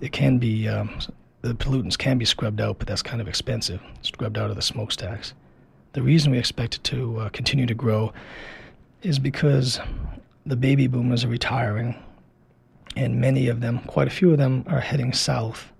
It 0.00 0.12
can 0.12 0.38
be 0.38 0.68
um, 0.68 0.98
the 1.42 1.54
pollutants 1.54 1.96
can 1.96 2.18
be 2.18 2.24
scrubbed 2.24 2.60
out, 2.60 2.78
but 2.78 2.88
that's 2.88 3.02
kind 3.02 3.20
of 3.20 3.28
expensive, 3.28 3.80
scrubbed 4.02 4.36
out 4.36 4.50
of 4.50 4.56
the 4.56 4.62
smokestacks. 4.62 5.32
The 5.92 6.02
reason 6.02 6.32
we 6.32 6.38
expect 6.38 6.76
it 6.76 6.84
to 6.84 7.20
uh, 7.20 7.28
continue 7.28 7.66
to 7.66 7.74
grow 7.74 8.12
is 9.02 9.18
because 9.18 9.78
the 10.44 10.56
baby 10.56 10.88
boomers 10.88 11.24
are 11.24 11.28
retiring, 11.28 11.94
and 12.96 13.20
many 13.20 13.48
of 13.48 13.60
them, 13.60 13.78
quite 13.86 14.08
a 14.08 14.10
few 14.10 14.32
of 14.32 14.38
them, 14.38 14.64
are 14.66 14.80
heading 14.80 15.12
south, 15.12 15.70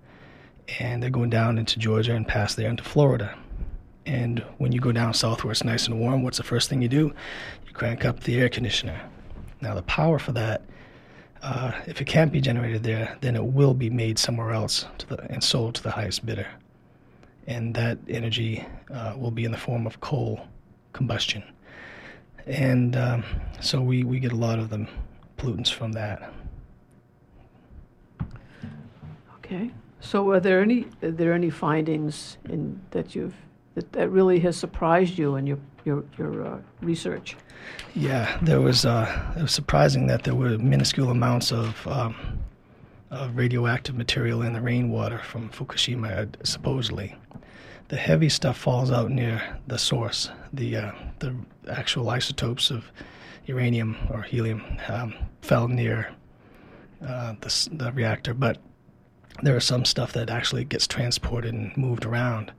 and 0.79 1.03
they're 1.03 1.09
going 1.09 1.29
down 1.29 1.57
into 1.57 1.77
Georgia 1.77 2.15
and 2.15 2.27
past 2.27 2.55
there 2.55 2.69
into 2.69 2.83
Florida. 2.83 3.37
And 4.05 4.39
when 4.57 4.71
you 4.71 4.79
go 4.79 4.91
down 4.91 5.13
south 5.13 5.43
where 5.43 5.51
it's 5.51 5.63
nice 5.63 5.87
and 5.87 5.99
warm, 5.99 6.23
what's 6.23 6.37
the 6.37 6.43
first 6.43 6.69
thing 6.69 6.81
you 6.81 6.89
do? 6.89 7.13
Crank 7.73 8.05
up 8.05 8.21
the 8.21 8.39
air 8.39 8.49
conditioner. 8.49 9.01
Now, 9.61 9.73
the 9.73 9.81
power 9.83 10.19
for 10.19 10.31
that, 10.33 10.61
uh, 11.41 11.71
if 11.87 11.99
it 12.01 12.05
can't 12.05 12.31
be 12.31 12.39
generated 12.39 12.83
there, 12.83 13.17
then 13.21 13.35
it 13.35 13.43
will 13.43 13.73
be 13.73 13.89
made 13.89 14.17
somewhere 14.17 14.51
else 14.51 14.85
the, 15.07 15.21
and 15.31 15.43
sold 15.43 15.75
to 15.75 15.83
the 15.83 15.91
highest 15.91 16.25
bidder. 16.25 16.47
And 17.47 17.73
that 17.75 17.97
energy 18.07 18.65
uh, 18.93 19.15
will 19.17 19.31
be 19.31 19.43
in 19.43 19.51
the 19.51 19.57
form 19.57 19.85
of 19.85 19.99
coal 19.99 20.47
combustion. 20.93 21.43
And 22.45 22.95
um, 22.95 23.23
so 23.59 23.81
we, 23.81 24.03
we 24.03 24.19
get 24.19 24.31
a 24.31 24.35
lot 24.37 24.59
of 24.59 24.69
the 24.69 24.87
pollutants 25.37 25.71
from 25.71 25.91
that. 25.93 26.31
Okay. 29.37 29.71
So 29.99 30.31
are 30.31 30.39
there 30.39 30.61
any 30.61 30.85
are 31.01 31.11
there 31.11 31.33
any 31.33 31.49
findings 31.49 32.37
in 32.49 32.81
that 32.91 33.15
you've 33.15 33.35
that, 33.75 33.91
that 33.93 34.09
really 34.09 34.39
has 34.39 34.57
surprised 34.57 35.17
you 35.17 35.35
in 35.37 35.47
your 35.47 35.59
your 35.85 36.03
your 36.17 36.45
uh, 36.45 36.57
research? 36.81 37.37
Yeah, 37.95 38.37
there 38.41 38.61
was. 38.61 38.85
Uh, 38.85 39.33
it 39.37 39.41
was 39.43 39.51
surprising 39.51 40.07
that 40.07 40.23
there 40.23 40.35
were 40.35 40.57
minuscule 40.57 41.09
amounts 41.09 41.51
of, 41.51 41.85
um, 41.87 42.15
of 43.11 43.35
radioactive 43.35 43.95
material 43.95 44.41
in 44.41 44.53
the 44.53 44.61
rainwater 44.61 45.19
from 45.19 45.49
Fukushima, 45.49 46.27
supposedly. 46.43 47.15
The 47.89 47.97
heavy 47.97 48.29
stuff 48.29 48.57
falls 48.57 48.91
out 48.91 49.11
near 49.11 49.59
the 49.67 49.77
source. 49.77 50.29
The 50.51 50.77
uh, 50.77 50.91
the 51.19 51.35
actual 51.69 52.09
isotopes 52.09 52.71
of 52.71 52.91
uranium 53.45 53.97
or 54.09 54.23
helium 54.23 54.63
um, 54.87 55.13
fell 55.41 55.67
near 55.67 56.13
uh, 57.05 57.35
the, 57.41 57.69
the 57.71 57.91
reactor, 57.91 58.33
but 58.33 58.57
there 59.41 59.57
is 59.57 59.65
some 59.65 59.85
stuff 59.85 60.13
that 60.13 60.29
actually 60.29 60.63
gets 60.63 60.87
transported 60.87 61.53
and 61.53 61.75
moved 61.75 62.05
around. 62.05 62.51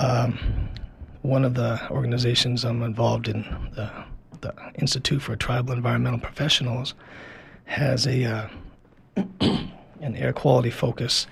Um, 0.00 0.68
one 1.22 1.44
of 1.44 1.54
the 1.54 1.80
organizations 1.90 2.64
I'm 2.64 2.82
involved 2.82 3.28
in, 3.28 3.42
the, 3.74 3.90
the 4.40 4.54
Institute 4.76 5.22
for 5.22 5.36
Tribal 5.36 5.72
Environmental 5.72 6.20
Professionals, 6.20 6.94
has 7.64 8.06
a 8.06 8.24
uh, 8.24 8.48
an 9.40 10.16
air 10.16 10.32
quality 10.32 10.70
focus 10.70 11.26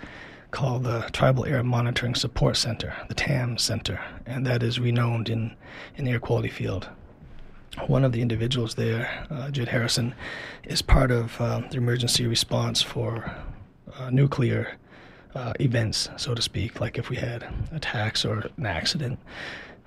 called 0.51 0.85
the 0.85 1.09
Tribal 1.13 1.45
Air 1.45 1.63
Monitoring 1.63 2.15
Support 2.15 2.57
Center, 2.57 2.95
the 3.09 3.15
TAM 3.15 3.59
Center, 3.59 4.01
and 4.25 4.47
that 4.47 4.63
is 4.63 4.81
renowned 4.81 5.29
in 5.29 5.55
in 5.97 6.05
the 6.05 6.13
air 6.13 6.21
quality 6.21 6.49
field. 6.49 6.89
One 7.87 8.05
of 8.05 8.13
the 8.13 8.23
individuals 8.23 8.75
there, 8.75 9.27
uh, 9.31 9.51
Jed 9.51 9.69
Harrison, 9.69 10.15
is 10.65 10.83
part 10.83 11.11
of 11.11 11.41
uh, 11.41 11.63
the 11.71 11.77
emergency 11.77 12.27
response 12.27 12.83
for 12.83 13.31
uh, 13.97 14.11
nuclear 14.11 14.77
uh, 15.35 15.53
events, 15.61 16.09
so 16.17 16.35
to 16.35 16.43
speak, 16.43 16.81
like 16.81 16.99
if 16.99 17.09
we 17.09 17.17
had 17.17 17.47
attacks 17.73 18.25
or 18.25 18.51
an 18.57 18.67
accident. 18.67 19.19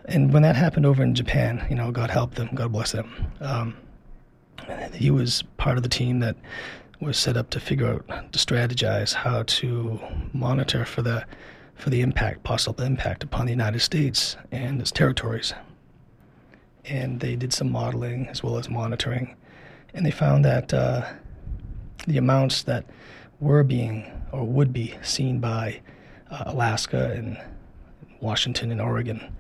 And 0.06 0.34
when 0.34 0.42
that 0.44 0.56
happened 0.56 0.86
over 0.86 1.04
in 1.04 1.16
Japan, 1.16 1.66
you 1.70 1.76
know, 1.76 1.92
God 1.92 2.10
help 2.10 2.36
them, 2.36 2.50
God 2.54 2.72
bless 2.72 2.92
them. 2.92 3.32
Um, 3.40 3.78
he 4.94 5.12
was 5.12 5.44
part 5.58 5.78
of 5.78 5.84
the 5.84 5.90
team 5.90 6.20
that 6.20 6.36
was 7.00 7.18
set 7.18 7.36
up 7.38 7.50
to 7.52 7.60
figure 7.60 7.94
out 7.94 8.32
to 8.32 8.40
strategize 8.40 9.14
how 9.14 9.44
to 9.44 10.00
monitor 10.34 10.86
for 10.86 11.02
the 11.02 11.26
for 11.76 11.90
the 11.90 12.02
impact, 12.02 12.44
possible 12.44 12.84
impact 12.84 13.24
upon 13.24 13.48
the 13.48 13.52
United 13.52 13.80
States 13.80 14.38
and 14.52 14.80
its 14.80 14.92
territories. 14.92 15.54
And 16.86 17.20
they 17.20 17.36
did 17.36 17.54
some 17.54 17.72
modeling 17.72 18.28
as 18.28 18.44
well 18.44 18.60
as 18.60 18.70
monitoring, 18.70 19.36
and 19.94 20.06
they 20.06 20.12
found 20.12 20.46
that 20.46 20.74
uh, 20.74 21.08
the 22.06 22.18
amounts 22.20 22.64
that 22.64 22.86
were 23.40 23.64
being 23.64 24.06
or 24.32 24.44
would 24.44 24.72
be 24.72 24.94
seen 25.02 25.40
by 25.40 25.82
uh, 26.30 26.44
Alaska 26.46 27.12
and 27.14 27.38
Washington 28.20 28.72
and 28.72 28.80
Oregon 28.80 29.34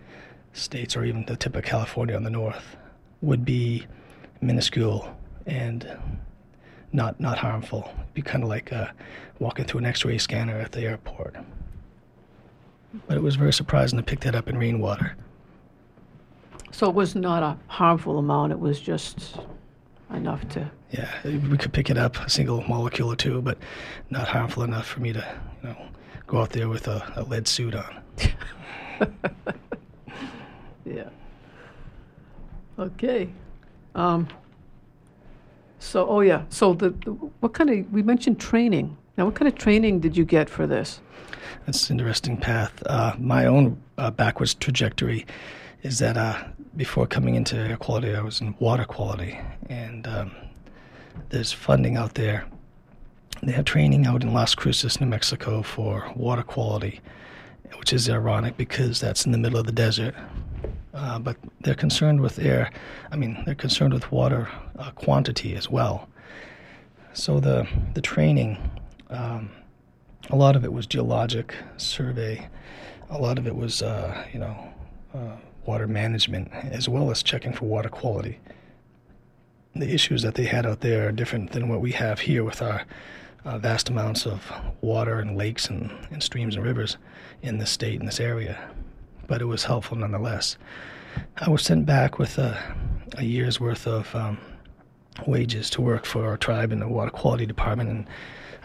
states, 0.54 0.96
or 0.96 1.04
even 1.04 1.26
the 1.26 1.36
tip 1.36 1.56
of 1.56 1.64
California 1.64 2.16
on 2.16 2.24
the 2.24 2.30
north, 2.30 2.76
would 3.22 3.46
be 3.46 3.86
minuscule 4.42 5.16
and 5.46 5.98
not 6.94 7.20
not 7.20 7.38
harmful. 7.38 7.90
It'd 7.96 8.14
be 8.14 8.22
kind 8.22 8.44
of 8.44 8.50
like 8.50 8.72
uh, 8.74 8.88
walking 9.40 9.66
through 9.66 9.80
an 9.80 9.86
X-ray 9.86 10.18
scanner 10.18 10.58
at 10.58 10.72
the 10.72 10.82
airport. 10.82 11.36
But 13.08 13.18
it 13.18 13.24
was 13.24 13.36
very 13.36 13.54
surprising 13.54 13.98
to 13.98 14.04
pick 14.04 14.20
that 14.22 14.36
up 14.36 14.50
in 14.50 14.58
rainwater. 14.58 15.16
So 16.72 16.90
it 16.90 16.96
was 16.96 17.16
not 17.16 17.44
a 17.44 17.58
harmful 17.68 18.18
amount. 18.18 18.52
It 18.52 18.60
was 18.60 18.80
just 18.80 19.38
enough 20.14 20.48
to. 20.50 20.70
Yeah, 20.92 21.10
we 21.24 21.58
could 21.58 21.72
pick 21.72 21.90
it 21.90 21.98
up 21.98 22.18
a 22.18 22.30
single 22.30 22.62
molecule 22.68 23.12
or 23.12 23.16
two, 23.16 23.42
but 23.42 23.58
not 24.10 24.28
harmful 24.28 24.64
enough 24.64 24.86
for 24.86 25.00
me 25.00 25.14
to, 25.14 25.26
you 25.64 25.70
know, 25.70 25.78
go 26.28 26.40
out 26.40 26.50
there 26.50 26.68
with 26.68 26.88
a, 26.88 27.14
a 27.16 27.24
lead 27.24 27.48
suit 27.48 27.76
on. 27.76 28.02
yeah. 30.86 31.10
Okay. 32.80 33.30
Um, 33.96 34.28
so, 35.80 36.08
oh 36.08 36.22
yeah. 36.22 36.44
So 36.50 36.74
the, 36.74 36.90
the, 36.90 37.12
what 37.12 37.54
kind 37.54 37.70
of 37.70 37.92
we 37.92 38.04
mentioned 38.04 38.40
training. 38.40 38.98
Now, 39.18 39.26
what 39.26 39.36
kind 39.36 39.48
of 39.48 39.56
training 39.56 40.00
did 40.00 40.16
you 40.16 40.26
get 40.26 40.50
for 40.50 40.66
this? 40.66 41.02
That's 41.66 41.90
an 41.90 42.00
interesting 42.00 42.38
path. 42.38 42.82
Uh, 42.86 43.14
my 43.20 43.46
own 43.46 43.82
uh, 43.98 44.10
backwards 44.12 44.54
trajectory 44.54 45.26
is 45.84 46.00
that 46.00 46.18
uh, 46.18 46.44
before 46.76 47.08
coming 47.08 47.36
into 47.36 47.56
air 47.56 47.78
quality, 47.78 48.16
I 48.16 48.22
was 48.22 48.42
in 48.42 48.56
water 48.60 48.86
quality, 48.86 49.40
and 49.70 50.08
um, 50.08 50.32
there's 51.30 51.52
funding 51.52 51.98
out 51.98 52.16
there. 52.16 52.46
They 53.44 53.52
have 53.52 53.66
training 53.66 54.06
out 54.06 54.24
in 54.24 54.34
Las 54.34 54.56
Cruces, 54.56 55.02
New 55.02 55.08
Mexico, 55.08 55.62
for 55.62 56.12
water 56.16 56.44
quality, 56.44 57.02
which 57.78 57.92
is 57.92 58.10
ironic 58.10 58.56
because 58.58 59.00
that's 59.00 59.26
in 59.26 59.32
the 59.32 59.38
middle 59.38 59.60
of 59.60 59.66
the 59.66 59.72
desert. 59.72 60.16
Uh, 60.94 61.20
but 61.20 61.38
they're 61.62 61.74
concerned 61.74 62.20
with 62.20 62.40
air. 62.40 62.70
I 63.12 63.16
mean, 63.16 63.42
they're 63.46 63.56
concerned 63.56 63.94
with 63.94 64.12
water 64.12 64.50
uh, 64.78 64.92
quantity 64.92 65.56
as 65.56 65.70
well. 65.70 66.10
So 67.14 67.40
the 67.40 67.68
the 67.94 68.02
training, 68.02 68.58
um, 69.10 69.50
a 70.30 70.36
lot 70.36 70.56
of 70.56 70.64
it 70.64 70.74
was 70.74 70.86
geologic 70.86 71.56
survey, 71.78 72.48
a 73.10 73.18
lot 73.18 73.38
of 73.38 73.48
it 73.48 73.56
was 73.56 73.82
uh, 73.82 74.26
you 74.34 74.40
know 74.40 74.74
uh, 75.14 75.36
water 75.66 75.88
management 75.88 76.52
as 76.54 76.90
well 76.90 77.12
as 77.12 77.24
checking 77.24 77.54
for 77.54 77.66
water 77.66 77.90
quality. 77.90 78.40
The 79.76 79.94
issues 79.94 80.22
that 80.24 80.36
they 80.36 80.46
had 80.46 80.66
out 80.66 80.82
there 80.82 81.08
are 81.08 81.12
different 81.14 81.52
than 81.52 81.70
what 81.70 81.80
we 81.80 81.94
have 81.94 82.20
here 82.20 82.44
with 82.44 82.62
our 82.62 82.84
uh, 83.46 83.58
vast 83.58 83.90
amounts 83.90 84.26
of 84.26 84.52
water 84.82 85.20
and 85.20 85.38
lakes 85.38 85.70
and, 85.70 85.90
and 86.12 86.22
streams 86.22 86.56
and 86.56 86.66
rivers 86.66 86.98
in 87.42 87.58
this 87.58 87.72
state 87.72 88.00
in 88.00 88.06
this 88.06 88.20
area 88.20 88.70
but 89.32 89.42
it 89.42 89.46
was 89.46 89.64
helpful 89.64 89.98
nonetheless. 89.98 90.58
I 91.38 91.50
was 91.50 91.62
sent 91.62 91.86
back 91.86 92.20
with 92.20 92.38
a, 92.38 92.62
a 93.18 93.24
year's 93.24 93.62
worth 93.62 93.88
of 93.88 94.14
um, 94.14 94.38
wages 95.26 95.70
to 95.70 95.82
work 95.82 96.06
for 96.06 96.28
our 96.28 96.36
tribe 96.36 96.74
in 96.74 96.82
the 96.82 96.88
water 96.90 97.12
quality 97.12 97.46
department, 97.46 97.90
and 97.90 98.08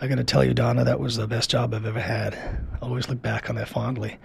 I 0.00 0.08
got 0.08 0.16
to 0.16 0.24
tell 0.24 0.42
you, 0.42 0.54
Donna, 0.54 0.82
that 0.82 0.98
was 0.98 1.14
the 1.14 1.28
best 1.28 1.50
job 1.50 1.72
I've 1.72 1.86
ever 1.86 2.00
had. 2.00 2.34
I 2.34 2.84
always 2.84 3.08
look 3.08 3.22
back 3.22 3.48
on 3.48 3.54
that 3.54 3.68
fondly. 3.68 4.18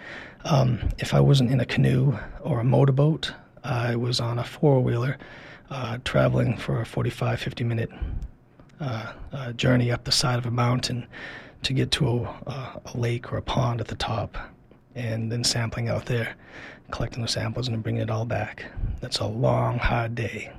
Um, 0.43 0.79
if 0.97 1.13
I 1.13 1.19
wasn't 1.19 1.51
in 1.51 1.59
a 1.59 1.65
canoe 1.65 2.17
or 2.41 2.61
a 2.61 2.63
motorboat, 2.63 3.31
I 3.63 3.95
was 3.95 4.19
on 4.19 4.39
a 4.39 4.43
four 4.43 4.81
wheeler 4.81 5.19
uh, 5.69 5.99
traveling 6.03 6.57
for 6.57 6.81
a 6.81 6.87
45, 6.87 7.39
50 7.39 7.63
minute 7.63 7.91
uh, 8.79 9.13
uh, 9.31 9.51
journey 9.51 9.91
up 9.91 10.05
the 10.05 10.11
side 10.11 10.39
of 10.39 10.47
a 10.47 10.51
mountain 10.51 11.05
to 11.61 11.73
get 11.73 11.91
to 11.91 12.25
a, 12.47 12.81
a 12.83 12.97
lake 12.97 13.31
or 13.31 13.37
a 13.37 13.43
pond 13.43 13.79
at 13.79 13.89
the 13.89 13.95
top 13.95 14.50
and 14.95 15.31
then 15.31 15.43
sampling 15.43 15.89
out 15.89 16.05
there, 16.05 16.35
collecting 16.91 17.21
the 17.21 17.27
samples 17.27 17.67
and 17.67 17.81
bringing 17.81 18.01
it 18.01 18.09
all 18.09 18.25
back. 18.25 18.65
That's 18.99 19.19
a 19.19 19.25
long, 19.25 19.79
hard 19.79 20.15
day, 20.15 20.51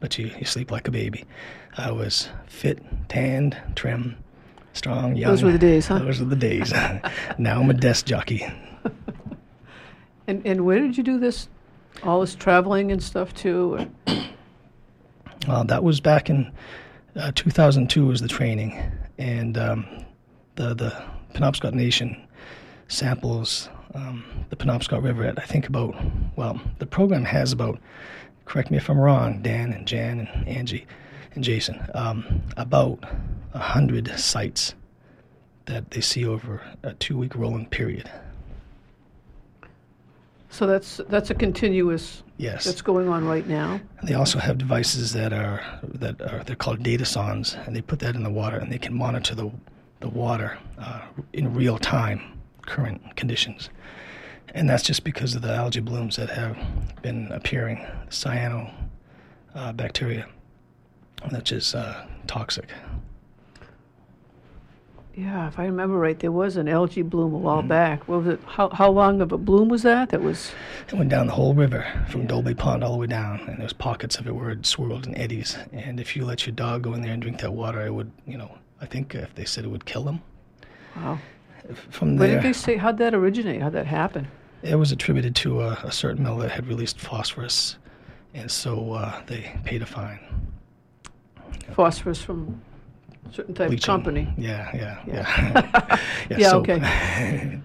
but 0.00 0.18
you, 0.18 0.30
you 0.38 0.44
sleep 0.44 0.70
like 0.70 0.88
a 0.88 0.90
baby. 0.90 1.24
I 1.76 1.90
was 1.90 2.28
fit, 2.46 2.82
tanned, 3.08 3.56
trim, 3.74 4.16
strong, 4.72 5.16
young. 5.16 5.30
Those 5.30 5.42
were 5.42 5.52
the 5.52 5.58
days, 5.58 5.86
huh? 5.86 5.98
Those 5.98 6.20
were 6.20 6.26
the 6.26 6.36
days. 6.36 6.72
now 7.38 7.60
I'm 7.60 7.70
a 7.70 7.74
desk 7.74 8.06
jockey. 8.06 8.46
and 10.26 10.44
and 10.46 10.64
where 10.64 10.80
did 10.80 10.96
you 10.96 11.02
do 11.02 11.18
this? 11.18 11.48
All 12.02 12.20
this 12.20 12.34
traveling 12.34 12.92
and 12.92 13.02
stuff 13.02 13.34
too. 13.34 13.90
Well, 15.48 15.64
that 15.64 15.82
was 15.82 16.00
back 16.00 16.30
in 16.30 16.52
uh, 17.16 17.32
2002 17.34 18.06
was 18.06 18.20
the 18.20 18.28
training, 18.28 18.80
and 19.18 19.58
um, 19.58 19.86
the 20.56 20.74
the 20.74 21.02
Penobscot 21.34 21.74
Nation 21.74 22.16
samples 22.88 23.68
um, 23.94 24.24
the 24.50 24.56
Penobscot 24.56 25.02
River 25.02 25.24
at 25.24 25.38
I 25.38 25.44
think 25.44 25.68
about 25.68 25.94
well 26.36 26.60
the 26.78 26.86
program 26.86 27.24
has 27.24 27.52
about 27.52 27.78
correct 28.44 28.70
me 28.70 28.76
if 28.76 28.88
I'm 28.88 28.98
wrong 28.98 29.42
Dan 29.42 29.72
and 29.72 29.86
Jan 29.86 30.20
and 30.20 30.48
Angie 30.48 30.86
and 31.34 31.44
Jason 31.44 31.80
um, 31.94 32.42
about 32.56 33.04
a 33.54 33.58
hundred 33.58 34.08
sites 34.18 34.74
that 35.66 35.90
they 35.90 36.00
see 36.00 36.26
over 36.26 36.60
a 36.82 36.94
two 36.94 37.16
week 37.16 37.34
rolling 37.34 37.66
period. 37.66 38.10
So 40.50 40.66
that's 40.66 41.00
that's 41.08 41.30
a 41.30 41.34
continuous 41.34 42.22
yes 42.36 42.64
that's 42.64 42.82
going 42.82 43.08
on 43.08 43.26
right 43.26 43.46
now. 43.46 43.80
And 44.00 44.08
they 44.08 44.14
also 44.14 44.38
have 44.38 44.58
devices 44.58 45.12
that 45.14 45.32
are 45.32 45.62
that 45.82 46.20
are 46.20 46.42
they're 46.44 46.56
called 46.56 46.80
Datasondes 46.80 47.66
and 47.66 47.74
they 47.74 47.80
put 47.80 48.00
that 48.00 48.14
in 48.14 48.22
the 48.22 48.30
water 48.30 48.58
and 48.58 48.70
they 48.70 48.78
can 48.78 48.94
monitor 48.94 49.34
the 49.34 49.50
the 50.00 50.08
water 50.08 50.58
uh, 50.78 51.02
in 51.32 51.54
real 51.54 51.78
time 51.78 52.31
current 52.66 53.16
conditions. 53.16 53.70
And 54.54 54.68
that's 54.68 54.82
just 54.82 55.04
because 55.04 55.34
of 55.34 55.42
the 55.42 55.54
algae 55.54 55.80
blooms 55.80 56.16
that 56.16 56.30
have 56.30 56.58
been 57.00 57.30
appearing, 57.32 57.86
cyanobacteria, 58.10 58.74
uh, 59.54 59.72
bacteria, 59.72 60.28
which 61.30 61.52
is 61.52 61.74
uh, 61.74 62.06
toxic. 62.26 62.68
Yeah, 65.14 65.46
if 65.46 65.58
I 65.58 65.66
remember 65.66 65.98
right, 65.98 66.18
there 66.18 66.32
was 66.32 66.56
an 66.56 66.68
algae 66.68 67.02
bloom 67.02 67.34
a 67.34 67.38
while 67.38 67.58
mm-hmm. 67.58 67.68
back. 67.68 68.08
What 68.08 68.24
was 68.24 68.34
it? 68.34 68.40
How, 68.46 68.70
how 68.70 68.90
long 68.90 69.20
of 69.20 69.30
a 69.32 69.38
bloom 69.38 69.68
was 69.68 69.82
that? 69.82 70.08
That 70.08 70.22
was. 70.22 70.52
It 70.88 70.94
went 70.94 71.10
down 71.10 71.26
the 71.26 71.34
whole 71.34 71.54
river 71.54 71.86
from 72.08 72.22
yeah. 72.22 72.28
Dolby 72.28 72.54
Pond 72.54 72.82
all 72.82 72.92
the 72.92 72.98
way 72.98 73.06
down, 73.06 73.40
and 73.40 73.58
there's 73.58 73.74
pockets 73.74 74.16
of 74.16 74.26
it 74.26 74.34
where 74.34 74.50
it 74.50 74.64
swirled 74.64 75.06
in 75.06 75.14
eddies. 75.16 75.56
And 75.70 76.00
if 76.00 76.16
you 76.16 76.24
let 76.24 76.46
your 76.46 76.54
dog 76.54 76.82
go 76.82 76.94
in 76.94 77.02
there 77.02 77.12
and 77.12 77.20
drink 77.20 77.40
that 77.40 77.52
water, 77.52 77.84
it 77.84 77.92
would, 77.92 78.10
you 78.26 78.38
know, 78.38 78.56
I 78.80 78.86
think 78.86 79.14
if 79.14 79.34
they 79.34 79.44
said 79.44 79.64
it 79.64 79.68
would 79.68 79.84
kill 79.84 80.04
them. 80.04 80.22
Wow 80.96 81.18
from 81.90 82.16
there. 82.16 82.28
Where 82.28 82.36
did 82.36 82.48
they 82.48 82.52
say? 82.52 82.76
How'd 82.76 82.98
that 82.98 83.14
originate? 83.14 83.62
How'd 83.62 83.72
that 83.72 83.86
happen? 83.86 84.28
It 84.62 84.76
was 84.76 84.92
attributed 84.92 85.34
to 85.36 85.62
a, 85.62 85.72
a 85.84 85.92
certain 85.92 86.22
mill 86.22 86.38
that 86.38 86.50
had 86.50 86.66
released 86.66 87.00
phosphorus, 87.00 87.76
and 88.34 88.50
so 88.50 88.92
uh, 88.92 89.22
they 89.26 89.58
paid 89.64 89.82
a 89.82 89.86
fine. 89.86 90.20
Phosphorus 91.74 92.22
from 92.22 92.60
a 93.28 93.34
certain 93.34 93.54
type 93.54 93.68
Bleaching. 93.68 93.90
of 93.90 94.04
company. 94.04 94.32
Yeah, 94.36 94.70
yeah, 94.74 95.02
yeah. 95.06 95.14
Yeah, 95.14 95.98
yeah, 96.30 96.36
yeah 96.38 96.54
okay. 96.54 97.60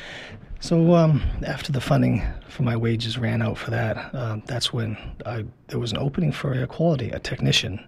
so 0.60 0.94
um, 0.94 1.22
after 1.46 1.72
the 1.72 1.80
funding 1.80 2.24
for 2.48 2.62
my 2.62 2.76
wages 2.76 3.18
ran 3.18 3.42
out 3.42 3.58
for 3.58 3.70
that, 3.70 4.14
uh, 4.14 4.38
that's 4.46 4.72
when 4.72 4.96
I, 5.26 5.44
there 5.68 5.78
was 5.78 5.92
an 5.92 5.98
opening 5.98 6.32
for 6.32 6.54
air 6.54 6.66
quality, 6.66 7.10
a 7.10 7.18
technician. 7.18 7.84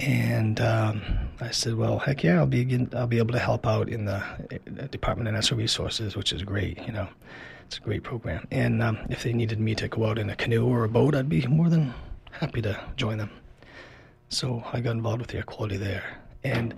And 0.00 0.60
um, 0.60 1.02
I 1.40 1.50
said, 1.50 1.76
"Well, 1.76 1.98
heck 1.98 2.24
yeah, 2.24 2.38
I'll 2.38 2.46
be 2.46 2.86
I'll 2.94 3.06
be 3.06 3.18
able 3.18 3.32
to 3.32 3.38
help 3.38 3.66
out 3.66 3.88
in 3.88 4.06
the 4.06 4.16
uh, 4.16 4.86
Department 4.90 5.28
of 5.28 5.34
Natural 5.34 5.58
Resources, 5.58 6.16
which 6.16 6.32
is 6.32 6.42
great. 6.42 6.78
You 6.86 6.92
know, 6.92 7.08
it's 7.66 7.78
a 7.78 7.80
great 7.80 8.02
program. 8.02 8.46
And 8.50 8.82
um, 8.82 8.98
if 9.08 9.22
they 9.22 9.32
needed 9.32 9.60
me 9.60 9.74
to 9.76 9.88
go 9.88 10.06
out 10.06 10.18
in 10.18 10.30
a 10.30 10.36
canoe 10.36 10.66
or 10.66 10.84
a 10.84 10.88
boat, 10.88 11.14
I'd 11.14 11.28
be 11.28 11.46
more 11.46 11.68
than 11.68 11.94
happy 12.32 12.60
to 12.62 12.78
join 12.96 13.18
them. 13.18 13.30
So 14.28 14.64
I 14.72 14.80
got 14.80 14.92
involved 14.92 15.20
with 15.20 15.30
the 15.30 15.38
air 15.38 15.42
quality 15.44 15.76
there. 15.76 16.18
And 16.42 16.74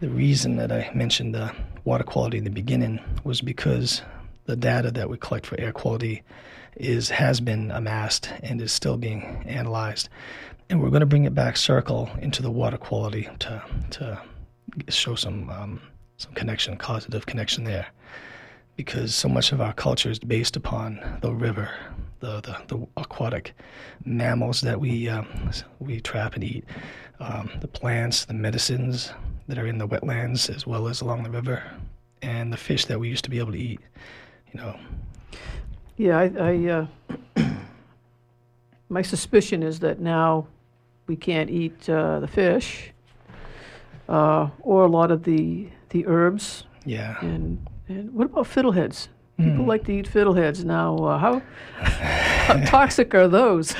the 0.00 0.08
reason 0.08 0.56
that 0.56 0.70
I 0.70 0.90
mentioned 0.94 1.34
the 1.34 1.52
water 1.84 2.04
quality 2.04 2.38
in 2.38 2.44
the 2.44 2.50
beginning 2.50 3.00
was 3.24 3.40
because 3.40 4.02
the 4.44 4.56
data 4.56 4.90
that 4.92 5.10
we 5.10 5.16
collect 5.18 5.46
for 5.46 5.58
air 5.60 5.72
quality 5.72 6.22
is 6.76 7.08
has 7.10 7.40
been 7.40 7.70
amassed 7.70 8.30
and 8.42 8.60
is 8.60 8.72
still 8.72 8.96
being 8.96 9.42
analyzed. 9.46 10.08
And 10.68 10.82
we're 10.82 10.90
going 10.90 11.00
to 11.00 11.06
bring 11.06 11.24
it 11.24 11.34
back 11.34 11.56
circle 11.56 12.10
into 12.20 12.42
the 12.42 12.50
water 12.50 12.76
quality 12.76 13.28
to 13.40 13.62
to 13.90 14.22
show 14.88 15.14
some 15.14 15.48
um, 15.50 15.80
some 16.16 16.32
connection, 16.34 16.76
causative 16.76 17.26
connection 17.26 17.64
there, 17.64 17.86
because 18.74 19.14
so 19.14 19.28
much 19.28 19.52
of 19.52 19.60
our 19.60 19.72
culture 19.72 20.10
is 20.10 20.18
based 20.18 20.56
upon 20.56 21.00
the 21.22 21.32
river, 21.32 21.70
the 22.20 22.40
the, 22.40 22.56
the 22.66 22.86
aquatic 22.96 23.54
mammals 24.04 24.60
that 24.62 24.80
we 24.80 25.08
um, 25.08 25.26
we 25.78 26.00
trap 26.00 26.34
and 26.34 26.42
eat, 26.42 26.64
um, 27.20 27.50
the 27.60 27.68
plants, 27.68 28.24
the 28.24 28.34
medicines 28.34 29.12
that 29.46 29.58
are 29.58 29.66
in 29.66 29.78
the 29.78 29.86
wetlands 29.86 30.54
as 30.54 30.66
well 30.66 30.88
as 30.88 31.00
along 31.00 31.22
the 31.22 31.30
river, 31.30 31.62
and 32.22 32.52
the 32.52 32.56
fish 32.56 32.86
that 32.86 32.98
we 32.98 33.08
used 33.08 33.24
to 33.24 33.30
be 33.30 33.38
able 33.38 33.52
to 33.52 33.58
eat. 33.58 33.80
You 34.52 34.60
know. 34.60 34.80
Yeah, 35.96 36.18
I. 36.18 36.32
I 36.38 36.66
uh, 37.36 37.44
my 38.88 39.02
suspicion 39.02 39.62
is 39.62 39.78
that 39.80 40.00
now 40.00 40.46
we 41.06 41.16
can't 41.16 41.50
eat 41.50 41.88
uh, 41.88 42.20
the 42.20 42.28
fish 42.28 42.92
uh, 44.08 44.48
or 44.60 44.84
a 44.84 44.88
lot 44.88 45.10
of 45.10 45.22
the 45.24 45.68
the 45.90 46.06
herbs. 46.06 46.64
Yeah. 46.84 47.16
And 47.20 47.66
and 47.88 48.12
what 48.12 48.24
about 48.26 48.44
fiddleheads? 48.46 49.08
People 49.38 49.64
Mm. 49.64 49.66
like 49.66 49.84
to 49.84 49.92
eat 49.92 50.08
fiddleheads 50.08 50.64
now. 50.64 50.96
Uh, 50.96 51.18
how, 51.18 51.42
how 51.82 52.54
toxic 52.64 53.14
are 53.14 53.28
those? 53.28 53.74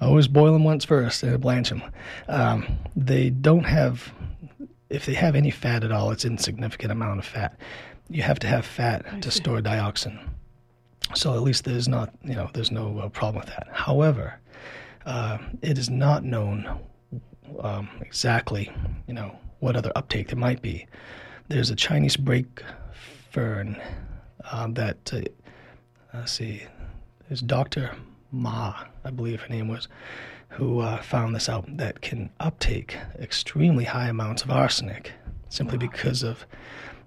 Always 0.00 0.26
boil 0.26 0.52
them 0.52 0.64
once 0.64 0.84
first 0.84 1.22
and 1.22 1.40
blanch 1.40 1.68
them. 1.68 1.80
Um, 2.28 2.66
they 2.96 3.30
don't 3.30 3.62
have, 3.62 4.12
if 4.88 5.06
they 5.06 5.14
have 5.14 5.36
any 5.36 5.52
fat 5.52 5.84
at 5.84 5.92
all, 5.92 6.10
it's 6.10 6.24
insignificant 6.24 6.90
amount 6.90 7.20
of 7.20 7.24
fat. 7.24 7.56
You 8.08 8.22
have 8.22 8.40
to 8.40 8.48
have 8.48 8.66
fat 8.66 9.22
to 9.22 9.30
see. 9.30 9.38
store 9.38 9.60
dioxin. 9.60 10.18
So 11.14 11.34
at 11.34 11.42
least 11.42 11.64
there's 11.66 11.86
not, 11.86 12.12
you 12.24 12.34
know, 12.34 12.50
there's 12.52 12.72
no 12.72 12.98
uh, 12.98 13.08
problem 13.10 13.44
with 13.44 13.48
that. 13.54 13.68
However, 13.72 14.40
uh, 15.06 15.38
it 15.62 15.78
is 15.78 15.90
not 15.90 16.24
known 16.24 16.68
um, 17.60 17.88
exactly, 18.00 18.72
you 19.06 19.14
know, 19.14 19.36
what 19.60 19.76
other 19.76 19.92
uptake 19.96 20.28
there 20.28 20.36
might 20.36 20.62
be. 20.62 20.86
There's 21.48 21.70
a 21.70 21.76
Chinese 21.76 22.16
brake 22.16 22.62
fern 23.30 23.80
um, 24.50 24.74
that, 24.74 25.12
uh, 25.12 25.22
let's 26.14 26.32
see, 26.32 26.62
there's 27.28 27.40
Dr. 27.40 27.94
Ma, 28.30 28.74
I 29.04 29.10
believe 29.10 29.40
her 29.42 29.48
name 29.48 29.68
was, 29.68 29.88
who 30.48 30.80
uh, 30.80 31.00
found 31.02 31.34
this 31.34 31.48
out 31.48 31.64
that 31.76 32.00
can 32.00 32.30
uptake 32.40 32.96
extremely 33.18 33.84
high 33.84 34.08
amounts 34.08 34.42
of 34.42 34.50
arsenic 34.50 35.12
simply 35.48 35.78
because 35.78 36.22
of 36.22 36.46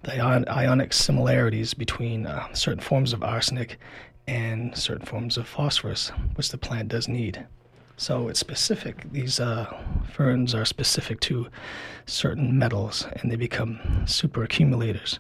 the 0.04 0.20
ion- 0.20 0.48
ionic 0.50 0.94
similarities 0.94 1.74
between 1.74 2.26
uh, 2.26 2.54
certain 2.54 2.82
forms 2.82 3.14
of 3.14 3.24
arsenic 3.24 3.80
and 4.28 4.78
certain 4.78 5.06
forms 5.06 5.38
of 5.38 5.48
phosphorus, 5.48 6.10
which 6.36 6.50
the 6.50 6.58
plant 6.58 6.90
does 6.90 7.08
need. 7.08 7.46
So 7.98 8.28
it's 8.28 8.40
specific. 8.40 9.12
These 9.12 9.40
uh, 9.40 9.74
ferns 10.12 10.56
are 10.56 10.66
specific 10.66 11.20
to 11.22 11.48
certain 12.06 12.58
metals, 12.58 13.08
and 13.18 13.32
they 13.32 13.36
become 13.36 13.80
super 14.06 14.44
accumulators. 14.44 15.20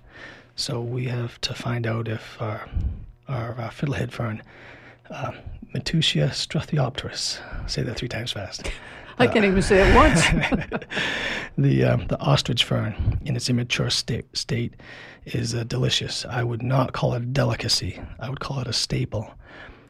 So 0.55 0.81
we 0.81 1.05
have 1.05 1.39
to 1.41 1.53
find 1.53 1.87
out 1.87 2.07
if 2.07 2.41
our 2.41 2.67
our 3.27 3.51
uh, 3.53 3.69
fiddlehead 3.69 4.11
fern, 4.11 4.41
uh, 5.09 5.31
Matteuccia 5.73 6.29
struthiopteris, 6.29 7.39
say 7.69 7.81
that 7.83 7.95
three 7.95 8.09
times 8.09 8.31
fast. 8.31 8.69
I 9.19 9.27
can't 9.27 9.45
even 9.45 9.61
say 9.61 9.87
it 9.87 9.95
once. 9.95 10.25
the 11.57 11.83
um, 11.83 12.07
the 12.07 12.19
ostrich 12.19 12.63
fern 12.63 13.19
in 13.23 13.35
its 13.35 13.49
immature 13.49 13.89
state, 13.89 14.25
state 14.35 14.73
is 15.25 15.53
uh, 15.53 15.63
delicious. 15.63 16.25
I 16.25 16.43
would 16.43 16.63
not 16.63 16.93
call 16.93 17.13
it 17.13 17.21
a 17.21 17.25
delicacy. 17.25 17.99
I 18.19 18.29
would 18.29 18.39
call 18.39 18.59
it 18.59 18.67
a 18.67 18.73
staple, 18.73 19.31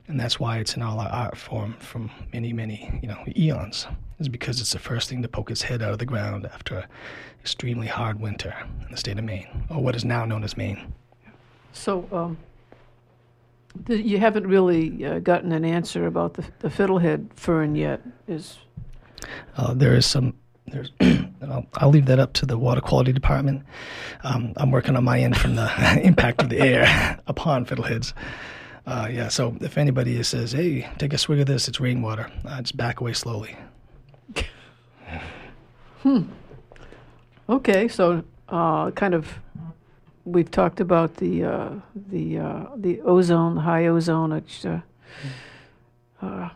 and 0.07 0.19
that's 0.19 0.39
why 0.39 0.57
it's 0.57 0.75
in 0.75 0.81
all 0.81 0.99
our 0.99 1.09
art 1.09 1.37
form 1.37 1.73
from 1.79 2.11
many 2.31 2.53
many 2.53 2.99
you 3.01 3.07
know 3.07 3.23
eons. 3.35 3.87
Is 4.19 4.29
because 4.29 4.61
it's 4.61 4.73
the 4.73 4.79
first 4.79 5.09
thing 5.09 5.21
to 5.21 5.27
poke 5.27 5.51
its 5.51 5.63
head 5.63 5.81
out 5.81 5.91
of 5.91 5.99
the 5.99 6.05
ground 6.05 6.45
after 6.45 6.77
an 6.79 6.85
extremely 7.41 7.87
hard 7.87 8.19
winter 8.19 8.53
in 8.85 8.91
the 8.91 8.97
state 8.97 9.17
of 9.17 9.23
Maine, 9.25 9.47
or 9.69 9.81
what 9.81 9.95
is 9.95 10.05
now 10.05 10.23
known 10.25 10.43
as 10.43 10.55
Maine. 10.55 10.93
so 11.73 12.07
um, 12.11 12.37
you 13.87 14.19
haven't 14.19 14.45
really 14.47 15.03
uh, 15.05 15.19
gotten 15.19 15.51
an 15.51 15.65
answer 15.65 16.05
about 16.05 16.35
the, 16.35 16.45
the 16.59 16.69
fiddlehead 16.69 17.33
fern 17.33 17.75
yet. 17.75 18.01
Is 18.27 18.59
Uh, 19.57 19.73
there 19.73 19.95
is 19.95 20.05
some. 20.05 20.35
There's. 20.67 20.91
I'll, 21.41 21.65
I'll 21.75 21.89
leave 21.89 22.05
that 22.05 22.19
up 22.19 22.31
to 22.33 22.45
the 22.45 22.57
water 22.57 22.79
quality 22.79 23.11
department. 23.11 23.63
Um, 24.23 24.53
I'm 24.55 24.71
working 24.71 24.95
on 24.95 25.03
my 25.03 25.19
end 25.19 25.35
from 25.35 25.55
the 25.55 25.99
impact 26.03 26.41
of 26.41 26.49
the 26.49 26.59
air 26.59 27.19
upon 27.27 27.65
fiddleheads. 27.65 28.13
Uh, 28.85 29.07
yeah. 29.11 29.29
So 29.29 29.55
if 29.61 29.77
anybody 29.77 30.21
says, 30.23 30.51
"Hey, 30.51 30.89
take 30.97 31.13
a 31.13 31.17
swig 31.17 31.39
of 31.39 31.47
this," 31.47 31.67
it's 31.67 31.79
rainwater. 31.79 32.29
Uh, 32.45 32.61
just 32.61 32.75
back 32.75 32.99
away 32.99 33.13
slowly. 33.13 33.55
Hmm. 36.01 36.23
Okay. 37.47 37.87
So 37.87 38.23
uh, 38.49 38.91
kind 38.91 39.13
of 39.13 39.39
we've 40.25 40.51
talked 40.51 40.79
about 40.79 41.15
the 41.15 41.43
uh, 41.43 41.69
the 41.95 42.39
uh, 42.39 42.65
the 42.75 43.01
ozone, 43.01 43.55
the 43.55 43.61
high 43.61 43.87
ozone, 43.87 44.33
which, 44.33 44.65
uh, 44.65 44.79
uh, 46.21 46.49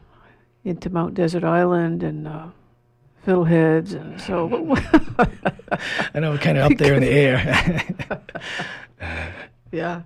into 0.64 0.90
Mount 0.90 1.14
Desert 1.14 1.44
Island 1.44 2.04
and 2.04 2.28
uh, 2.28 2.48
fiddleheads, 3.26 3.94
and 3.94 4.20
so. 4.22 4.76
I 6.14 6.20
know 6.20 6.32
we're 6.32 6.38
kind 6.38 6.58
of 6.58 6.72
up 6.72 6.78
there 6.78 6.94
in 6.94 7.02
the 7.02 7.10
air. 7.10 8.22
yeah. 9.72 10.02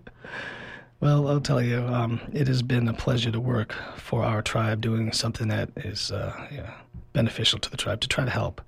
Well, 1.01 1.27
I'll 1.27 1.41
tell 1.41 1.61
you, 1.61 1.79
um, 1.81 2.21
it 2.31 2.47
has 2.47 2.61
been 2.61 2.87
a 2.87 2.93
pleasure 2.93 3.31
to 3.31 3.39
work 3.39 3.73
for 3.97 4.23
our 4.23 4.41
tribe, 4.41 4.81
doing 4.81 5.11
something 5.11 5.47
that 5.49 5.69
is 5.77 6.11
uh, 6.11 6.47
yeah, 6.51 6.73
beneficial 7.13 7.59
to 7.59 7.69
the 7.71 7.77
tribe 7.77 8.01
to 8.01 8.07
try 8.07 8.23
to 8.23 8.31
help. 8.31 8.61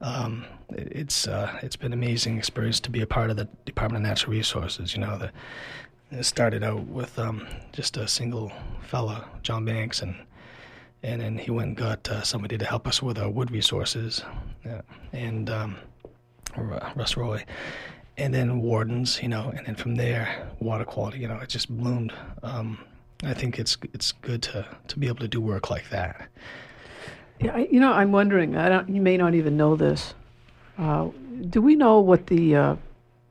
Um, 0.00 0.44
it- 0.70 0.92
it's 0.92 1.26
uh, 1.28 1.58
it's 1.62 1.76
been 1.76 1.92
an 1.92 1.98
amazing 1.98 2.38
experience 2.38 2.80
to 2.80 2.90
be 2.90 3.00
a 3.02 3.06
part 3.06 3.30
of 3.30 3.36
the 3.36 3.48
Department 3.64 4.04
of 4.04 4.08
Natural 4.08 4.32
Resources. 4.32 4.94
You 4.94 5.00
know, 5.00 5.18
the, 5.18 5.30
it 6.10 6.24
started 6.24 6.62
out 6.62 6.86
with 6.86 7.18
um, 7.18 7.46
just 7.72 7.96
a 7.96 8.06
single 8.06 8.52
fella, 8.82 9.26
John 9.42 9.64
Banks, 9.64 10.02
and 10.02 10.14
and 11.02 11.20
then 11.20 11.38
he 11.38 11.50
went 11.50 11.68
and 11.68 11.76
got 11.76 12.08
uh, 12.08 12.22
somebody 12.22 12.56
to 12.58 12.64
help 12.64 12.86
us 12.86 13.02
with 13.02 13.18
our 13.18 13.28
wood 13.30 13.50
resources, 13.50 14.22
yeah, 14.64 14.80
and 15.12 15.50
um, 15.50 15.76
Russ 16.56 17.16
Roy, 17.16 17.44
and 18.18 18.32
then 18.32 18.60
wardens. 18.60 19.20
You 19.22 19.28
know, 19.28 19.52
and 19.56 19.66
then 19.66 19.74
from 19.74 19.96
there, 19.96 20.48
water 20.60 20.84
quality. 20.84 21.18
You 21.18 21.28
know, 21.28 21.38
it 21.38 21.48
just 21.48 21.70
bloomed. 21.70 22.12
Um, 22.42 22.78
I 23.22 23.34
think 23.34 23.58
it's 23.58 23.76
it's 23.92 24.12
good 24.12 24.42
to 24.42 24.66
to 24.88 24.98
be 24.98 25.06
able 25.06 25.20
to 25.20 25.28
do 25.28 25.40
work 25.40 25.70
like 25.70 25.88
that. 25.90 26.28
Yeah, 27.40 27.54
I, 27.54 27.68
you 27.70 27.80
know, 27.80 27.92
I'm 27.92 28.12
wondering. 28.12 28.56
I 28.56 28.68
don't. 28.68 28.88
You 28.88 29.00
may 29.00 29.16
not 29.16 29.34
even 29.34 29.56
know 29.56 29.76
this. 29.76 30.14
Uh, 30.78 31.08
do 31.50 31.60
we 31.60 31.74
know 31.74 32.00
what 32.00 32.26
the 32.26 32.56
uh, 32.56 32.76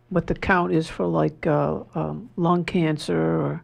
what 0.09 0.27
the 0.27 0.35
count 0.35 0.73
is 0.73 0.87
for 0.87 1.05
like 1.05 1.47
uh, 1.47 1.81
um, 1.95 2.29
lung 2.35 2.65
cancer 2.65 3.19
or 3.19 3.63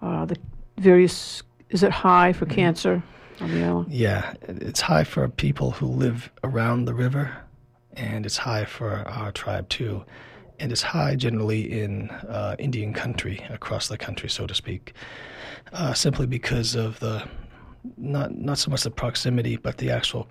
uh, 0.00 0.24
the 0.24 0.36
various? 0.78 1.42
Is 1.70 1.82
it 1.82 1.90
high 1.90 2.32
for 2.32 2.44
cancer 2.46 3.02
on 3.40 3.50
the 3.50 3.64
island? 3.64 3.92
Yeah, 3.92 4.34
it's 4.42 4.80
high 4.80 5.04
for 5.04 5.26
people 5.28 5.70
who 5.70 5.86
live 5.86 6.30
around 6.44 6.84
the 6.84 6.94
river, 6.94 7.34
and 7.94 8.26
it's 8.26 8.36
high 8.36 8.64
for 8.64 9.06
our 9.08 9.32
tribe 9.32 9.68
too. 9.68 10.04
And 10.58 10.70
it's 10.70 10.82
high 10.82 11.16
generally 11.16 11.82
in 11.82 12.10
uh, 12.10 12.56
Indian 12.58 12.92
country, 12.92 13.44
across 13.50 13.88
the 13.88 13.98
country, 13.98 14.28
so 14.28 14.46
to 14.46 14.54
speak, 14.54 14.94
uh, 15.72 15.92
simply 15.92 16.26
because 16.26 16.74
of 16.74 17.00
the 17.00 17.26
not 17.96 18.36
not 18.36 18.58
so 18.58 18.70
much 18.70 18.82
the 18.84 18.90
proximity, 18.90 19.56
but 19.56 19.78
the 19.78 19.90
actual 19.90 20.28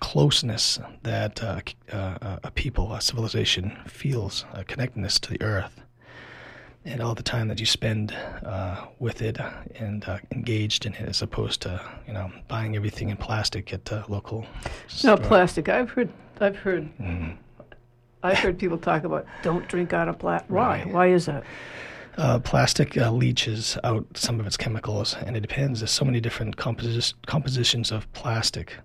closeness 0.00 0.78
that 1.02 1.42
uh, 1.42 1.60
uh, 1.92 2.38
a 2.44 2.50
people, 2.52 2.92
a 2.92 3.00
civilization, 3.00 3.76
feels 3.86 4.44
a 4.52 4.62
connectedness 4.62 5.18
to 5.20 5.30
the 5.30 5.42
earth 5.42 5.82
and 6.84 7.02
all 7.02 7.14
the 7.14 7.22
time 7.22 7.48
that 7.48 7.60
you 7.60 7.66
spend 7.66 8.12
uh, 8.44 8.86
with 8.98 9.20
it 9.20 9.38
and 9.76 10.04
uh, 10.04 10.18
engaged 10.32 10.86
in 10.86 10.94
it, 10.94 11.08
as 11.08 11.22
opposed 11.22 11.60
to 11.62 11.80
you 12.06 12.12
know 12.12 12.30
buying 12.48 12.76
everything 12.76 13.10
in 13.10 13.16
plastic 13.16 13.72
at 13.72 13.84
the 13.86 14.04
local. 14.08 14.42
No 14.42 15.16
store. 15.16 15.16
plastic. 15.18 15.68
I've 15.68 15.90
heard. 15.90 16.10
I've 16.40 16.56
heard. 16.56 16.88
Mhm. 16.98 17.36
I've 18.22 18.38
heard 18.38 18.58
people 18.58 18.78
talk 18.78 19.04
about 19.04 19.26
don't 19.42 19.66
drink 19.68 19.92
out 19.92 20.08
of 20.08 20.18
plastic. 20.18 20.50
Why? 20.50 20.82
Right. 20.84 20.92
Why 20.92 21.06
is 21.08 21.26
that? 21.26 21.44
Uh, 22.16 22.38
plastic 22.40 22.96
uh, 22.98 23.12
leaches 23.12 23.78
out 23.84 24.04
some 24.16 24.40
of 24.40 24.46
its 24.46 24.56
chemicals, 24.56 25.16
and 25.24 25.36
it 25.36 25.40
depends. 25.40 25.78
There's 25.80 25.92
so 25.92 26.04
many 26.04 26.20
different 26.20 26.56
composi- 26.56 27.14
compositions 27.26 27.92
of 27.92 28.12
plastic 28.12 28.76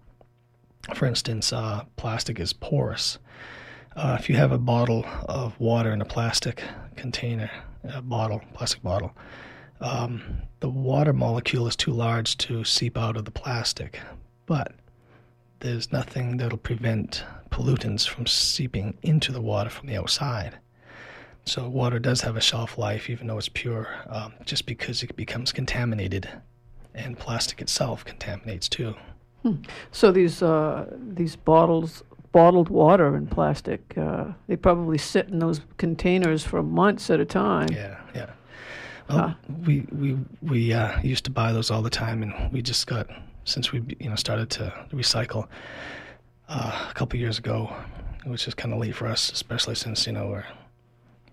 For 0.93 1.05
instance, 1.05 1.53
uh, 1.53 1.83
plastic 1.95 2.39
is 2.41 2.51
porous. 2.51 3.17
Uh, 3.95 4.17
if 4.19 4.27
you 4.29 4.35
have 4.35 4.51
a 4.51 4.57
bottle 4.57 5.05
of 5.29 5.57
water 5.59 5.91
in 5.93 6.01
a 6.01 6.05
plastic 6.05 6.61
container, 6.97 7.49
a 7.85 8.01
bottle, 8.01 8.41
plastic 8.53 8.83
bottle, 8.83 9.13
um, 9.79 10.21
the 10.59 10.69
water 10.69 11.13
molecule 11.13 11.67
is 11.67 11.75
too 11.77 11.91
large 11.91 12.37
to 12.39 12.65
seep 12.65 12.97
out 12.97 13.15
of 13.15 13.23
the 13.23 13.31
plastic, 13.31 13.99
but 14.45 14.73
there's 15.64 15.91
nothing 15.93 16.38
that'll 16.38 16.57
prevent 16.57 17.24
pollutants 17.49 18.07
from 18.07 18.28
seeping 18.28 18.97
into 19.01 19.32
the 19.32 19.41
water 19.41 19.70
from 19.70 19.88
the 19.88 19.95
outside. 19.95 20.57
So 21.45 21.68
water 21.70 21.99
does 21.99 22.22
have 22.22 22.36
a 22.36 22.41
shelf 22.41 22.78
life, 22.78 23.09
even 23.09 23.28
though 23.28 23.38
it's 23.38 23.49
pure, 23.49 23.88
um, 24.09 24.34
just 24.45 24.66
because 24.66 25.03
it 25.03 25.16
becomes 25.16 25.51
contaminated, 25.51 26.30
and 26.93 27.18
plastic 27.18 27.61
itself 27.61 28.03
contaminates 28.05 28.70
too. 28.70 28.95
Hmm. 29.41 29.55
So 29.91 30.11
these 30.11 30.41
uh, 30.41 30.86
these 30.99 31.36
bottles, 31.36 32.03
bottled 32.32 32.70
water 32.70 33.16
in 33.16 33.28
plastic, 33.28 33.97
uh, 33.97 34.26
they 34.47 34.55
probably 34.55 34.97
sit 34.97 35.30
in 35.30 35.39
those 35.39 35.61
containers 35.78 36.43
for 36.43 36.61
months 36.61 37.09
at 37.09 37.20
a 37.20 37.26
time. 37.26 37.70
Yeah, 37.72 37.99
yeah. 38.14 38.30
Well, 39.09 39.18
huh. 39.18 39.34
we 39.66 39.86
we 39.91 40.18
we 40.41 40.74
uh, 40.74 41.01
used 41.01 41.26
to 41.26 41.32
buy 41.32 41.51
those 41.53 41.72
all 41.72 41.82
the 41.82 41.89
time, 41.89 42.22
and 42.22 42.51
we 42.51 42.61
just 42.61 42.88
got 42.88 43.07
since 43.45 43.71
we 43.71 43.81
you 43.99 44.09
know 44.09 44.15
started 44.15 44.49
to 44.51 44.73
recycle 44.91 45.47
uh, 46.49 46.87
a 46.89 46.93
couple 46.93 47.19
years 47.19 47.39
ago, 47.39 47.73
which 48.25 48.47
is 48.47 48.53
kind 48.53 48.73
of 48.73 48.79
late 48.79 48.95
for 48.95 49.07
us, 49.07 49.31
especially 49.31 49.75
since 49.75 50.05
you 50.07 50.13
know 50.13 50.27
we're 50.27 50.45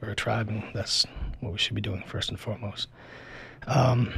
we're 0.00 0.10
a 0.10 0.16
tribe, 0.16 0.48
and 0.48 0.62
that's 0.74 1.06
what 1.40 1.52
we 1.52 1.58
should 1.58 1.74
be 1.74 1.80
doing 1.80 2.02
first 2.06 2.30
and 2.30 2.38
foremost. 2.38 2.88
Um, 3.66 4.12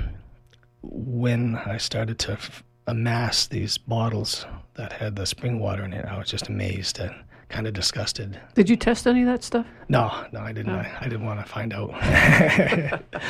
when 0.83 1.57
I 1.57 1.77
started 1.77 2.19
to 2.21 2.33
f- 2.33 2.63
amass 2.87 3.47
these 3.47 3.79
bottles 3.79 4.47
that 4.75 4.93
had 4.93 5.17
the 5.17 5.27
spring 5.27 5.59
water 5.59 5.85
in 5.85 5.93
it, 5.93 6.05
I 6.05 6.19
was 6.19 6.29
just 6.29 6.49
amazed 6.49 6.99
and 6.99 7.15
kind 7.49 7.67
of 7.67 7.75
disgusted. 7.75 8.41
Did 8.55 8.69
you 8.71 8.77
test 8.77 9.07
any 9.07 9.23
of 9.23 9.27
that 9.27 9.45
stuff? 9.45 9.67
No, 9.89 10.25
no, 10.33 10.41
I 10.41 10.53
didn't. 10.53 10.73
No. 10.73 10.79
I, 10.79 10.91
I, 11.01 11.05
didn't 11.05 11.27
want 11.27 11.39
to 11.41 11.47
find 11.47 11.73
out. 11.73 11.93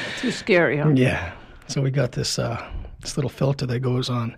Too 0.19 0.31
scary, 0.31 0.79
huh? 0.79 0.89
Yeah. 0.95 1.33
So 1.67 1.81
we 1.83 1.91
got 1.91 2.13
this 2.13 2.39
uh, 2.39 2.65
this 3.03 3.17
little 3.17 3.31
filter 3.31 3.67
that 3.67 3.81
goes 3.81 4.09
on 4.09 4.37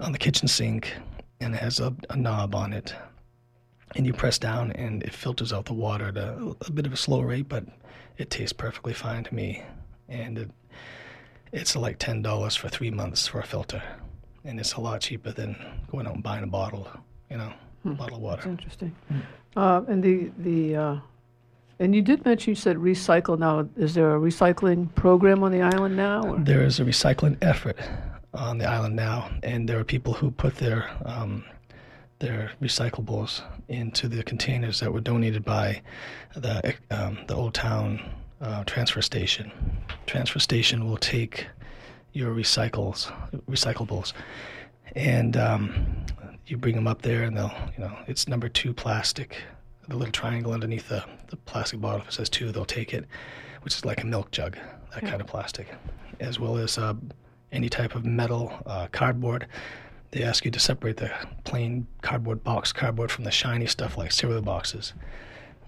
on 0.00 0.12
the 0.12 0.18
kitchen 0.18 0.48
sink, 0.48 0.92
and 1.40 1.54
has 1.54 1.78
a, 1.80 1.94
a 2.08 2.16
knob 2.16 2.54
on 2.54 2.72
it 2.72 2.94
and 3.96 4.06
you 4.06 4.12
press 4.12 4.38
down 4.38 4.72
and 4.72 5.02
it 5.02 5.12
filters 5.12 5.52
out 5.52 5.66
the 5.66 5.72
water 5.72 6.08
at 6.08 6.16
a, 6.16 6.54
a, 6.66 6.70
bit 6.70 6.86
of 6.86 6.92
a 6.92 6.96
slow 6.96 7.20
rate, 7.20 7.48
but 7.48 7.64
it 8.18 8.30
tastes 8.30 8.52
perfectly 8.52 8.92
fine 8.92 9.24
to 9.24 9.34
me. 9.34 9.62
And 10.08 10.38
it, 10.38 10.50
it's 11.52 11.74
like 11.74 11.98
ten 11.98 12.22
dollars 12.22 12.56
for 12.56 12.68
three 12.68 12.90
months 12.90 13.26
for 13.26 13.40
a 13.40 13.46
filter, 13.46 13.82
and 14.44 14.60
it's 14.60 14.74
a 14.74 14.80
lot 14.80 15.00
cheaper 15.00 15.32
than 15.32 15.56
going 15.90 16.06
out 16.06 16.14
and 16.14 16.22
buying 16.22 16.44
a 16.44 16.48
bottle, 16.48 16.88
you 17.28 17.36
know, 17.36 17.52
hmm. 17.82 17.94
bottle 17.94 18.16
of 18.16 18.22
water. 18.22 18.42
That's 18.42 18.50
interesting. 18.50 18.94
Hmm. 19.08 19.20
Uh, 19.56 19.82
and 19.88 20.02
the 20.02 20.30
the 20.38 20.76
uh, 20.76 20.96
and 21.80 21.94
you 21.94 22.02
did 22.02 22.24
mention 22.26 22.50
you 22.50 22.54
said 22.54 22.76
recycle. 22.76 23.38
Now, 23.38 23.66
is 23.76 23.94
there 23.94 24.14
a 24.14 24.20
recycling 24.20 24.94
program 24.94 25.42
on 25.42 25.50
the 25.50 25.62
island 25.62 25.96
now? 25.96 26.22
Or? 26.22 26.38
There 26.38 26.62
is 26.62 26.78
a 26.78 26.84
recycling 26.84 27.38
effort 27.42 27.78
on 28.34 28.58
the 28.58 28.66
island 28.66 28.94
now, 28.94 29.30
and 29.42 29.66
there 29.66 29.80
are 29.80 29.84
people 29.84 30.12
who 30.12 30.30
put 30.30 30.56
their 30.56 30.90
um, 31.06 31.42
their 32.18 32.52
recyclables 32.62 33.42
into 33.68 34.08
the 34.08 34.22
containers 34.22 34.78
that 34.80 34.92
were 34.92 35.00
donated 35.00 35.42
by 35.42 35.80
the 36.36 36.74
um, 36.90 37.18
the 37.26 37.34
Old 37.34 37.54
Town 37.54 37.98
uh, 38.42 38.62
transfer 38.64 39.00
station. 39.00 39.50
Transfer 40.06 40.38
station 40.38 40.86
will 40.86 40.98
take 40.98 41.46
your 42.12 42.34
recycles 42.34 43.10
recyclables, 43.48 44.12
and 44.94 45.38
um, 45.38 46.04
you 46.46 46.58
bring 46.58 46.74
them 46.74 46.86
up 46.86 47.00
there, 47.00 47.22
and 47.22 47.38
they'll 47.38 47.54
you 47.74 47.84
know 47.84 47.96
it's 48.06 48.28
number 48.28 48.50
two 48.50 48.74
plastic. 48.74 49.38
The 49.90 49.96
little 49.96 50.12
triangle 50.12 50.52
underneath 50.52 50.88
the, 50.88 51.04
the 51.28 51.36
plastic 51.36 51.80
bottle 51.80 52.00
If 52.00 52.08
it 52.08 52.12
says 52.14 52.30
two. 52.30 52.50
They'll 52.50 52.64
take 52.64 52.94
it, 52.94 53.04
which 53.62 53.74
is 53.74 53.84
like 53.84 54.02
a 54.02 54.06
milk 54.06 54.30
jug, 54.30 54.56
that 54.94 55.02
kind 55.02 55.20
of 55.20 55.26
plastic, 55.26 55.68
as 56.18 56.40
well 56.40 56.56
as 56.56 56.78
uh, 56.78 56.94
any 57.52 57.68
type 57.68 57.94
of 57.94 58.06
metal, 58.06 58.52
uh, 58.66 58.86
cardboard 58.90 59.46
they 60.10 60.22
ask 60.24 60.44
you 60.44 60.50
to 60.50 60.58
separate 60.58 60.96
the 60.96 61.10
plain 61.44 61.86
cardboard 62.02 62.42
box 62.42 62.72
cardboard 62.72 63.10
from 63.10 63.24
the 63.24 63.30
shiny 63.30 63.66
stuff 63.66 63.96
like 63.96 64.10
cereal 64.10 64.42
boxes. 64.42 64.92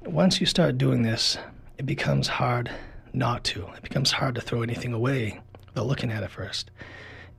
Once 0.05 0.41
you 0.41 0.47
start 0.47 0.79
doing 0.79 1.03
this, 1.03 1.39
it 1.79 1.87
becomes 1.87 2.27
hard 2.27 2.71
not 3.13 3.45
to. 3.45 3.67
It 3.77 3.83
becomes 3.83 4.11
hard 4.11 4.35
to 4.35 4.41
throw 4.41 4.63
anything 4.63 4.93
away 4.93 5.41
without 5.67 5.87
looking 5.87 6.11
at 6.11 6.25
it 6.25 6.31
first. 6.31 6.71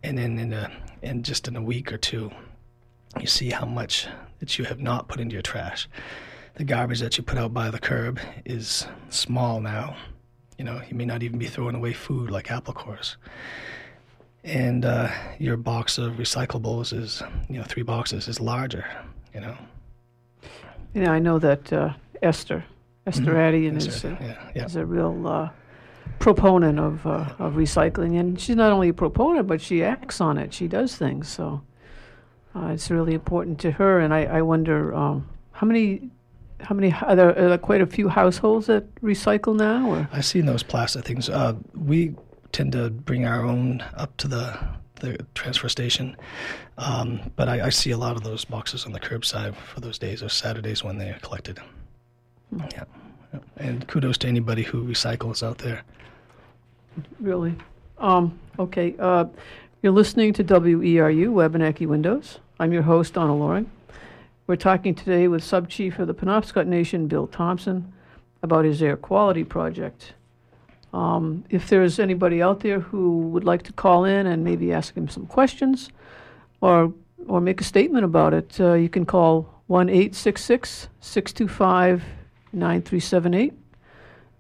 And 0.02 0.18
then 0.18 0.38
in 0.38 0.54
a 0.54 0.72
in 1.02 1.24
just 1.24 1.48
in 1.48 1.56
a 1.58 1.62
week 1.62 1.92
or 1.92 1.98
two, 1.98 2.32
you 3.20 3.28
see 3.28 3.50
how 3.50 3.66
much 3.66 4.08
that 4.40 4.58
you 4.58 4.66
have 4.66 4.80
not 4.80 5.10
put 5.10 5.20
into 5.20 5.34
your 5.34 5.42
trash. 5.42 5.90
The 6.56 6.64
garbage 6.64 7.00
that 7.00 7.18
you 7.18 7.24
put 7.24 7.38
out 7.38 7.54
by 7.54 7.72
the 7.72 7.80
curb 7.80 8.20
is 8.46 8.86
small 9.10 9.60
now. 9.60 9.96
You 10.58 10.66
know, 10.66 10.82
you 10.88 10.96
may 10.96 11.06
not 11.06 11.24
even 11.24 11.40
be 11.40 11.48
throwing 11.48 11.76
away 11.76 11.94
food 11.94 12.30
like 12.30 12.52
apple 12.52 12.74
cores 12.74 13.18
and 14.44 14.84
uh, 14.86 15.10
your 15.40 15.58
box 15.58 15.98
of 15.98 16.14
recyclables 16.14 16.98
is 16.98 17.24
you 17.50 17.58
know 17.58 17.64
three 17.64 17.84
boxes 17.84 18.28
is 18.28 18.40
larger 18.42 18.86
you 19.34 19.40
know 19.40 19.56
yeah 20.94 21.12
i 21.12 21.20
know 21.20 21.40
that 21.40 21.72
uh, 21.72 21.94
esther 22.22 22.64
esther 23.08 23.34
mm-hmm. 23.34 23.76
Attean 23.76 23.78
is, 23.78 24.04
uh, 24.04 24.16
yeah, 24.20 24.52
yeah. 24.56 24.66
is 24.66 24.76
a 24.76 24.86
real 24.86 25.28
uh, 25.28 25.50
proponent 26.20 26.80
of, 26.80 27.06
uh, 27.06 27.34
of 27.40 27.54
recycling 27.54 28.20
and 28.20 28.40
she's 28.40 28.56
not 28.56 28.72
only 28.72 28.90
a 28.90 28.94
proponent 28.94 29.48
but 29.48 29.62
she 29.62 29.84
acts 29.84 30.20
on 30.20 30.38
it 30.38 30.54
she 30.54 30.68
does 30.68 30.96
things 30.96 31.28
so 31.30 31.62
uh, 32.56 32.68
it's 32.68 32.92
really 32.92 33.14
important 33.14 33.60
to 33.60 33.72
her 33.72 34.00
and 34.00 34.14
i, 34.14 34.24
I 34.26 34.42
wonder 34.42 34.94
um, 34.94 35.28
how 35.54 35.66
many 35.68 36.10
how 36.64 36.76
many 36.76 36.94
are 37.02 37.16
there, 37.16 37.30
are 37.30 37.50
there, 37.50 37.58
quite 37.58 37.82
a 37.82 37.86
few 37.86 38.08
households 38.08 38.68
that 38.68 38.94
recycle 39.02 39.56
now 39.56 39.90
or? 39.90 40.10
i've 40.12 40.26
seen 40.26 40.46
those 40.46 40.64
plastic 40.64 41.06
things 41.06 41.30
we 41.76 42.14
tend 42.52 42.72
to 42.72 42.90
bring 42.90 43.26
our 43.26 43.44
own 43.44 43.84
up 43.96 44.16
to 44.18 44.28
the 44.28 44.58
the 45.04 45.18
transfer 45.36 45.70
station. 45.70 46.16
Um, 46.78 47.32
but 47.36 47.50
I, 47.50 47.68
I, 47.68 47.70
see 47.70 47.92
a 47.92 47.98
lot 47.98 48.16
of 48.16 48.24
those 48.24 48.46
boxes 48.46 48.86
on 48.86 48.94
the 48.94 49.00
curbside 49.00 49.54
for 49.56 49.80
those 49.82 50.00
days 50.00 50.24
or 50.24 50.30
Saturdays 50.30 50.84
when 50.84 50.98
they 50.98 51.10
are 51.10 51.20
collected. 51.20 51.60
Yeah. 52.72 52.86
And 53.58 53.88
kudos 53.88 54.18
to 54.20 54.28
anybody 54.28 54.64
who 54.64 54.84
recycles 54.84 55.44
out 55.44 55.60
there. 55.60 55.84
Really? 57.20 57.56
Um, 57.98 58.40
okay. 58.58 58.96
Uh, 58.98 59.26
you're 59.82 59.92
listening 59.92 60.34
to 60.34 60.44
WERU, 60.44 61.32
Wabanaki 61.32 61.86
Windows. 61.86 62.40
I'm 62.60 62.72
your 62.72 62.84
host, 62.84 63.14
Donna 63.14 63.36
Loring. 63.36 63.70
We're 64.46 64.58
talking 64.58 64.94
today 64.94 65.30
with 65.30 65.42
Sub 65.42 65.70
Chief 65.70 65.98
of 66.00 66.08
the 66.08 66.14
Penobscot 66.14 66.68
Nation, 66.68 67.08
Bill 67.08 67.28
Thompson, 67.28 67.94
about 68.42 68.66
his 68.66 68.84
air 68.84 68.98
quality 68.98 69.46
project. 69.46 70.16
Um, 70.92 71.46
if 71.50 71.70
there's 71.70 71.98
anybody 71.98 72.42
out 72.42 72.60
there 72.60 72.82
who 72.82 73.20
would 73.30 73.46
like 73.46 73.64
to 73.64 73.72
call 73.72 74.04
in 74.04 74.28
and 74.28 74.44
maybe 74.44 74.74
ask 74.74 74.98
him 74.98 75.08
some 75.08 75.28
questions 75.28 75.92
or, 76.60 76.94
or 77.26 77.40
make 77.40 77.62
a 77.62 77.64
statement 77.64 78.04
about 78.04 78.34
it, 78.34 78.60
uh, 78.60 78.74
you 78.74 78.90
can 78.90 79.06
call 79.06 79.62
1 79.68 79.88
866 79.88 80.90
625 81.00 82.04
9378. 82.52 83.54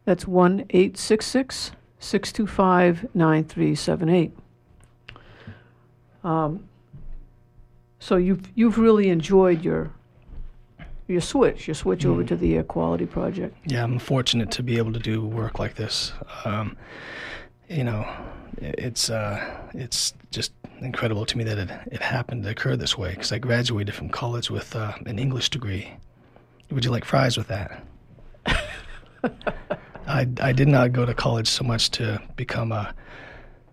That's 0.03 0.27
1 0.27 0.65
866 0.69 1.71
625 1.99 3.07
9378. 3.15 4.33
So 8.03 8.17
you've, 8.17 8.51
you've 8.53 8.77
really 8.77 9.07
enjoyed 9.07 9.63
your 9.63 9.89
you 11.07 11.21
switch. 11.21 11.67
your 11.69 11.75
switch 11.75 12.03
mm. 12.03 12.09
over 12.09 12.25
to 12.25 12.35
the 12.35 12.55
air 12.55 12.63
quality 12.63 13.05
project. 13.05 13.55
Yeah, 13.65 13.81
I'm 13.81 13.97
fortunate 13.97 14.51
to 14.51 14.63
be 14.63 14.77
able 14.77 14.91
to 14.91 14.99
do 14.99 15.25
work 15.25 15.57
like 15.57 15.75
this. 15.75 16.11
Um, 16.43 16.75
you 17.69 17.85
know, 17.85 18.05
it's 18.57 19.09
uh, 19.09 19.39
it's 19.73 20.13
just 20.31 20.51
incredible 20.81 21.25
to 21.25 21.37
me 21.37 21.45
that 21.45 21.57
it, 21.57 21.69
it 21.93 22.01
happened 22.01 22.43
to 22.43 22.49
occur 22.49 22.75
this 22.75 22.97
way 22.97 23.11
because 23.11 23.31
I 23.31 23.37
graduated 23.37 23.95
from 23.95 24.09
college 24.09 24.51
with 24.51 24.75
uh, 24.75 24.91
an 25.05 25.17
English 25.17 25.49
degree. 25.49 25.93
Would 26.71 26.83
you 26.83 26.91
like 26.91 27.05
fries 27.05 27.37
with 27.37 27.47
that? 27.47 27.85
I, 30.07 30.27
I 30.41 30.51
did 30.51 30.67
not 30.67 30.91
go 30.91 31.05
to 31.05 31.13
college 31.13 31.47
so 31.47 31.63
much 31.63 31.89
to 31.91 32.21
become 32.35 32.73
a, 32.73 32.93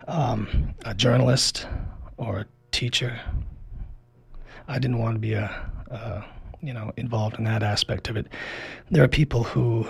um, 0.06 0.72
a 0.84 0.94
journalist 0.94 1.66
or 2.16 2.38
a 2.38 2.46
teacher. 2.70 3.18
I 4.70 4.78
didn't 4.78 4.98
want 4.98 5.16
to 5.16 5.18
be 5.18 5.34
a, 5.34 5.50
a 5.90 6.24
you 6.62 6.72
know 6.72 6.92
involved 6.96 7.38
in 7.38 7.44
that 7.44 7.62
aspect 7.62 8.08
of 8.08 8.16
it. 8.16 8.26
There 8.90 9.02
are 9.02 9.08
people 9.08 9.42
who 9.42 9.86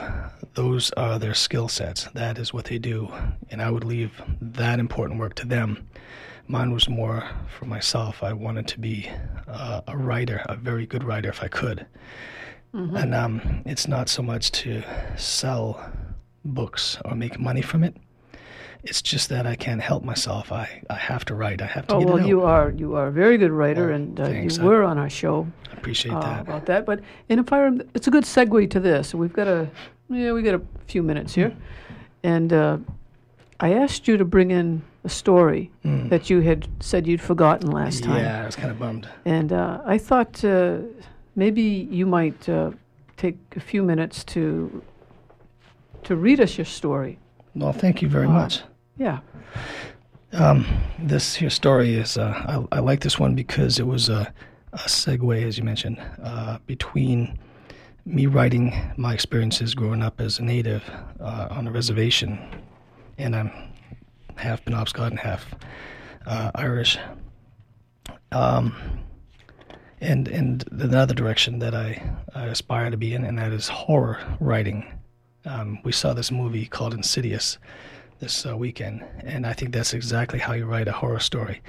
those 0.55 0.91
are 0.93 1.18
their 1.18 1.35
skill 1.35 1.68
sets. 1.68 2.05
That 2.14 2.39
is 2.39 2.55
what 2.55 2.64
they 2.64 2.78
do, 2.78 3.12
and 3.51 3.61
I 3.61 3.70
would 3.70 3.85
leave 3.85 4.22
that 4.41 4.78
important 4.78 5.20
work 5.20 5.35
to 5.35 5.47
them. 5.47 5.87
Mine 6.49 6.72
was 6.72 6.89
more 6.89 7.28
for 7.59 7.66
myself. 7.66 8.22
I 8.22 8.33
wanted 8.33 8.66
to 8.68 8.81
be 8.81 9.09
uh, 9.47 9.83
a 9.87 9.97
writer, 9.97 10.43
a 10.47 10.57
very 10.57 10.87
good 10.87 11.05
writer 11.05 11.28
if 11.28 11.43
I 11.43 11.49
could. 11.49 11.87
Mm-hmm. 12.74 12.97
And 12.97 13.14
um, 13.14 13.62
it's 13.66 13.87
not 13.87 14.09
so 14.09 14.22
much 14.22 14.51
to 14.62 14.83
sell 15.16 15.93
books 16.45 16.99
or 17.05 17.14
make 17.14 17.39
money 17.39 17.62
from 17.62 17.85
it. 17.85 17.97
It's 18.83 19.03
just 19.03 19.28
that 19.28 19.47
I 19.47 19.57
can't 19.57 19.81
help 19.81 20.05
myself. 20.05 20.51
I, 20.53 20.83
I 20.89 20.95
have 20.95 21.24
to 21.26 21.35
write. 21.35 21.61
I 21.61 21.66
have 21.66 21.87
to 21.89 21.95
Oh 21.95 22.01
well, 22.01 22.26
you 22.26 22.43
are 22.43 22.70
you 22.70 22.95
are 22.97 23.09
a 23.09 23.12
very 23.12 23.37
good 23.39 23.51
writer, 23.51 23.91
Oh, 23.91 23.95
and 23.95 24.18
uh, 24.20 24.28
you 24.28 24.49
I- 24.61 24.64
were 24.64 24.83
on 24.85 24.97
our 24.99 25.11
show 25.11 25.47
I 25.70 25.74
appreciate 25.74 26.14
uh, 26.14 26.20
that. 26.20 26.41
about 26.41 26.66
that. 26.66 26.87
But 26.87 27.01
in 27.28 27.39
a 27.39 27.45
fire, 27.45 27.70
it's 27.95 28.07
a 28.07 28.11
good 28.11 28.24
segue 28.24 28.70
to 28.70 28.81
this. 28.81 29.14
We've 29.14 29.33
got 29.33 29.49
a 29.49 29.68
yeah, 30.09 30.33
we 30.33 30.43
got 30.43 30.55
a 30.55 30.62
few 30.87 31.03
minutes 31.03 31.35
here, 31.35 31.55
and 32.22 32.53
uh, 32.53 32.78
I 33.61 33.74
asked 33.74 34.09
you 34.09 34.16
to 34.16 34.24
bring 34.24 34.51
in 34.51 34.83
a 35.05 35.09
story 35.09 35.70
that 35.85 36.28
you 36.31 36.41
had 36.41 36.68
said 36.81 37.07
you'd 37.07 37.20
forgotten 37.22 37.70
last 37.70 38.03
time. 38.05 38.16
Yeah, 38.22 38.43
I 38.43 38.47
was 38.47 38.57
kind 38.57 38.70
of 38.70 38.78
bummed. 38.78 39.09
And 39.24 39.53
uh, 39.53 39.81
I 39.87 39.97
thought 39.99 40.43
uh, 40.45 40.78
maybe 41.37 41.62
you 41.91 42.07
might 42.07 42.49
uh, 42.49 42.72
take 43.16 43.39
a 43.57 43.61
few 43.61 43.83
minutes 43.83 44.24
to 44.24 44.83
to 46.05 46.16
read 46.16 46.41
us 46.41 46.57
your 46.59 46.64
story. 46.64 47.18
Well, 47.55 47.72
thank 47.72 48.01
you 48.03 48.09
very 48.09 48.26
Uh, 48.26 48.31
much. 48.31 48.62
Yeah. 49.01 49.20
Um, 50.34 50.66
this 50.98 51.34
here 51.34 51.48
story 51.48 51.94
is, 51.94 52.18
uh, 52.18 52.66
I, 52.70 52.76
I 52.76 52.80
like 52.80 53.01
this 53.01 53.18
one 53.18 53.34
because 53.34 53.78
it 53.78 53.86
was 53.86 54.11
a, 54.11 54.30
a 54.74 54.78
segue, 54.80 55.42
as 55.42 55.57
you 55.57 55.64
mentioned, 55.64 55.98
uh, 56.22 56.59
between 56.66 57.38
me 58.05 58.26
writing 58.26 58.74
my 58.98 59.14
experiences 59.14 59.74
growing 59.74 60.03
up 60.03 60.20
as 60.20 60.38
a 60.38 60.42
native 60.42 60.84
uh, 61.18 61.48
on 61.51 61.66
a 61.66 61.72
reservation, 61.72 62.38
and 63.16 63.34
I'm 63.34 63.51
half 64.36 64.62
Penobscot 64.66 65.07
and 65.07 65.18
half 65.18 65.46
uh, 66.26 66.51
Irish. 66.55 66.98
Um, 68.32 68.76
and 70.03 70.28
and 70.28 70.62
another 70.72 71.14
direction 71.14 71.59
that 71.61 71.74
I, 71.74 72.03
I 72.34 72.46
aspire 72.46 72.90
to 72.90 72.98
be 72.98 73.14
in, 73.14 73.24
and 73.24 73.38
that 73.38 73.53
is 73.53 73.66
horror 73.68 74.18
writing. 74.40 74.84
Um, 75.46 75.78
we 75.84 75.92
saw 75.92 76.12
this 76.12 76.30
movie 76.30 76.66
called 76.66 76.92
Insidious 76.92 77.57
this 78.21 78.47
uh, 78.47 78.57
weekend, 78.57 79.03
and 79.25 79.47
I 79.47 79.55
think 79.55 79.73
that's 79.73 79.95
exactly 79.95 80.39
how 80.39 80.53
you 80.53 80.66
write 80.66 80.89
a 80.89 80.93
horror 80.93 81.21
story. 81.21 81.62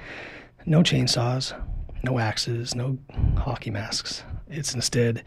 No 0.66 0.82
chainsaws, 0.82 1.58
no 2.04 2.18
axes, 2.18 2.74
no 2.74 2.98
hockey 3.36 3.70
masks. 3.70 4.22
It's 4.48 4.74
instead 4.74 5.24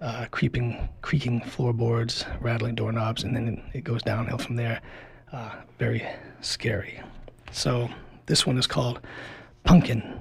uh, 0.00 0.26
creeping, 0.30 0.88
creaking 1.02 1.40
floorboards, 1.42 2.24
rattling 2.40 2.76
doorknobs, 2.76 3.24
and 3.24 3.34
then 3.34 3.62
it 3.74 3.84
goes 3.84 4.02
downhill 4.02 4.38
from 4.38 4.56
there. 4.56 4.80
Uh, 5.32 5.50
very 5.78 6.06
scary. 6.40 7.00
So 7.52 7.90
this 8.26 8.46
one 8.46 8.56
is 8.56 8.66
called 8.66 9.00
Pumpkin. 9.64 10.20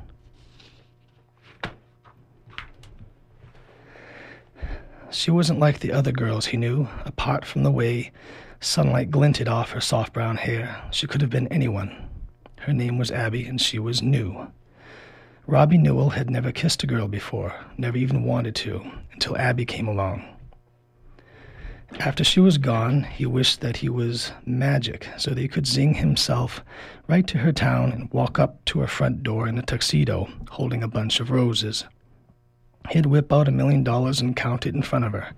She 5.12 5.32
wasn't 5.32 5.60
like 5.60 5.80
the 5.80 5.92
other 5.92 6.12
girls 6.12 6.48
he 6.48 6.58
knew, 6.58 6.88
apart 7.06 7.46
from 7.46 7.64
the 7.64 7.72
way 7.72 8.12
sunlight 8.60 9.12
glinted 9.12 9.48
off 9.48 9.72
her 9.72 9.82
soft 9.82 10.14
brown 10.14 10.38
hair. 10.38 10.82
She 10.92 11.08
could 11.08 11.22
have 11.22 11.30
been 11.30 11.48
anyone. 11.48 12.10
Her 12.60 12.74
name 12.74 12.98
was 12.98 13.12
Abby, 13.12 13.46
and 13.46 13.60
she 13.60 13.80
was 13.80 14.02
new. 14.02 14.52
Robbie 15.48 15.78
Newell 15.78 16.12
had 16.12 16.30
never 16.30 16.52
kissed 16.52 16.84
a 16.84 16.88
girl 16.88 17.08
before, 17.08 17.56
never 17.78 17.98
even 17.98 18.24
wanted 18.24 18.56
to, 18.56 18.84
until 19.14 19.38
Abby 19.38 19.66
came 19.66 19.88
along. 19.88 20.24
After 22.00 22.24
she 22.24 22.40
was 22.40 22.60
gone, 22.60 23.02
he 23.02 23.26
wished 23.26 23.62
that 23.62 23.78
he 23.78 23.90
was 23.90 24.32
magic, 24.46 25.10
so 25.18 25.32
that 25.32 25.42
he 25.42 25.48
could 25.48 25.66
zing 25.66 25.96
himself 25.96 26.64
right 27.08 27.26
to 27.28 27.40
her 27.40 27.52
town 27.52 27.92
and 27.92 28.14
walk 28.14 28.38
up 28.38 28.64
to 28.66 28.80
her 28.82 28.88
front 28.88 29.24
door 29.24 29.48
in 29.48 29.58
a 29.58 29.64
tuxedo, 29.64 30.30
holding 30.52 30.84
a 30.84 30.88
bunch 30.88 31.20
of 31.20 31.32
roses. 31.32 31.86
He'd 32.92 33.08
whip 33.08 33.34
out 33.34 33.48
a 33.48 33.52
million 33.52 33.84
dollars 33.84 34.22
and 34.22 34.36
count 34.36 34.68
it 34.68 34.76
in 34.76 34.84
front 34.84 35.06
of 35.06 35.14
her. 35.14 35.32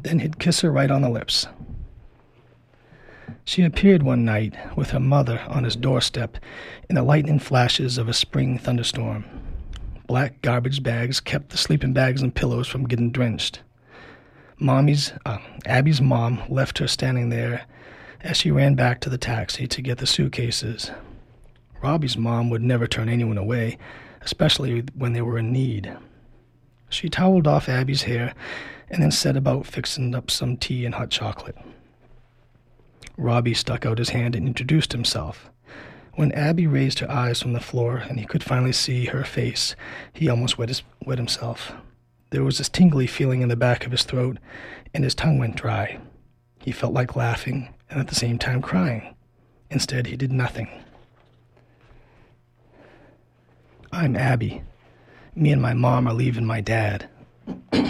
Then 0.00 0.20
he'd 0.20 0.38
kiss 0.38 0.62
her 0.62 0.70
right 0.70 0.90
on 0.90 1.02
the 1.02 1.10
lips. 1.10 1.46
She 3.46 3.62
appeared 3.62 4.02
one 4.02 4.24
night 4.24 4.54
with 4.76 4.90
her 4.90 5.00
mother 5.00 5.40
on 5.48 5.64
his 5.64 5.76
doorstep 5.76 6.38
in 6.88 6.94
the 6.94 7.02
lightning 7.02 7.38
flashes 7.38 7.98
of 7.98 8.08
a 8.08 8.14
spring 8.14 8.58
thunderstorm. 8.58 9.24
Black 10.06 10.40
garbage 10.40 10.82
bags 10.82 11.20
kept 11.20 11.50
the 11.50 11.58
sleeping 11.58 11.92
bags 11.92 12.22
and 12.22 12.34
pillows 12.34 12.68
from 12.68 12.88
getting 12.88 13.10
drenched. 13.10 13.60
Mommy's, 14.58 15.12
uh, 15.26 15.38
Abby's 15.66 16.00
mom 16.00 16.42
left 16.48 16.78
her 16.78 16.88
standing 16.88 17.28
there 17.28 17.66
as 18.22 18.38
she 18.38 18.50
ran 18.50 18.74
back 18.74 19.00
to 19.00 19.10
the 19.10 19.18
taxi 19.18 19.66
to 19.66 19.82
get 19.82 19.98
the 19.98 20.06
suitcases. 20.06 20.90
Robbie's 21.82 22.16
mom 22.16 22.48
would 22.48 22.62
never 22.62 22.86
turn 22.86 23.10
anyone 23.10 23.36
away, 23.36 23.76
especially 24.22 24.84
when 24.94 25.12
they 25.12 25.20
were 25.20 25.38
in 25.38 25.52
need. 25.52 25.94
She 26.88 27.10
toweled 27.10 27.46
off 27.46 27.68
Abby's 27.68 28.04
hair 28.04 28.32
and 28.88 29.02
then 29.02 29.10
set 29.10 29.36
about 29.36 29.66
fixing 29.66 30.14
up 30.14 30.30
some 30.30 30.56
tea 30.56 30.86
and 30.86 30.94
hot 30.94 31.10
chocolate. 31.10 31.56
Robbie 33.16 33.54
stuck 33.54 33.86
out 33.86 33.98
his 33.98 34.10
hand 34.10 34.34
and 34.34 34.46
introduced 34.46 34.92
himself. 34.92 35.50
When 36.14 36.32
Abby 36.32 36.66
raised 36.66 37.00
her 37.00 37.10
eyes 37.10 37.42
from 37.42 37.52
the 37.52 37.60
floor 37.60 37.96
and 37.96 38.18
he 38.18 38.26
could 38.26 38.44
finally 38.44 38.72
see 38.72 39.06
her 39.06 39.24
face, 39.24 39.74
he 40.12 40.28
almost 40.28 40.58
wet, 40.58 40.68
his, 40.68 40.82
wet 41.04 41.18
himself. 41.18 41.72
There 42.30 42.44
was 42.44 42.58
this 42.58 42.68
tingly 42.68 43.06
feeling 43.06 43.42
in 43.42 43.48
the 43.48 43.56
back 43.56 43.84
of 43.84 43.92
his 43.92 44.02
throat, 44.02 44.38
and 44.92 45.04
his 45.04 45.14
tongue 45.14 45.38
went 45.38 45.56
dry. 45.56 45.98
He 46.60 46.72
felt 46.72 46.92
like 46.92 47.16
laughing 47.16 47.74
and 47.90 48.00
at 48.00 48.08
the 48.08 48.14
same 48.14 48.38
time 48.38 48.62
crying. 48.62 49.14
Instead, 49.70 50.06
he 50.06 50.16
did 50.16 50.32
nothing. 50.32 50.68
I'm 53.92 54.16
Abby. 54.16 54.62
Me 55.36 55.52
and 55.52 55.62
my 55.62 55.74
mom 55.74 56.08
are 56.08 56.14
leaving 56.14 56.44
my 56.44 56.60
dad. 56.60 57.08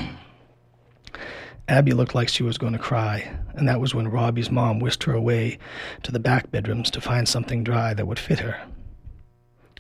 Abby 1.67 1.93
looked 1.93 2.15
like 2.15 2.29
she 2.29 2.43
was 2.43 2.59
going 2.59 2.75
to 2.75 2.79
cry, 2.79 3.37
and 3.55 3.67
that 3.69 3.81
was 3.81 3.95
when 3.95 4.09
Robbie's 4.09 4.51
mom 4.51 4.81
whisked 4.81 5.05
her 5.05 5.15
away 5.15 5.59
to 6.03 6.13
the 6.13 6.19
back 6.19 6.51
bedrooms 6.51 6.91
to 6.91 7.01
find 7.01 7.27
something 7.27 7.65
dry 7.65 7.95
that 7.95 8.07
would 8.07 8.19
fit 8.19 8.41
her. 8.41 8.61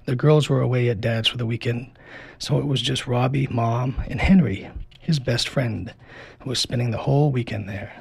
The 0.06 0.16
girls 0.16 0.48
were 0.48 0.60
away 0.60 0.88
at 0.88 1.00
Dad's 1.00 1.28
for 1.28 1.36
the 1.36 1.46
weekend, 1.46 1.90
so 2.38 2.58
it 2.58 2.66
was 2.66 2.80
just 2.80 3.06
Robbie, 3.06 3.48
Mom, 3.50 4.02
and 4.08 4.20
Henry, 4.20 4.70
his 4.98 5.18
best 5.18 5.48
friend, 5.48 5.92
who 6.40 6.50
was 6.50 6.58
spending 6.58 6.90
the 6.90 6.98
whole 6.98 7.30
weekend 7.30 7.68
there. 7.68 7.92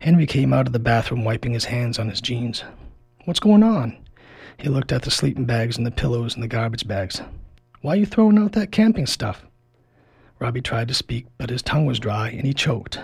Henry 0.00 0.26
came 0.26 0.52
out 0.52 0.66
of 0.66 0.72
the 0.72 0.78
bathroom 0.78 1.24
wiping 1.24 1.52
his 1.52 1.64
hands 1.66 1.98
on 1.98 2.08
his 2.08 2.20
jeans. 2.20 2.62
What's 3.24 3.40
going 3.40 3.62
on? 3.62 3.98
He 4.58 4.68
looked 4.68 4.92
at 4.92 5.02
the 5.02 5.10
sleeping 5.10 5.44
bags 5.44 5.76
and 5.76 5.86
the 5.86 5.90
pillows 5.90 6.34
and 6.34 6.42
the 6.42 6.48
garbage 6.48 6.86
bags. 6.86 7.20
Why 7.80 7.94
are 7.94 7.96
you 7.96 8.06
throwing 8.06 8.38
out 8.38 8.52
that 8.52 8.72
camping 8.72 9.06
stuff? 9.06 9.44
Robbie 10.38 10.62
tried 10.62 10.88
to 10.88 10.94
speak, 10.94 11.26
but 11.36 11.50
his 11.50 11.62
tongue 11.62 11.86
was 11.86 11.98
dry 11.98 12.28
and 12.28 12.46
he 12.46 12.54
choked. 12.54 13.00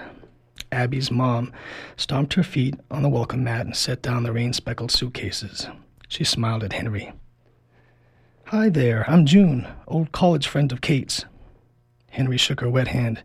Abby's 0.71 1.11
mom 1.11 1.53
stomped 1.97 2.35
her 2.35 2.43
feet 2.43 2.75
on 2.91 3.03
the 3.03 3.09
welcome 3.09 3.45
mat 3.45 3.67
and 3.67 3.77
set 3.77 4.03
down 4.03 4.23
the 4.23 4.33
rain 4.33 4.53
speckled 4.53 4.91
suitcases. 4.91 5.69
She 6.09 6.25
smiled 6.25 6.63
at 6.63 6.73
Henry. 6.73 7.13
Hi 8.47 8.69
there, 8.69 9.09
I'm 9.09 9.27
June, 9.27 9.67
old 9.89 10.13
college 10.13 10.47
friend 10.47 10.71
of 10.71 10.81
Kate's. 10.81 11.25
Henry 12.11 12.37
shook 12.37 12.61
her 12.61 12.71
wet 12.71 12.89
hand. 12.89 13.23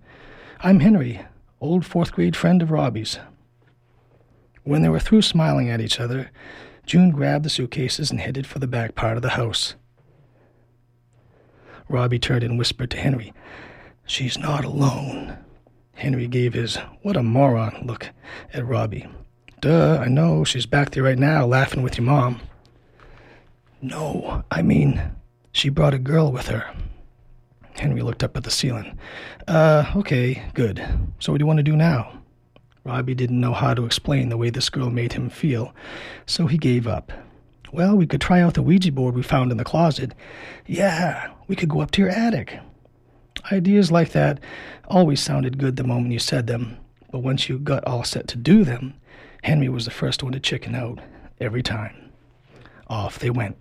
I'm 0.61 0.79
Henry, 0.79 1.21
old 1.61 1.85
fourth 1.85 2.11
grade 2.11 2.35
friend 2.35 2.61
of 2.61 2.71
Robbie's. 2.71 3.19
When 4.63 4.81
they 4.81 4.89
were 4.89 4.99
through 4.99 5.21
smiling 5.21 5.69
at 5.69 5.81
each 5.81 5.99
other, 5.99 6.31
June 6.85 7.11
grabbed 7.11 7.45
the 7.45 7.49
suitcases 7.49 8.09
and 8.09 8.19
headed 8.19 8.47
for 8.47 8.59
the 8.59 8.67
back 8.67 8.95
part 8.95 9.17
of 9.17 9.21
the 9.21 9.29
house. 9.29 9.75
Robbie 11.87 12.19
turned 12.19 12.43
and 12.43 12.57
whispered 12.57 12.91
to 12.91 12.97
Henry, 12.97 13.33
She's 14.09 14.39
not 14.39 14.65
alone. 14.65 15.37
Henry 15.93 16.25
gave 16.27 16.55
his 16.55 16.77
what 17.03 17.15
a 17.15 17.21
moron 17.21 17.85
look 17.85 18.09
at 18.51 18.65
Robbie. 18.65 19.07
Duh, 19.61 19.99
I 20.01 20.07
know. 20.07 20.43
She's 20.43 20.65
back 20.65 20.89
there 20.89 21.03
right 21.03 21.17
now 21.17 21.45
laughing 21.45 21.83
with 21.83 21.95
your 21.95 22.07
mom. 22.07 22.41
No, 23.83 24.43
I 24.49 24.63
mean, 24.63 24.99
she 25.51 25.69
brought 25.69 25.93
a 25.93 25.99
girl 25.99 26.31
with 26.31 26.47
her. 26.47 26.73
Henry 27.77 28.01
looked 28.01 28.23
up 28.23 28.35
at 28.35 28.43
the 28.43 28.49
ceiling. 28.49 28.97
Uh, 29.47 29.85
okay, 29.97 30.41
good. 30.55 30.83
So 31.19 31.31
what 31.31 31.37
do 31.37 31.43
you 31.43 31.47
want 31.47 31.57
to 31.57 31.63
do 31.63 31.75
now? 31.75 32.11
Robbie 32.85 33.13
didn't 33.13 33.39
know 33.39 33.53
how 33.53 33.75
to 33.75 33.85
explain 33.85 34.29
the 34.29 34.37
way 34.37 34.49
this 34.49 34.71
girl 34.71 34.89
made 34.89 35.13
him 35.13 35.29
feel, 35.29 35.71
so 36.25 36.47
he 36.47 36.57
gave 36.57 36.87
up. 36.87 37.13
Well, 37.71 37.95
we 37.95 38.07
could 38.07 38.21
try 38.21 38.41
out 38.41 38.55
the 38.55 38.63
Ouija 38.63 38.91
board 38.91 39.13
we 39.13 39.21
found 39.21 39.51
in 39.51 39.57
the 39.57 39.63
closet. 39.63 40.13
Yeah, 40.65 41.31
we 41.47 41.55
could 41.55 41.69
go 41.69 41.81
up 41.81 41.91
to 41.91 42.01
your 42.01 42.09
attic. 42.09 42.59
Ideas 43.51 43.91
like 43.91 44.11
that 44.11 44.39
always 44.87 45.21
sounded 45.21 45.57
good 45.57 45.75
the 45.75 45.83
moment 45.83 46.11
you 46.11 46.19
said 46.19 46.47
them, 46.47 46.77
but 47.11 47.19
once 47.19 47.49
you 47.49 47.57
got 47.57 47.85
all 47.85 48.03
set 48.03 48.27
to 48.29 48.37
do 48.37 48.63
them, 48.63 48.93
Henry 49.43 49.69
was 49.69 49.85
the 49.85 49.91
first 49.91 50.21
one 50.23 50.33
to 50.33 50.39
chicken 50.39 50.75
out, 50.75 50.99
every 51.39 51.63
time. 51.63 52.11
Off 52.87 53.19
they 53.19 53.29
went. 53.29 53.59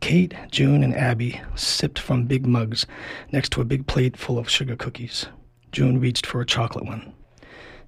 Kate, 0.00 0.34
June, 0.50 0.82
and 0.82 0.94
Abby 0.94 1.40
sipped 1.54 1.98
from 1.98 2.24
big 2.24 2.46
mugs 2.46 2.86
next 3.32 3.52
to 3.52 3.60
a 3.60 3.66
big 3.66 3.86
plate 3.86 4.16
full 4.16 4.38
of 4.38 4.48
sugar 4.48 4.74
cookies. 4.74 5.26
June 5.72 6.00
reached 6.00 6.26
for 6.26 6.40
a 6.40 6.46
chocolate 6.46 6.86
one. 6.86 7.12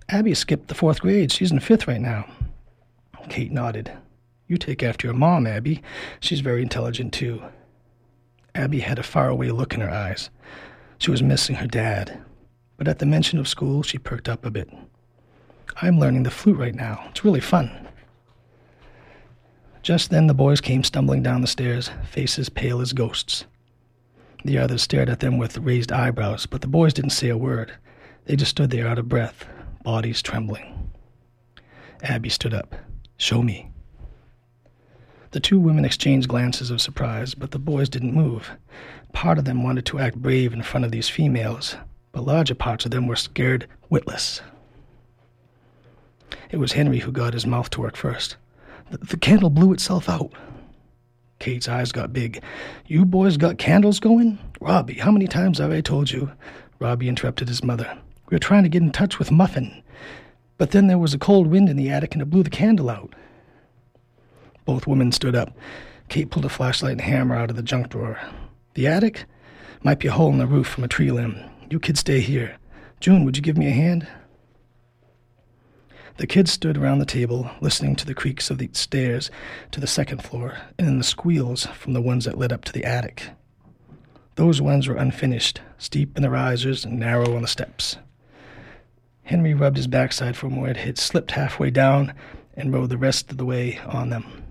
Abby 0.09 0.35
skipped 0.35 0.69
the 0.69 0.75
fourth 0.75 1.01
grade. 1.01 1.33
She's 1.33 1.51
in 1.51 1.59
fifth 1.61 1.89
right 1.89 2.01
now. 2.01 2.27
Kate 3.29 3.51
nodded. 3.51 3.91
You 4.47 4.57
take 4.59 4.83
after 4.83 5.07
your 5.07 5.15
mom, 5.15 5.47
Abby. 5.47 5.83
She's 6.21 6.41
very 6.41 6.63
intelligent, 6.63 7.15
too. 7.15 7.43
Abby 8.55 8.81
had 8.81 8.99
a 8.99 9.03
faraway 9.03 9.51
look 9.51 9.75
in 9.75 9.81
her 9.81 9.91
eyes. 9.91 10.31
She 10.99 11.11
was 11.11 11.23
missing 11.23 11.57
her 11.57 11.67
dad. 11.67 12.23
But 12.77 12.89
at 12.89 12.99
the 12.99 13.07
mention 13.07 13.39
of 13.39 13.49
school, 13.49 13.83
she 13.83 13.99
perked 13.99 14.29
up 14.29 14.45
a 14.45 14.51
bit. 14.51 14.69
I'm 15.81 15.99
learning 15.99 16.25
the 16.25 16.31
flute 16.31 16.59
right 16.59 16.75
now. 16.75 17.05
It's 17.11 17.25
really 17.25 17.41
fun. 17.41 17.89
Just 19.83 20.11
then 20.11 20.27
the 20.27 20.35
boys 20.35 20.61
came 20.61 20.85
stumbling 20.85 21.23
down 21.23 21.41
the 21.41 21.47
stairs, 21.47 21.91
faces 22.05 22.49
pale 22.49 22.81
as 22.81 22.93
ghosts. 22.93 23.47
The 24.45 24.59
others 24.59 24.83
stared 24.83 25.09
at 25.09 25.21
them 25.21 25.39
with 25.39 25.59
raised 25.59 25.91
eyebrows, 25.91 26.47
but 26.47 26.61
the 26.61 26.69
boys 26.69 26.93
didn't 26.93 27.11
say 27.11 27.29
a 27.31 27.37
word. 27.37 27.73
They 28.27 28.37
just 28.37 28.53
stood 28.53 28.71
there 28.71 28.87
out 28.87 28.99
of 28.99 29.09
breath, 29.09 29.45
bodies 29.83 30.23
trembling. 30.23 30.91
Abby 32.03 32.29
stood 32.29 32.55
up. 32.55 32.77
Show 33.17 33.43
me. 33.43 33.72
The 35.33 35.41
two 35.41 35.59
women 35.59 35.87
exchanged 35.87 36.29
glances 36.29 36.71
of 36.71 36.83
surprise, 36.83 37.35
but 37.35 37.51
the 37.51 37.59
boys 37.59 37.89
didn't 37.89 38.15
move. 38.15 38.51
Part 39.15 39.39
of 39.39 39.47
them 39.47 39.63
wanted 39.63 39.87
to 39.87 39.99
act 39.99 40.17
brave 40.17 40.53
in 40.53 40.63
front 40.63 40.85
of 40.85 40.93
these 40.93 41.09
females, 41.09 41.77
but 42.13 42.27
larger 42.27 42.55
parts 42.55 42.85
of 42.85 42.91
them 42.91 43.07
were 43.07 43.17
scared 43.17 43.67
witless. 43.89 44.43
It 46.51 46.59
was 46.59 46.73
Henry 46.73 46.99
who 46.99 47.13
got 47.13 47.33
his 47.33 47.47
mouth 47.47 47.71
to 47.71 47.81
work 47.81 47.97
first. 47.97 48.37
The, 48.91 48.99
the 48.99 49.17
candle 49.17 49.49
blew 49.49 49.73
itself 49.73 50.07
out. 50.07 50.33
Kate's 51.39 51.67
eyes 51.67 51.93
got 51.93 52.13
big. 52.13 52.43
You 52.87 53.07
boys 53.07 53.39
got 53.39 53.57
candles 53.57 54.01
going? 54.01 54.39
Robbie, 54.61 54.95
how 54.95 55.11
many 55.11 55.27
times 55.27 55.59
have 55.59 55.73
I 55.73 55.81
told 55.81 56.11
you? 56.11 56.31
Robbie 56.79 57.09
interrupted 57.09 57.49
his 57.49 57.65
mother. 57.65 57.99
We 58.29 58.35
were 58.35 58.39
trying 58.39 58.65
to 58.65 58.69
get 58.69 58.83
in 58.83 58.93
touch 58.93 59.19
with 59.19 59.33
Muffin. 59.33 59.83
But 60.59 60.73
then 60.73 60.89
there 60.89 60.99
was 60.99 61.15
a 61.15 61.19
cold 61.19 61.47
wind 61.47 61.71
in 61.71 61.77
the 61.79 61.89
attic 61.89 62.13
and 62.13 62.21
it 62.21 62.31
blew 62.31 62.43
the 62.43 62.51
candle 62.51 62.91
out. 62.91 63.15
Both 64.65 64.87
women 64.87 65.13
stood 65.13 65.35
up. 65.35 65.57
Kate 66.09 66.31
pulled 66.31 66.45
a 66.45 66.49
flashlight 66.49 66.93
and 66.93 67.01
hammer 67.01 67.35
out 67.35 67.51
of 67.51 67.57
the 67.57 67.63
junk 67.63 67.89
drawer. 67.89 68.19
The 68.75 68.87
attic? 68.87 69.25
Might 69.83 69.99
be 69.99 70.09
a 70.09 70.13
hole 70.13 70.31
in 70.31 70.39
the 70.39 70.47
roof 70.47 70.69
from 70.69 70.85
a 70.85 70.89
tree 70.89 71.11
limb. 71.11 71.39
You 71.71 71.81
kids 71.81 72.01
stay 72.01 72.21
here. 72.21 72.57
June, 73.01 73.25
would 73.25 73.37
you 73.37 73.43
give 73.43 73.59
me 73.59 73.67
a 73.67 73.73
hand? 73.73 74.07
The 76.19 76.27
kids 76.27 76.53
stood 76.53 76.77
around 76.77 76.99
the 76.99 77.07
table, 77.07 77.51
listening 77.61 77.97
to 77.97 78.07
the 78.07 78.15
creaks 78.15 78.51
of 78.51 78.59
the 78.59 78.69
stairs 78.73 79.31
to 79.71 79.81
the 79.81 79.87
second 79.87 80.23
floor 80.23 80.59
and 80.79 81.01
the 81.01 81.05
squeals 81.05 81.67
from 81.67 81.95
the 81.95 82.03
ones 82.03 82.27
that 82.27 82.39
led 82.39 82.53
up 82.53 82.65
to 82.67 82.73
the 82.73 82.85
attic. 82.85 83.31
Those 84.37 84.61
ones 84.61 84.87
were 84.87 84.97
unfinished, 84.97 85.61
steep 85.79 86.17
in 86.17 86.23
the 86.23 86.31
risers 86.31 86.85
and 86.85 86.99
narrow 86.99 87.35
on 87.35 87.43
the 87.43 87.49
steps. 87.49 87.97
Henry 89.23 89.55
rubbed 89.55 89.77
his 89.77 89.87
backside 89.87 90.37
from 90.37 90.57
where 90.57 90.71
it 90.71 90.77
had 90.77 90.99
slipped 90.99 91.33
halfway 91.33 91.71
down 91.71 92.13
and 92.55 92.73
rode 92.73 92.91
the 92.91 92.99
rest 92.99 93.31
of 93.31 93.39
the 93.39 93.45
way 93.45 93.79
on 93.87 94.11
them. 94.11 94.42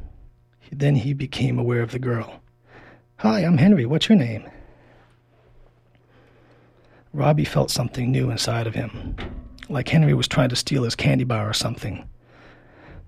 Then 0.72 0.96
he 0.96 1.14
became 1.14 1.60
aware 1.60 1.82
of 1.82 1.92
the 1.92 2.00
girl. 2.00 2.42
Hi, 3.18 3.42
I'm 3.42 3.58
Henry. 3.58 3.86
What's 3.86 4.10
your 4.10 4.18
name? 4.18 4.50
Robbie 7.14 7.46
felt 7.46 7.70
something 7.70 8.10
new 8.10 8.32
inside 8.32 8.68
of 8.68 8.74
him, 8.74 9.16
like 9.68 9.90
Henry 9.90 10.14
was 10.14 10.30
trying 10.30 10.50
to 10.50 10.56
steal 10.56 10.84
his 10.84 10.96
candy 10.96 11.26
bar 11.26 11.50
or 11.50 11.54
something. 11.54 12.08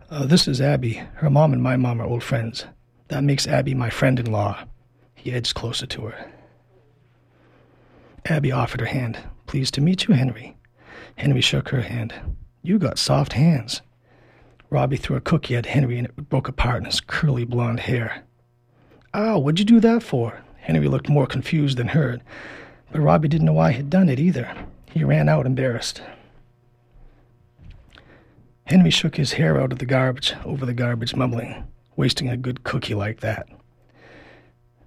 Uh, 0.10 0.26
this 0.26 0.48
is 0.48 0.60
Abby. 0.60 1.02
Her 1.16 1.30
mom 1.30 1.54
and 1.54 1.64
my 1.64 1.78
mom 1.78 2.02
are 2.02 2.06
old 2.06 2.22
friends. 2.22 2.66
That 3.08 3.24
makes 3.24 3.48
Abby 3.48 3.74
my 3.74 3.90
friend 3.90 4.20
in 4.20 4.32
law. 4.32 4.66
He 5.16 5.32
edged 5.32 5.56
closer 5.56 5.86
to 5.88 6.02
her. 6.08 6.32
Abby 8.26 8.52
offered 8.52 8.82
her 8.82 8.88
hand. 8.88 9.18
Pleased 9.48 9.74
to 9.76 9.82
meet 9.82 10.08
you, 10.08 10.14
Henry. 10.14 10.58
Henry 11.16 11.42
shook 11.42 11.70
her 11.70 11.82
hand. 11.82 12.14
You 12.62 12.78
got 12.78 13.00
soft 13.00 13.34
hands. 13.34 13.82
Robbie 14.74 14.98
threw 14.98 15.16
a 15.16 15.22
cookie 15.22 15.56
at 15.56 15.68
Henry 15.68 16.00
and 16.00 16.08
it 16.08 16.30
broke 16.30 16.48
apart 16.48 16.80
in 16.80 16.86
his 16.86 17.00
curly 17.00 17.46
blonde 17.46 17.82
hair. 17.82 18.24
Ow, 19.14 19.38
what'd 19.38 19.60
you 19.60 19.66
do 19.66 19.80
that 19.80 20.02
for? 20.02 20.42
Henry 20.62 20.88
looked 20.88 21.08
more 21.08 21.28
confused 21.28 21.78
than 21.78 21.90
hurt, 21.90 22.22
but 22.92 23.00
Robbie 23.00 23.28
didn't 23.28 23.46
know 23.46 23.54
why 23.54 23.72
he'd 23.74 23.92
done 23.92 24.10
it 24.10 24.20
either. 24.20 24.52
He 24.92 25.04
ran 25.04 25.30
out 25.30 25.46
embarrassed. 25.46 26.02
Henry 28.66 28.90
shook 28.90 29.16
his 29.16 29.34
hair 29.34 29.62
out 29.62 29.72
of 29.72 29.78
the 29.78 29.86
garbage, 29.86 30.34
over 30.44 30.66
the 30.66 30.74
garbage, 30.74 31.16
mumbling, 31.16 31.68
wasting 31.96 32.30
a 32.30 32.36
good 32.36 32.64
cookie 32.64 32.96
like 32.96 33.20
that. 33.20 33.48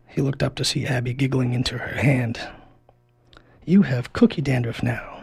He 0.08 0.20
looked 0.20 0.42
up 0.42 0.56
to 0.56 0.64
see 0.64 0.84
Abby 0.84 1.14
giggling 1.14 1.52
into 1.54 1.78
her 1.78 1.96
hand. 1.96 2.40
You 3.64 3.82
have 3.82 4.12
cookie 4.12 4.42
dandruff 4.42 4.82
now. 4.82 5.22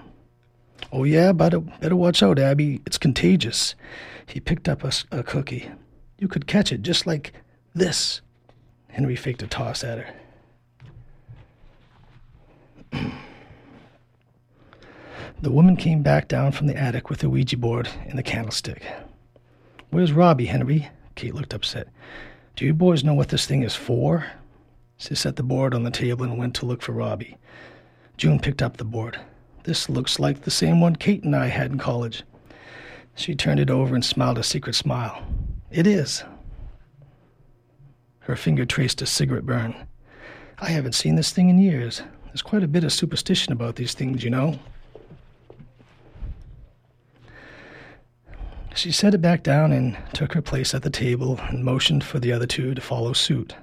Oh, 0.94 1.04
yeah, 1.04 1.34
better, 1.34 1.60
better 1.60 1.98
watch 1.98 2.24
out, 2.24 2.40
Abby. 2.40 2.82
It's 2.86 2.98
contagious. 2.98 3.76
He 4.26 4.40
picked 4.40 4.70
up 4.70 4.84
a, 4.84 4.92
a 5.12 5.24
cookie. 5.24 5.70
You 6.18 6.28
could 6.28 6.48
catch 6.48 6.72
it 6.72 6.82
just 6.82 7.06
like 7.06 7.34
this. 7.74 8.22
Henry 8.90 9.16
faked 9.16 9.42
a 9.42 9.48
toss 9.48 9.84
at 9.84 10.00
her. 10.00 10.14
the 15.42 15.52
woman 15.52 15.76
came 15.76 16.02
back 16.04 16.28
down 16.28 16.52
from 16.52 16.68
the 16.68 16.76
attic 16.76 17.10
with 17.10 17.20
the 17.20 17.30
Ouija 17.30 17.58
board 17.58 17.90
and 18.08 18.18
the 18.18 18.24
candlestick. 18.24 18.84
Where's 19.90 20.14
Robbie, 20.14 20.46
Henry? 20.46 20.90
Kate 21.16 21.36
looked 21.36 21.54
upset. 21.54 21.88
Do 22.56 22.66
you 22.66 22.74
boys 22.74 23.04
know 23.04 23.14
what 23.14 23.30
this 23.30 23.46
thing 23.46 23.64
is 23.64 23.76
for? 23.76 24.26
She 24.98 25.16
set 25.16 25.36
the 25.36 25.44
board 25.44 25.74
on 25.74 25.84
the 25.84 25.92
table 25.92 26.24
and 26.24 26.38
went 26.38 26.56
to 26.56 26.66
look 26.66 26.82
for 26.82 26.94
Robbie. 26.94 27.38
June 28.16 28.40
picked 28.40 28.62
up 28.62 28.78
the 28.78 28.86
board. 28.86 29.20
This 29.64 29.90
looks 29.90 30.20
like 30.20 30.42
the 30.42 30.52
same 30.52 30.80
one 30.80 30.96
Kate 30.96 31.24
and 31.24 31.36
I 31.36 31.48
had 31.48 31.72
in 31.72 31.78
college. 31.78 32.24
She 33.16 33.36
turned 33.36 33.60
it 33.60 33.70
over 33.70 33.96
and 33.96 34.04
smiled 34.04 34.38
a 34.38 34.44
secret 34.44 34.76
smile. 34.76 35.24
It 35.72 35.88
is. 35.88 36.24
Her 38.22 38.36
finger 38.36 38.66
traced 38.66 39.02
a 39.02 39.06
cigarette 39.06 39.46
burn. 39.46 39.76
I 40.60 40.70
haven't 40.70 40.94
seen 40.94 41.16
this 41.16 41.32
thing 41.32 41.50
in 41.50 41.58
years. 41.58 42.02
There's 42.26 42.42
quite 42.42 42.64
a 42.64 42.68
bit 42.68 42.84
of 42.84 42.94
superstition 42.94 43.52
about 43.52 43.76
these 43.76 43.94
things, 43.94 44.24
you 44.24 44.30
know. 44.30 44.60
She 48.76 48.92
set 48.92 49.14
it 49.14 49.22
back 49.22 49.44
down 49.44 49.72
and 49.72 49.98
took 50.14 50.34
her 50.34 50.42
place 50.42 50.74
at 50.74 50.82
the 50.82 50.90
table 50.90 51.40
and 51.50 51.64
motioned 51.64 52.04
for 52.04 52.20
the 52.20 52.32
other 52.32 52.48
two 52.48 52.74
to 52.74 52.82
follow 52.82 53.14
suit. 53.14 53.56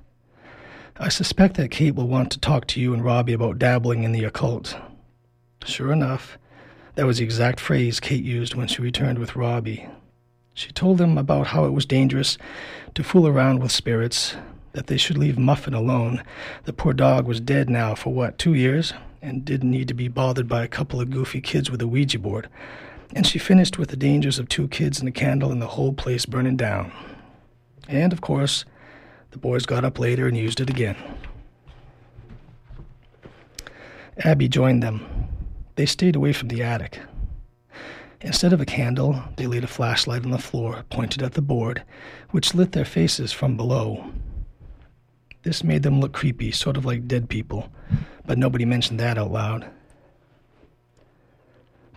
I 0.99 1.09
suspect 1.09 1.57
that 1.57 1.71
Kate 1.71 1.95
will 1.95 2.07
want 2.07 2.31
to 2.33 2.39
talk 2.39 2.67
to 2.69 2.81
you 2.81 2.95
and 2.95 3.03
Robbie 3.05 3.33
about 3.33 3.59
dabbling 3.59 4.05
in 4.05 4.13
the 4.13 4.25
occult. 4.25 4.77
Sure 5.65 5.91
enough, 5.91 6.39
that 6.95 7.07
was 7.07 7.19
the 7.19 7.25
exact 7.25 7.61
phrase 7.61 8.01
Kate 8.01 8.25
used 8.25 8.55
when 8.55 8.67
she 8.67 8.83
returned 8.83 9.19
with 9.19 9.37
Robbie. 9.37 9.87
She 10.55 10.73
told 10.73 10.99
them 10.99 11.17
about 11.17 11.49
how 11.49 11.65
it 11.65 11.73
was 11.73 11.87
dangerous 11.87 12.37
to 12.95 13.05
fool 13.05 13.27
around 13.27 13.61
with 13.61 13.73
spirits, 13.73 14.37
that 14.73 14.87
they 14.87 14.97
should 14.97 15.19
leave 15.19 15.39
Muffin 15.39 15.75
alone. 15.75 16.23
The 16.65 16.73
poor 16.73 16.93
dog 16.93 17.27
was 17.27 17.41
dead 17.41 17.71
now 17.71 17.95
for 17.95 18.13
what, 18.13 18.39
two 18.39 18.55
years, 18.55 18.93
and 19.23 19.45
didn't 19.45 19.71
need 19.71 19.89
to 19.89 19.95
be 19.95 20.09
bothered 20.09 20.49
by 20.49 20.63
a 20.63 20.69
couple 20.69 21.01
of 21.01 21.11
goofy 21.11 21.41
kids 21.41 21.71
with 21.71 21.83
a 21.83 21.87
Ouija 21.87 22.19
board. 22.19 22.49
And 23.15 23.27
she 23.27 23.39
finished 23.39 23.79
with 23.79 23.89
the 23.89 23.97
dangers 23.97 24.39
of 24.39 24.49
two 24.49 24.69
kids 24.69 25.01
and 25.01 25.09
a 25.09 25.13
candle 25.13 25.51
and 25.51 25.61
the 25.61 25.67
whole 25.67 25.93
place 25.93 26.27
burning 26.27 26.57
down. 26.57 26.93
And, 27.89 28.13
of 28.13 28.21
course, 28.21 28.65
the 29.33 29.39
boys 29.39 29.67
got 29.67 29.85
up 29.85 29.99
later 29.99 30.29
and 30.29 30.37
used 30.37 30.61
it 30.61 30.71
again. 30.71 30.97
Abby 34.19 34.49
joined 34.49 34.83
them. 34.83 35.30
They 35.81 35.87
stayed 35.87 36.15
away 36.15 36.35
from 36.35 36.49
the 36.49 36.63
attic. 36.63 37.01
Instead 38.21 38.53
of 38.53 38.61
a 38.61 38.67
candle, 38.67 39.25
they 39.37 39.47
laid 39.47 39.65
a 39.65 39.67
flashlight 39.67 40.27
on 40.27 40.31
the 40.31 40.37
floor, 40.37 40.85
pointed 40.91 41.23
at 41.23 41.33
the 41.33 41.41
board, 41.41 41.85
which 42.33 42.55
lit 42.55 42.73
their 42.73 42.85
faces 42.85 43.33
from 43.33 43.57
below. 43.57 44.13
This 45.43 45.65
made 45.65 45.83
them 45.83 45.99
look 45.99 46.13
creepy, 46.13 46.53
sort 46.53 46.77
of 46.77 46.85
like 46.85 47.09
dead 47.09 47.31
people, 47.31 47.73
but 48.27 48.37
nobody 48.37 48.67
mentioned 48.67 49.01
that 49.01 49.17
out 49.17 49.33
loud. 49.33 49.71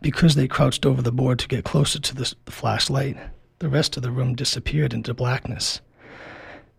Because 0.01 0.35
they 0.35 0.47
crouched 0.47 0.85
over 0.85 1.01
the 1.01 1.11
board 1.11 1.37
to 1.39 1.49
get 1.49 1.65
closer 1.65 1.99
to 1.99 2.15
the 2.15 2.33
flashlight, 2.45 3.17
the 3.59 3.67
rest 3.67 3.97
of 3.97 4.03
the 4.03 4.11
room 4.11 4.33
disappeared 4.33 4.93
into 4.93 5.13
blackness. 5.13 5.81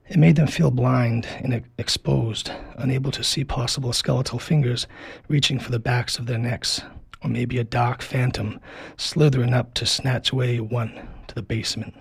It 0.08 0.18
made 0.18 0.36
them 0.36 0.46
feel 0.46 0.70
blind 0.70 1.26
and 1.42 1.64
exposed, 1.78 2.50
unable 2.76 3.10
to 3.12 3.24
see 3.24 3.42
possible 3.42 3.92
skeletal 3.92 4.38
fingers 4.38 4.86
reaching 5.28 5.58
for 5.58 5.70
the 5.70 5.78
backs 5.78 6.18
of 6.18 6.26
their 6.26 6.38
necks, 6.38 6.82
or 7.22 7.30
maybe 7.30 7.58
a 7.58 7.64
dark 7.64 8.02
phantom 8.02 8.60
slithering 8.98 9.54
up 9.54 9.72
to 9.74 9.86
snatch 9.86 10.30
away 10.30 10.60
one 10.60 11.08
to 11.28 11.34
the 11.34 11.42
basement. 11.42 11.94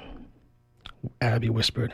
Abby 1.21 1.49
whispered, 1.49 1.93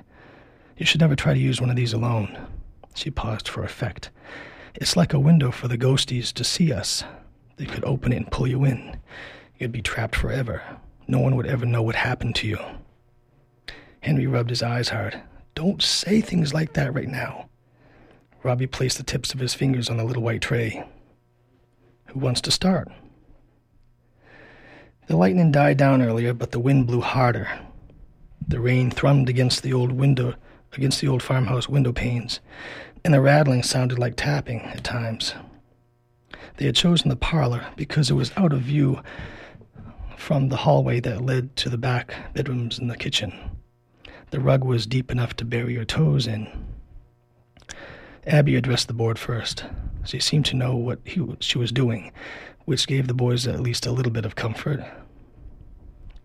You 0.78 0.86
should 0.86 1.02
never 1.02 1.16
try 1.16 1.34
to 1.34 1.40
use 1.40 1.62
one 1.62 1.70
of 1.70 1.76
these 1.76 1.94
alone. 1.94 2.48
She 2.96 3.12
paused 3.12 3.48
for 3.48 3.64
effect. 3.64 4.10
It's 4.76 4.98
like 4.98 5.14
a 5.14 5.20
window 5.20 5.52
for 5.52 5.68
the 5.68 5.78
ghosties 5.78 6.34
to 6.34 6.44
see 6.44 6.74
us. 6.74 7.04
They 7.58 7.66
could 7.66 7.86
open 7.86 8.14
it 8.14 8.18
and 8.18 8.32
pull 8.32 8.48
you 8.48 8.66
in. 8.66 8.98
You'd 9.60 9.72
be 9.72 9.82
trapped 9.82 10.16
forever. 10.16 10.64
No 11.08 11.20
one 11.20 11.36
would 11.36 11.48
ever 11.48 11.66
know 11.66 11.84
what 11.84 11.96
happened 11.96 12.36
to 12.36 12.48
you. 12.48 12.60
Henry 14.02 14.26
rubbed 14.26 14.50
his 14.50 14.64
eyes 14.64 14.90
hard. 14.90 15.22
Don't 15.60 15.82
say 15.82 16.22
things 16.22 16.54
like 16.54 16.72
that 16.76 16.94
right 16.94 17.10
now. 17.10 17.50
Robbie 18.44 18.66
placed 18.66 18.98
the 18.98 19.04
tips 19.04 19.34
of 19.34 19.42
his 19.42 19.54
fingers 19.54 19.90
on 19.90 19.98
the 19.98 20.06
little 20.06 20.24
white 20.24 20.42
tray. 20.42 20.86
Who 22.06 22.20
wants 22.20 22.40
to 22.40 22.52
start? 22.52 22.88
The 25.08 25.18
lightning 25.18 25.52
died 25.52 25.76
down 25.76 26.02
earlier, 26.02 26.34
but 26.34 26.52
the 26.52 26.62
wind 26.62 26.88
blew 26.88 27.02
harder. 27.02 27.50
The 28.48 28.62
rain 28.62 28.90
thrummed 28.90 29.28
against 29.28 29.62
the 29.62 29.74
old 29.74 29.92
window, 29.92 30.36
against 30.72 31.02
the 31.02 31.10
old 31.10 31.22
farmhouse 31.22 31.68
window 31.68 31.92
panes, 31.92 32.40
and 33.04 33.14
the 33.14 33.20
rattling 33.20 33.62
sounded 33.62 34.00
like 34.00 34.16
tapping 34.16 34.62
at 34.62 34.86
times. 34.86 35.34
They 36.56 36.68
had 36.68 36.76
chosen 36.78 37.10
the 37.10 37.18
parlor 37.18 37.68
because 37.76 38.10
it 38.10 38.14
was 38.14 38.32
out 38.38 38.54
of 38.54 38.62
view 38.62 39.02
from 40.16 40.48
the 40.48 40.56
hallway 40.56 41.02
that 41.02 41.26
led 41.26 41.58
to 41.58 41.68
the 41.68 41.78
back 41.78 42.14
bedrooms 42.34 42.80
and 42.80 42.90
the 42.90 42.96
kitchen. 42.96 43.49
The 44.32 44.40
rug 44.40 44.64
was 44.64 44.86
deep 44.86 45.12
enough 45.12 45.36
to 45.38 45.46
bury 45.46 45.74
your 45.74 45.86
toes 45.86 46.28
in. 46.28 46.48
Abby 48.28 48.56
addressed 48.56 48.88
the 48.88 48.94
board 48.94 49.18
first. 49.18 49.66
She 50.06 50.20
seemed 50.20 50.46
to 50.48 50.56
know 50.56 50.76
what 50.76 51.00
he, 51.04 51.26
she 51.40 51.58
was 51.58 51.72
doing, 51.72 52.12
which 52.66 52.88
gave 52.88 53.08
the 53.08 53.14
boys 53.14 53.48
at 53.48 53.60
least 53.60 53.86
a 53.86 53.92
little 53.92 54.12
bit 54.12 54.26
of 54.26 54.36
comfort. 54.36 54.82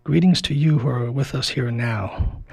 Greetings 0.03 0.41
to 0.43 0.53
you 0.53 0.79
who 0.79 0.87
are 0.87 1.11
with 1.11 1.33
us 1.33 1.49
here 1.49 1.71
now. 1.71 2.43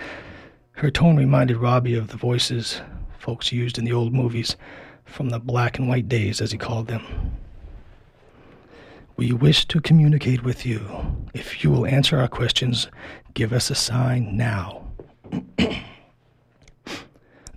Her 0.72 0.90
tone 0.90 1.16
reminded 1.16 1.58
Robbie 1.58 1.96
of 1.96 2.08
the 2.08 2.16
voices 2.16 2.80
folks 3.18 3.52
used 3.52 3.78
in 3.78 3.84
the 3.84 3.92
old 3.92 4.12
movies 4.12 4.56
from 5.04 5.28
the 5.28 5.38
black 5.38 5.78
and 5.78 5.86
white 5.86 6.08
days, 6.08 6.40
as 6.40 6.50
he 6.50 6.58
called 6.58 6.88
them. 6.88 7.04
We 9.16 9.32
wish 9.32 9.66
to 9.66 9.80
communicate 9.80 10.42
with 10.42 10.64
you. 10.64 10.80
If 11.34 11.62
you 11.62 11.70
will 11.70 11.86
answer 11.86 12.18
our 12.18 12.26
questions, 12.26 12.88
give 13.34 13.52
us 13.52 13.70
a 13.70 13.74
sign 13.74 14.36
now. 14.36 14.91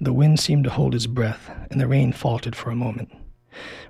the 0.02 0.14
wind 0.14 0.40
seemed 0.40 0.64
to 0.64 0.70
hold 0.70 0.96
its 0.96 1.08
breath, 1.08 1.50
and 1.70 1.80
the 1.80 1.88
rain 1.88 2.12
faltered 2.14 2.56
for 2.56 2.70
a 2.70 2.76
moment. 2.76 3.12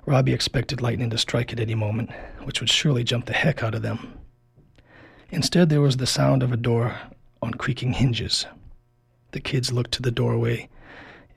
Robbie 0.04 0.32
expected 0.32 0.80
lightning 0.80 1.10
to 1.10 1.18
strike 1.18 1.52
at 1.52 1.60
any 1.60 1.74
moment, 1.74 2.10
which 2.44 2.60
would 2.60 2.70
surely 2.70 3.04
jump 3.04 3.26
the 3.26 3.32
heck 3.32 3.62
out 3.62 3.74
of 3.74 3.82
them. 3.82 4.18
Instead, 5.30 5.68
there 5.68 5.80
was 5.80 5.96
the 5.96 6.06
sound 6.06 6.42
of 6.42 6.52
a 6.52 6.56
door 6.56 6.96
on 7.42 7.54
creaking 7.54 7.94
hinges. 7.94 8.46
The 9.32 9.40
kids 9.40 9.72
looked 9.72 9.92
to 9.92 10.02
the 10.02 10.12
doorway 10.12 10.68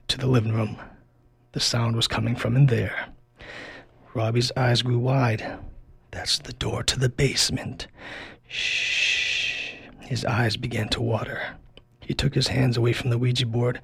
to 0.07 0.17
the 0.17 0.27
living 0.27 0.53
room. 0.53 0.77
The 1.53 1.59
sound 1.59 1.95
was 1.95 2.07
coming 2.07 2.35
from 2.35 2.55
in 2.55 2.67
there. 2.67 3.09
Robbie's 4.13 4.51
eyes 4.55 4.81
grew 4.81 4.99
wide. 4.99 5.57
That's 6.11 6.39
the 6.39 6.53
door 6.53 6.83
to 6.83 6.99
the 6.99 7.09
basement. 7.09 7.87
Shh. 8.47 9.73
His 10.01 10.25
eyes 10.25 10.57
began 10.57 10.89
to 10.89 11.01
water. 11.01 11.55
He 12.09 12.15
took 12.15 12.33
his 12.33 12.47
hands 12.47 12.75
away 12.75 12.93
from 12.93 13.11
the 13.11 13.19
Ouija 13.19 13.45
board 13.45 13.79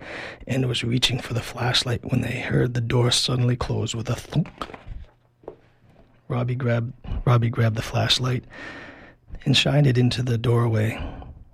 and 0.48 0.68
was 0.68 0.84
reaching 0.84 1.20
for 1.20 1.36
the 1.36 1.44
flashlight 1.44 2.12
when 2.12 2.22
they 2.22 2.40
heard 2.40 2.74
the 2.74 2.82
door 2.82 3.12
suddenly 3.12 3.56
close 3.56 3.94
with 3.94 4.10
a 4.10 4.16
thunk. 4.16 4.50
Robbie 6.28 6.56
grabbed 6.56 6.94
Robbie 7.24 7.52
grabbed 7.52 7.76
the 7.76 7.84
flashlight 7.84 8.44
and 9.46 9.56
shined 9.56 9.86
it 9.86 10.00
into 10.00 10.24
the 10.24 10.40
doorway. 10.40 11.00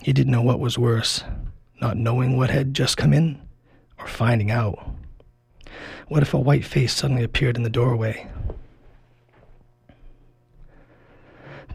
He 0.01 0.13
didn't 0.13 0.31
know 0.31 0.41
what 0.41 0.61
was 0.61 0.77
worse, 0.77 1.25
not 1.81 1.97
knowing 1.97 2.37
what 2.37 2.49
had 2.49 2.73
just 2.73 2.95
come 2.95 3.11
in 3.11 3.41
or 3.99 4.07
finding 4.07 4.49
out. 4.49 4.79
What 6.07 6.23
if 6.23 6.33
a 6.33 6.39
white 6.39 6.63
face 6.63 6.93
suddenly 6.93 7.25
appeared 7.25 7.57
in 7.57 7.63
the 7.63 7.69
doorway? 7.69 8.29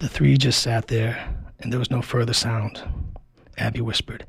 The 0.00 0.08
three 0.08 0.38
just 0.38 0.62
sat 0.62 0.86
there, 0.86 1.36
and 1.60 1.70
there 1.70 1.78
was 1.78 1.90
no 1.90 2.00
further 2.00 2.32
sound. 2.32 2.82
Abby 3.56 3.80
whispered, 3.80 4.26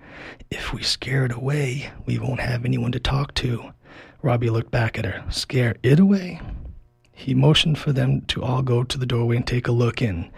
If 0.49 0.73
we 0.73 0.81
scare 0.83 1.25
it 1.25 1.31
away, 1.31 1.91
we 2.05 2.17
won't 2.17 2.39
have 2.39 2.65
anyone 2.65 2.91
to 2.93 2.99
talk 2.99 3.33
to. 3.35 3.73
Robbie 4.21 4.49
looked 4.49 4.71
back 4.71 4.97
at 4.97 5.05
her. 5.05 5.23
Scare 5.29 5.75
it 5.83 5.99
away? 5.99 6.41
He 7.13 7.33
motioned 7.33 7.77
for 7.79 7.91
them 7.91 8.21
to 8.27 8.43
all 8.43 8.61
go 8.61 8.83
to 8.83 8.97
the 8.97 9.05
doorway 9.05 9.37
and 9.37 9.47
take 9.47 9.67
a 9.67 9.71
look 9.71 10.01
in. 10.01 10.31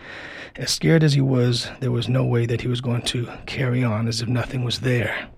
As 0.55 0.71
scared 0.71 1.03
as 1.03 1.13
he 1.13 1.21
was, 1.21 1.69
there 1.81 1.91
was 1.91 2.09
no 2.09 2.23
way 2.23 2.45
that 2.45 2.61
he 2.61 2.67
was 2.67 2.81
going 2.81 3.01
to 3.03 3.29
carry 3.45 3.83
on 3.83 4.07
as 4.07 4.21
if 4.21 4.27
nothing 4.27 4.63
was 4.63 4.79
there. 4.79 5.29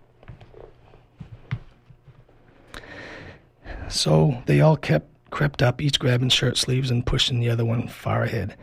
So 3.89 4.41
they 4.45 4.61
all 4.61 4.77
kept 4.77 5.09
crept 5.31 5.61
up, 5.61 5.81
each 5.81 5.99
grabbing 5.99 6.29
shirt 6.29 6.57
sleeves 6.57 6.91
and 6.91 7.05
pushing 7.05 7.39
the 7.39 7.49
other 7.49 7.65
one 7.65 7.87
far 7.87 8.23
ahead. 8.23 8.55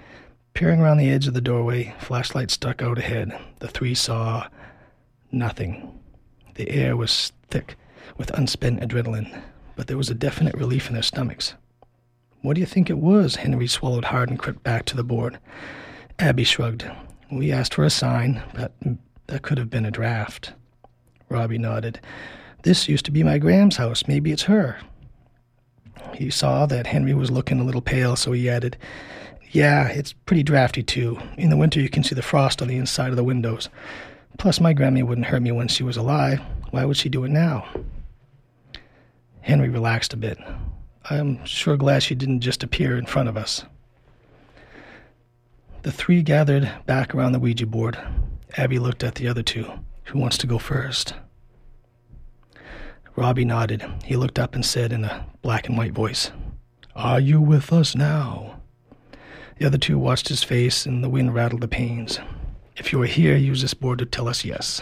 Peering 0.55 0.80
around 0.80 0.99
the 0.99 1.11
edge 1.11 1.26
of 1.26 1.34
the 1.34 1.41
doorway, 1.41 1.95
flashlight 1.99 2.51
stuck 2.51 2.82
out 2.82 2.99
ahead. 2.99 3.39
The 3.61 3.68
three 3.68 3.95
saw 3.95 4.49
nothing. 5.31 5.99
The 6.55 6.70
air 6.70 6.97
was 6.97 7.33
thick 7.51 7.76
with 8.16 8.31
unspent 8.31 8.81
adrenaline, 8.81 9.43
but 9.76 9.87
there 9.87 9.97
was 9.97 10.11
a 10.11 10.14
definite 10.14 10.57
relief 10.57 10.89
in 10.89 10.95
their 10.95 11.03
stomachs. 11.03 11.55
What 12.43 12.55
do 12.55 12.61
you 12.61 12.66
think 12.66 12.89
it 12.89 12.99
was? 12.99 13.37
Henry 13.37 13.66
swallowed 13.66 14.07
hard 14.07 14.31
and 14.31 14.39
crept 14.39 14.62
back 14.62 14.85
to 14.87 14.97
the 14.97 15.05
board. 15.05 15.39
Abby 16.18 16.45
shrugged. 16.45 16.89
We 17.31 17.53
asked 17.53 17.74
for 17.74 17.85
a 17.85 17.91
sign, 17.91 18.43
but 18.55 18.72
that 19.26 19.43
could 19.43 19.59
have 19.59 19.70
been 19.70 19.85
a 19.85 19.91
draft. 19.91 20.53
Robbie 21.29 21.59
nodded. 21.59 22.01
This 22.62 22.89
used 22.89 23.05
to 23.05 23.11
be 23.11 23.22
my 23.22 23.39
Gram's 23.39 23.76
house. 23.76 24.05
Maybe 24.09 24.33
it's 24.33 24.45
her. 24.45 24.79
He 26.14 26.31
saw 26.31 26.66
that 26.66 26.87
Henry 26.87 27.14
was 27.14 27.31
looking 27.31 27.61
a 27.61 27.64
little 27.64 27.83
pale, 27.83 28.16
so 28.16 28.33
he 28.33 28.49
added, 28.49 28.76
Yeah, 29.51 29.89
it's 29.89 30.12
pretty 30.12 30.43
drafty 30.43 30.83
too. 30.83 31.18
In 31.37 31.51
the 31.51 31.57
winter, 31.57 31.81
you 31.81 31.89
can 31.89 32.03
see 32.03 32.14
the 32.14 32.22
frost 32.22 32.62
on 32.62 32.68
the 32.68 32.76
inside 32.76 33.11
of 33.11 33.16
the 33.16 33.24
windows. 33.24 33.68
Plus, 34.39 34.61
my 34.61 34.72
Grammy 34.72 35.03
wouldn't 35.03 35.26
hurt 35.26 35.43
me 35.43 35.53
when 35.53 35.68
she 35.68 35.82
was 35.82 35.97
alive. 35.97 36.41
Why 36.70 36.84
would 36.84 36.97
she 36.97 37.09
do 37.09 37.24
it 37.24 37.30
now? 37.30 37.66
Henry 39.41 39.68
relaxed 39.68 40.14
a 40.14 40.16
bit. 40.16 40.39
I'm 41.11 41.45
sure 41.45 41.76
glad 41.76 42.03
she 42.03 42.14
didn't 42.14 42.41
just 42.41 42.62
appear 42.62 42.97
in 42.97 43.07
front 43.07 43.28
of 43.28 43.36
us. 43.36 43.64
The 45.82 45.91
three 45.93 46.22
gathered 46.22 46.70
back 46.86 47.14
around 47.14 47.32
the 47.32 47.39
Ouija 47.39 47.66
board. 47.66 47.99
Abby 48.57 48.78
looked 48.78 49.03
at 49.03 49.16
the 49.16 49.26
other 49.26 49.43
two. 49.43 49.70
Who 50.05 50.18
wants 50.18 50.39
to 50.39 50.47
go 50.47 50.59
first? 50.59 51.14
Robbie 53.16 53.45
nodded. 53.45 53.84
He 54.05 54.16
looked 54.16 54.39
up 54.39 54.55
and 54.55 54.64
said 54.64 54.93
in 54.93 55.05
a 55.05 55.26
black 55.43 55.68
and 55.68 55.76
white 55.76 55.93
voice, 55.93 56.30
Are 56.95 57.18
you 57.18 57.41
with 57.41 57.72
us 57.72 57.97
now? 57.97 58.61
The 59.59 59.66
other 59.66 59.78
two 59.78 59.99
watched 59.99 60.28
his 60.28 60.45
face, 60.45 60.86
and 60.86 61.03
the 61.03 61.09
wind 61.09 61.34
rattled 61.34 61.62
the 61.62 61.68
panes. 61.68 62.20
If 62.79 62.93
you 62.93 63.03
are 63.03 63.07
here, 63.07 63.37
use 63.37 63.61
this 63.61 63.74
board 63.74 63.99
to 63.99 64.07
tell 64.07 64.29
us 64.29 64.45
yes. 64.45 64.81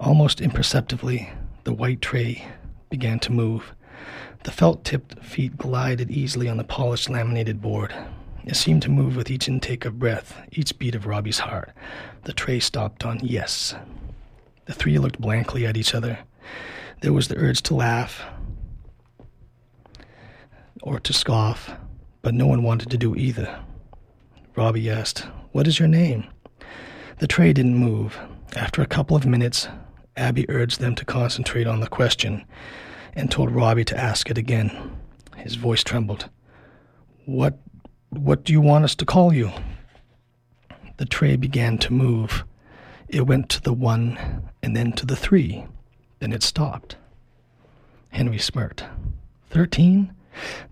Almost 0.00 0.40
imperceptibly, 0.40 1.30
the 1.64 1.72
white 1.72 2.00
tray 2.00 2.46
began 2.90 3.18
to 3.20 3.32
move. 3.32 3.74
The 4.44 4.50
felt 4.50 4.84
tipped 4.84 5.22
feet 5.22 5.56
glided 5.56 6.10
easily 6.10 6.48
on 6.48 6.56
the 6.56 6.64
polished 6.64 7.08
laminated 7.08 7.62
board. 7.62 7.94
It 8.44 8.56
seemed 8.56 8.82
to 8.82 8.90
move 8.90 9.16
with 9.16 9.30
each 9.30 9.48
intake 9.48 9.84
of 9.84 9.98
breath, 9.98 10.42
each 10.52 10.78
beat 10.78 10.94
of 10.94 11.06
Robbie's 11.06 11.38
heart. 11.38 11.72
The 12.24 12.32
tray 12.32 12.60
stopped 12.60 13.04
on 13.04 13.20
yes. 13.22 13.74
The 14.66 14.74
three 14.74 14.98
looked 14.98 15.20
blankly 15.20 15.66
at 15.66 15.76
each 15.76 15.94
other. 15.94 16.18
There 17.00 17.12
was 17.12 17.28
the 17.28 17.36
urge 17.36 17.62
to 17.62 17.74
laugh 17.74 18.22
or 20.84 21.00
to 21.00 21.14
scoff, 21.14 21.70
but 22.20 22.34
no 22.34 22.46
one 22.46 22.62
wanted 22.62 22.90
to 22.90 22.98
do 22.98 23.16
either. 23.16 23.58
Robbie 24.54 24.90
asked, 24.90 25.20
What 25.52 25.66
is 25.66 25.78
your 25.78 25.88
name? 25.88 26.26
The 27.20 27.26
tray 27.26 27.54
didn't 27.54 27.76
move. 27.76 28.18
After 28.54 28.82
a 28.82 28.86
couple 28.86 29.16
of 29.16 29.24
minutes, 29.24 29.66
Abby 30.14 30.44
urged 30.50 30.80
them 30.80 30.94
to 30.96 31.04
concentrate 31.06 31.66
on 31.66 31.80
the 31.80 31.86
question 31.86 32.44
and 33.14 33.30
told 33.30 33.50
Robbie 33.50 33.86
to 33.86 33.98
ask 33.98 34.30
it 34.30 34.36
again. 34.36 34.94
His 35.38 35.54
voice 35.54 35.82
trembled. 35.82 36.28
What 37.24 37.58
what 38.10 38.44
do 38.44 38.52
you 38.52 38.60
want 38.60 38.84
us 38.84 38.94
to 38.96 39.06
call 39.06 39.32
you? 39.32 39.50
The 40.98 41.06
tray 41.06 41.36
began 41.36 41.78
to 41.78 41.92
move. 41.92 42.44
It 43.08 43.26
went 43.26 43.48
to 43.50 43.62
the 43.62 43.72
one 43.72 44.50
and 44.62 44.76
then 44.76 44.92
to 44.92 45.06
the 45.06 45.16
three. 45.16 45.64
Then 46.20 46.32
it 46.32 46.42
stopped. 46.42 46.96
Henry 48.10 48.38
smirked. 48.38 48.84
Thirteen? 49.48 50.14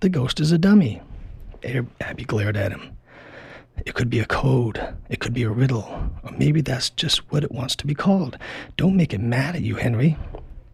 The 0.01 0.09
ghost 0.09 0.41
is 0.41 0.53
a 0.53 0.59
dummy. 0.59 1.01
Abby 2.01 2.25
glared 2.25 2.57
at 2.57 2.73
him. 2.73 2.97
It 3.87 3.95
could 3.95 4.11
be 4.11 4.21
a 4.21 4.27
code. 4.27 4.95
It 5.09 5.21
could 5.21 5.33
be 5.33 5.43
a 5.43 5.51
riddle. 5.51 6.11
Or 6.23 6.33
maybe 6.37 6.61
that's 6.61 6.91
just 6.91 7.31
what 7.33 7.45
it 7.45 7.53
wants 7.53 7.75
to 7.77 7.87
be 7.87 7.95
called. 7.95 8.39
Don't 8.77 8.97
make 8.97 9.15
it 9.15 9.21
mad 9.21 9.57
at 9.57 9.63
you, 9.63 9.77
Henry. 9.77 10.17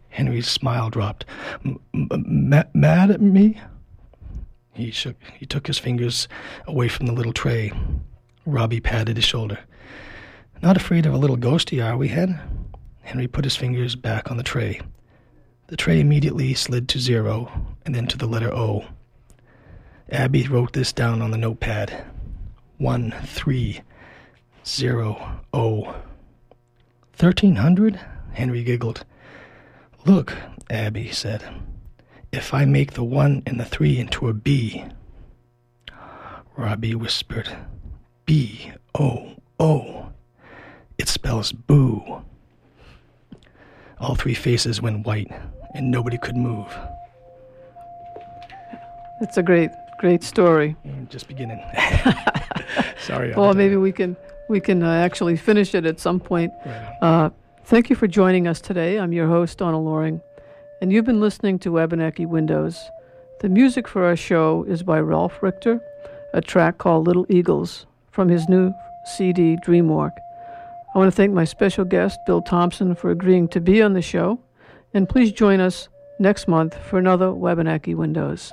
Henry's 0.09 0.49
smile 0.49 0.91
dropped. 0.91 1.24
Mad 1.93 3.11
at 3.11 3.20
me? 3.20 3.61
He 4.72 4.91
shook. 4.91 5.16
He 5.39 5.47
took 5.47 5.66
his 5.66 5.78
fingers 5.78 6.28
away 6.66 6.89
from 6.89 7.07
the 7.07 7.12
little 7.12 7.32
tray. 7.32 7.72
Robbie 8.47 8.80
patted 8.80 9.16
his 9.16 9.24
shoulder. 9.24 9.59
Not 10.62 10.76
afraid 10.76 11.07
of 11.07 11.14
a 11.14 11.18
little 11.18 11.36
ghosty, 11.36 11.84
are 11.84 11.97
we, 11.97 12.09
Hen? 12.09 12.41
Henry 13.03 13.28
put 13.28 13.45
his 13.45 13.57
fingers 13.57 13.95
back 13.95 14.30
on 14.30 14.36
the 14.36 14.43
tray. 14.43 14.80
The 15.68 15.76
tray 15.76 16.01
immediately 16.01 16.55
slid 16.55 16.89
to 16.89 16.99
zero 16.99 17.51
and 17.89 17.95
then 17.95 18.07
to 18.07 18.18
the 18.18 18.26
letter 18.26 18.53
O. 18.53 18.84
Abby 20.11 20.47
wrote 20.47 20.74
this 20.74 20.93
down 20.93 21.22
on 21.22 21.30
the 21.30 21.39
notepad. 21.39 22.05
One, 22.76 23.14
three, 23.24 23.80
zero, 24.62 25.41
O. 25.55 25.97
Thirteen 27.14 27.57
hundred? 27.57 27.99
Henry 28.34 28.62
giggled. 28.62 29.07
Look, 30.05 30.36
Abby 30.68 31.11
said 31.11 31.43
if 32.30 32.53
I 32.53 32.66
make 32.66 32.93
the 32.93 33.03
one 33.03 33.43
and 33.47 33.59
the 33.59 33.64
three 33.64 33.99
into 33.99 34.28
a 34.28 34.34
B. 34.34 34.84
Robbie 36.59 36.95
whispered, 36.95 37.57
B 38.26 38.70
O 38.99 39.34
O. 39.59 40.12
It 40.99 41.09
spells 41.09 41.53
boo. 41.53 42.22
All 43.99 44.14
three 44.14 44.34
faces 44.34 44.82
went 44.82 45.07
white, 45.07 45.32
and 45.72 45.91
nobody 45.91 46.18
could 46.18 46.36
move. 46.36 46.76
It's 49.20 49.36
a 49.36 49.42
great, 49.42 49.70
great 49.98 50.22
story. 50.22 50.76
Mm, 50.86 51.08
Just 51.08 51.28
beginning. 51.28 51.60
Sorry. 53.00 53.32
Well, 53.34 53.54
maybe 53.54 53.76
we 53.76 53.92
can 53.92 54.16
we 54.48 54.60
can 54.60 54.82
uh, 54.82 54.92
actually 54.92 55.36
finish 55.36 55.74
it 55.74 55.84
at 55.86 56.00
some 56.00 56.20
point. 56.20 56.52
Right 56.64 56.96
Uh, 57.02 57.30
thank 57.64 57.90
you 57.90 57.96
for 57.96 58.06
joining 58.06 58.46
us 58.46 58.60
today. 58.60 58.98
I'm 58.98 59.12
your 59.12 59.26
host, 59.26 59.58
Donna 59.58 59.80
Loring, 59.80 60.20
and 60.80 60.92
you've 60.92 61.04
been 61.04 61.20
listening 61.20 61.58
to 61.60 61.72
Wabanaki 61.72 62.26
Windows. 62.26 62.90
The 63.40 63.48
music 63.48 63.86
for 63.86 64.04
our 64.04 64.16
show 64.16 64.64
is 64.68 64.82
by 64.82 65.00
Ralph 65.00 65.42
Richter, 65.42 65.80
a 66.34 66.40
track 66.40 66.78
called 66.78 67.06
Little 67.06 67.26
Eagles 67.28 67.86
from 68.10 68.28
his 68.28 68.48
new 68.48 68.72
CD, 69.16 69.56
Dreamwalk. 69.64 70.12
I 70.94 70.98
want 70.98 71.08
to 71.12 71.16
thank 71.16 71.32
my 71.32 71.44
special 71.44 71.84
guest, 71.84 72.18
Bill 72.26 72.42
Thompson, 72.42 72.94
for 72.94 73.10
agreeing 73.10 73.48
to 73.48 73.60
be 73.60 73.82
on 73.82 73.92
the 73.92 74.02
show, 74.02 74.40
and 74.94 75.08
please 75.08 75.30
join 75.30 75.60
us 75.60 75.88
next 76.18 76.48
month 76.48 76.74
for 76.88 76.98
another 76.98 77.32
Wabanaki 77.32 77.94
Windows. 77.94 78.52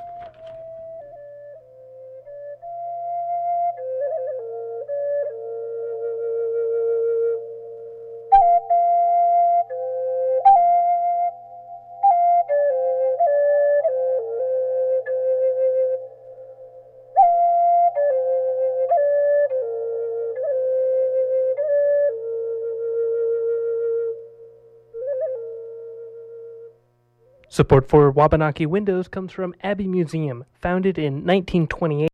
Support 27.56 27.88
for 27.88 28.12
Wabanaki 28.12 28.66
Windows 28.66 29.08
comes 29.08 29.32
from 29.32 29.56
Abbe 29.64 29.88
Museum, 29.88 30.44
founded 30.60 30.98
in 30.98 31.26
1928. 31.26 32.04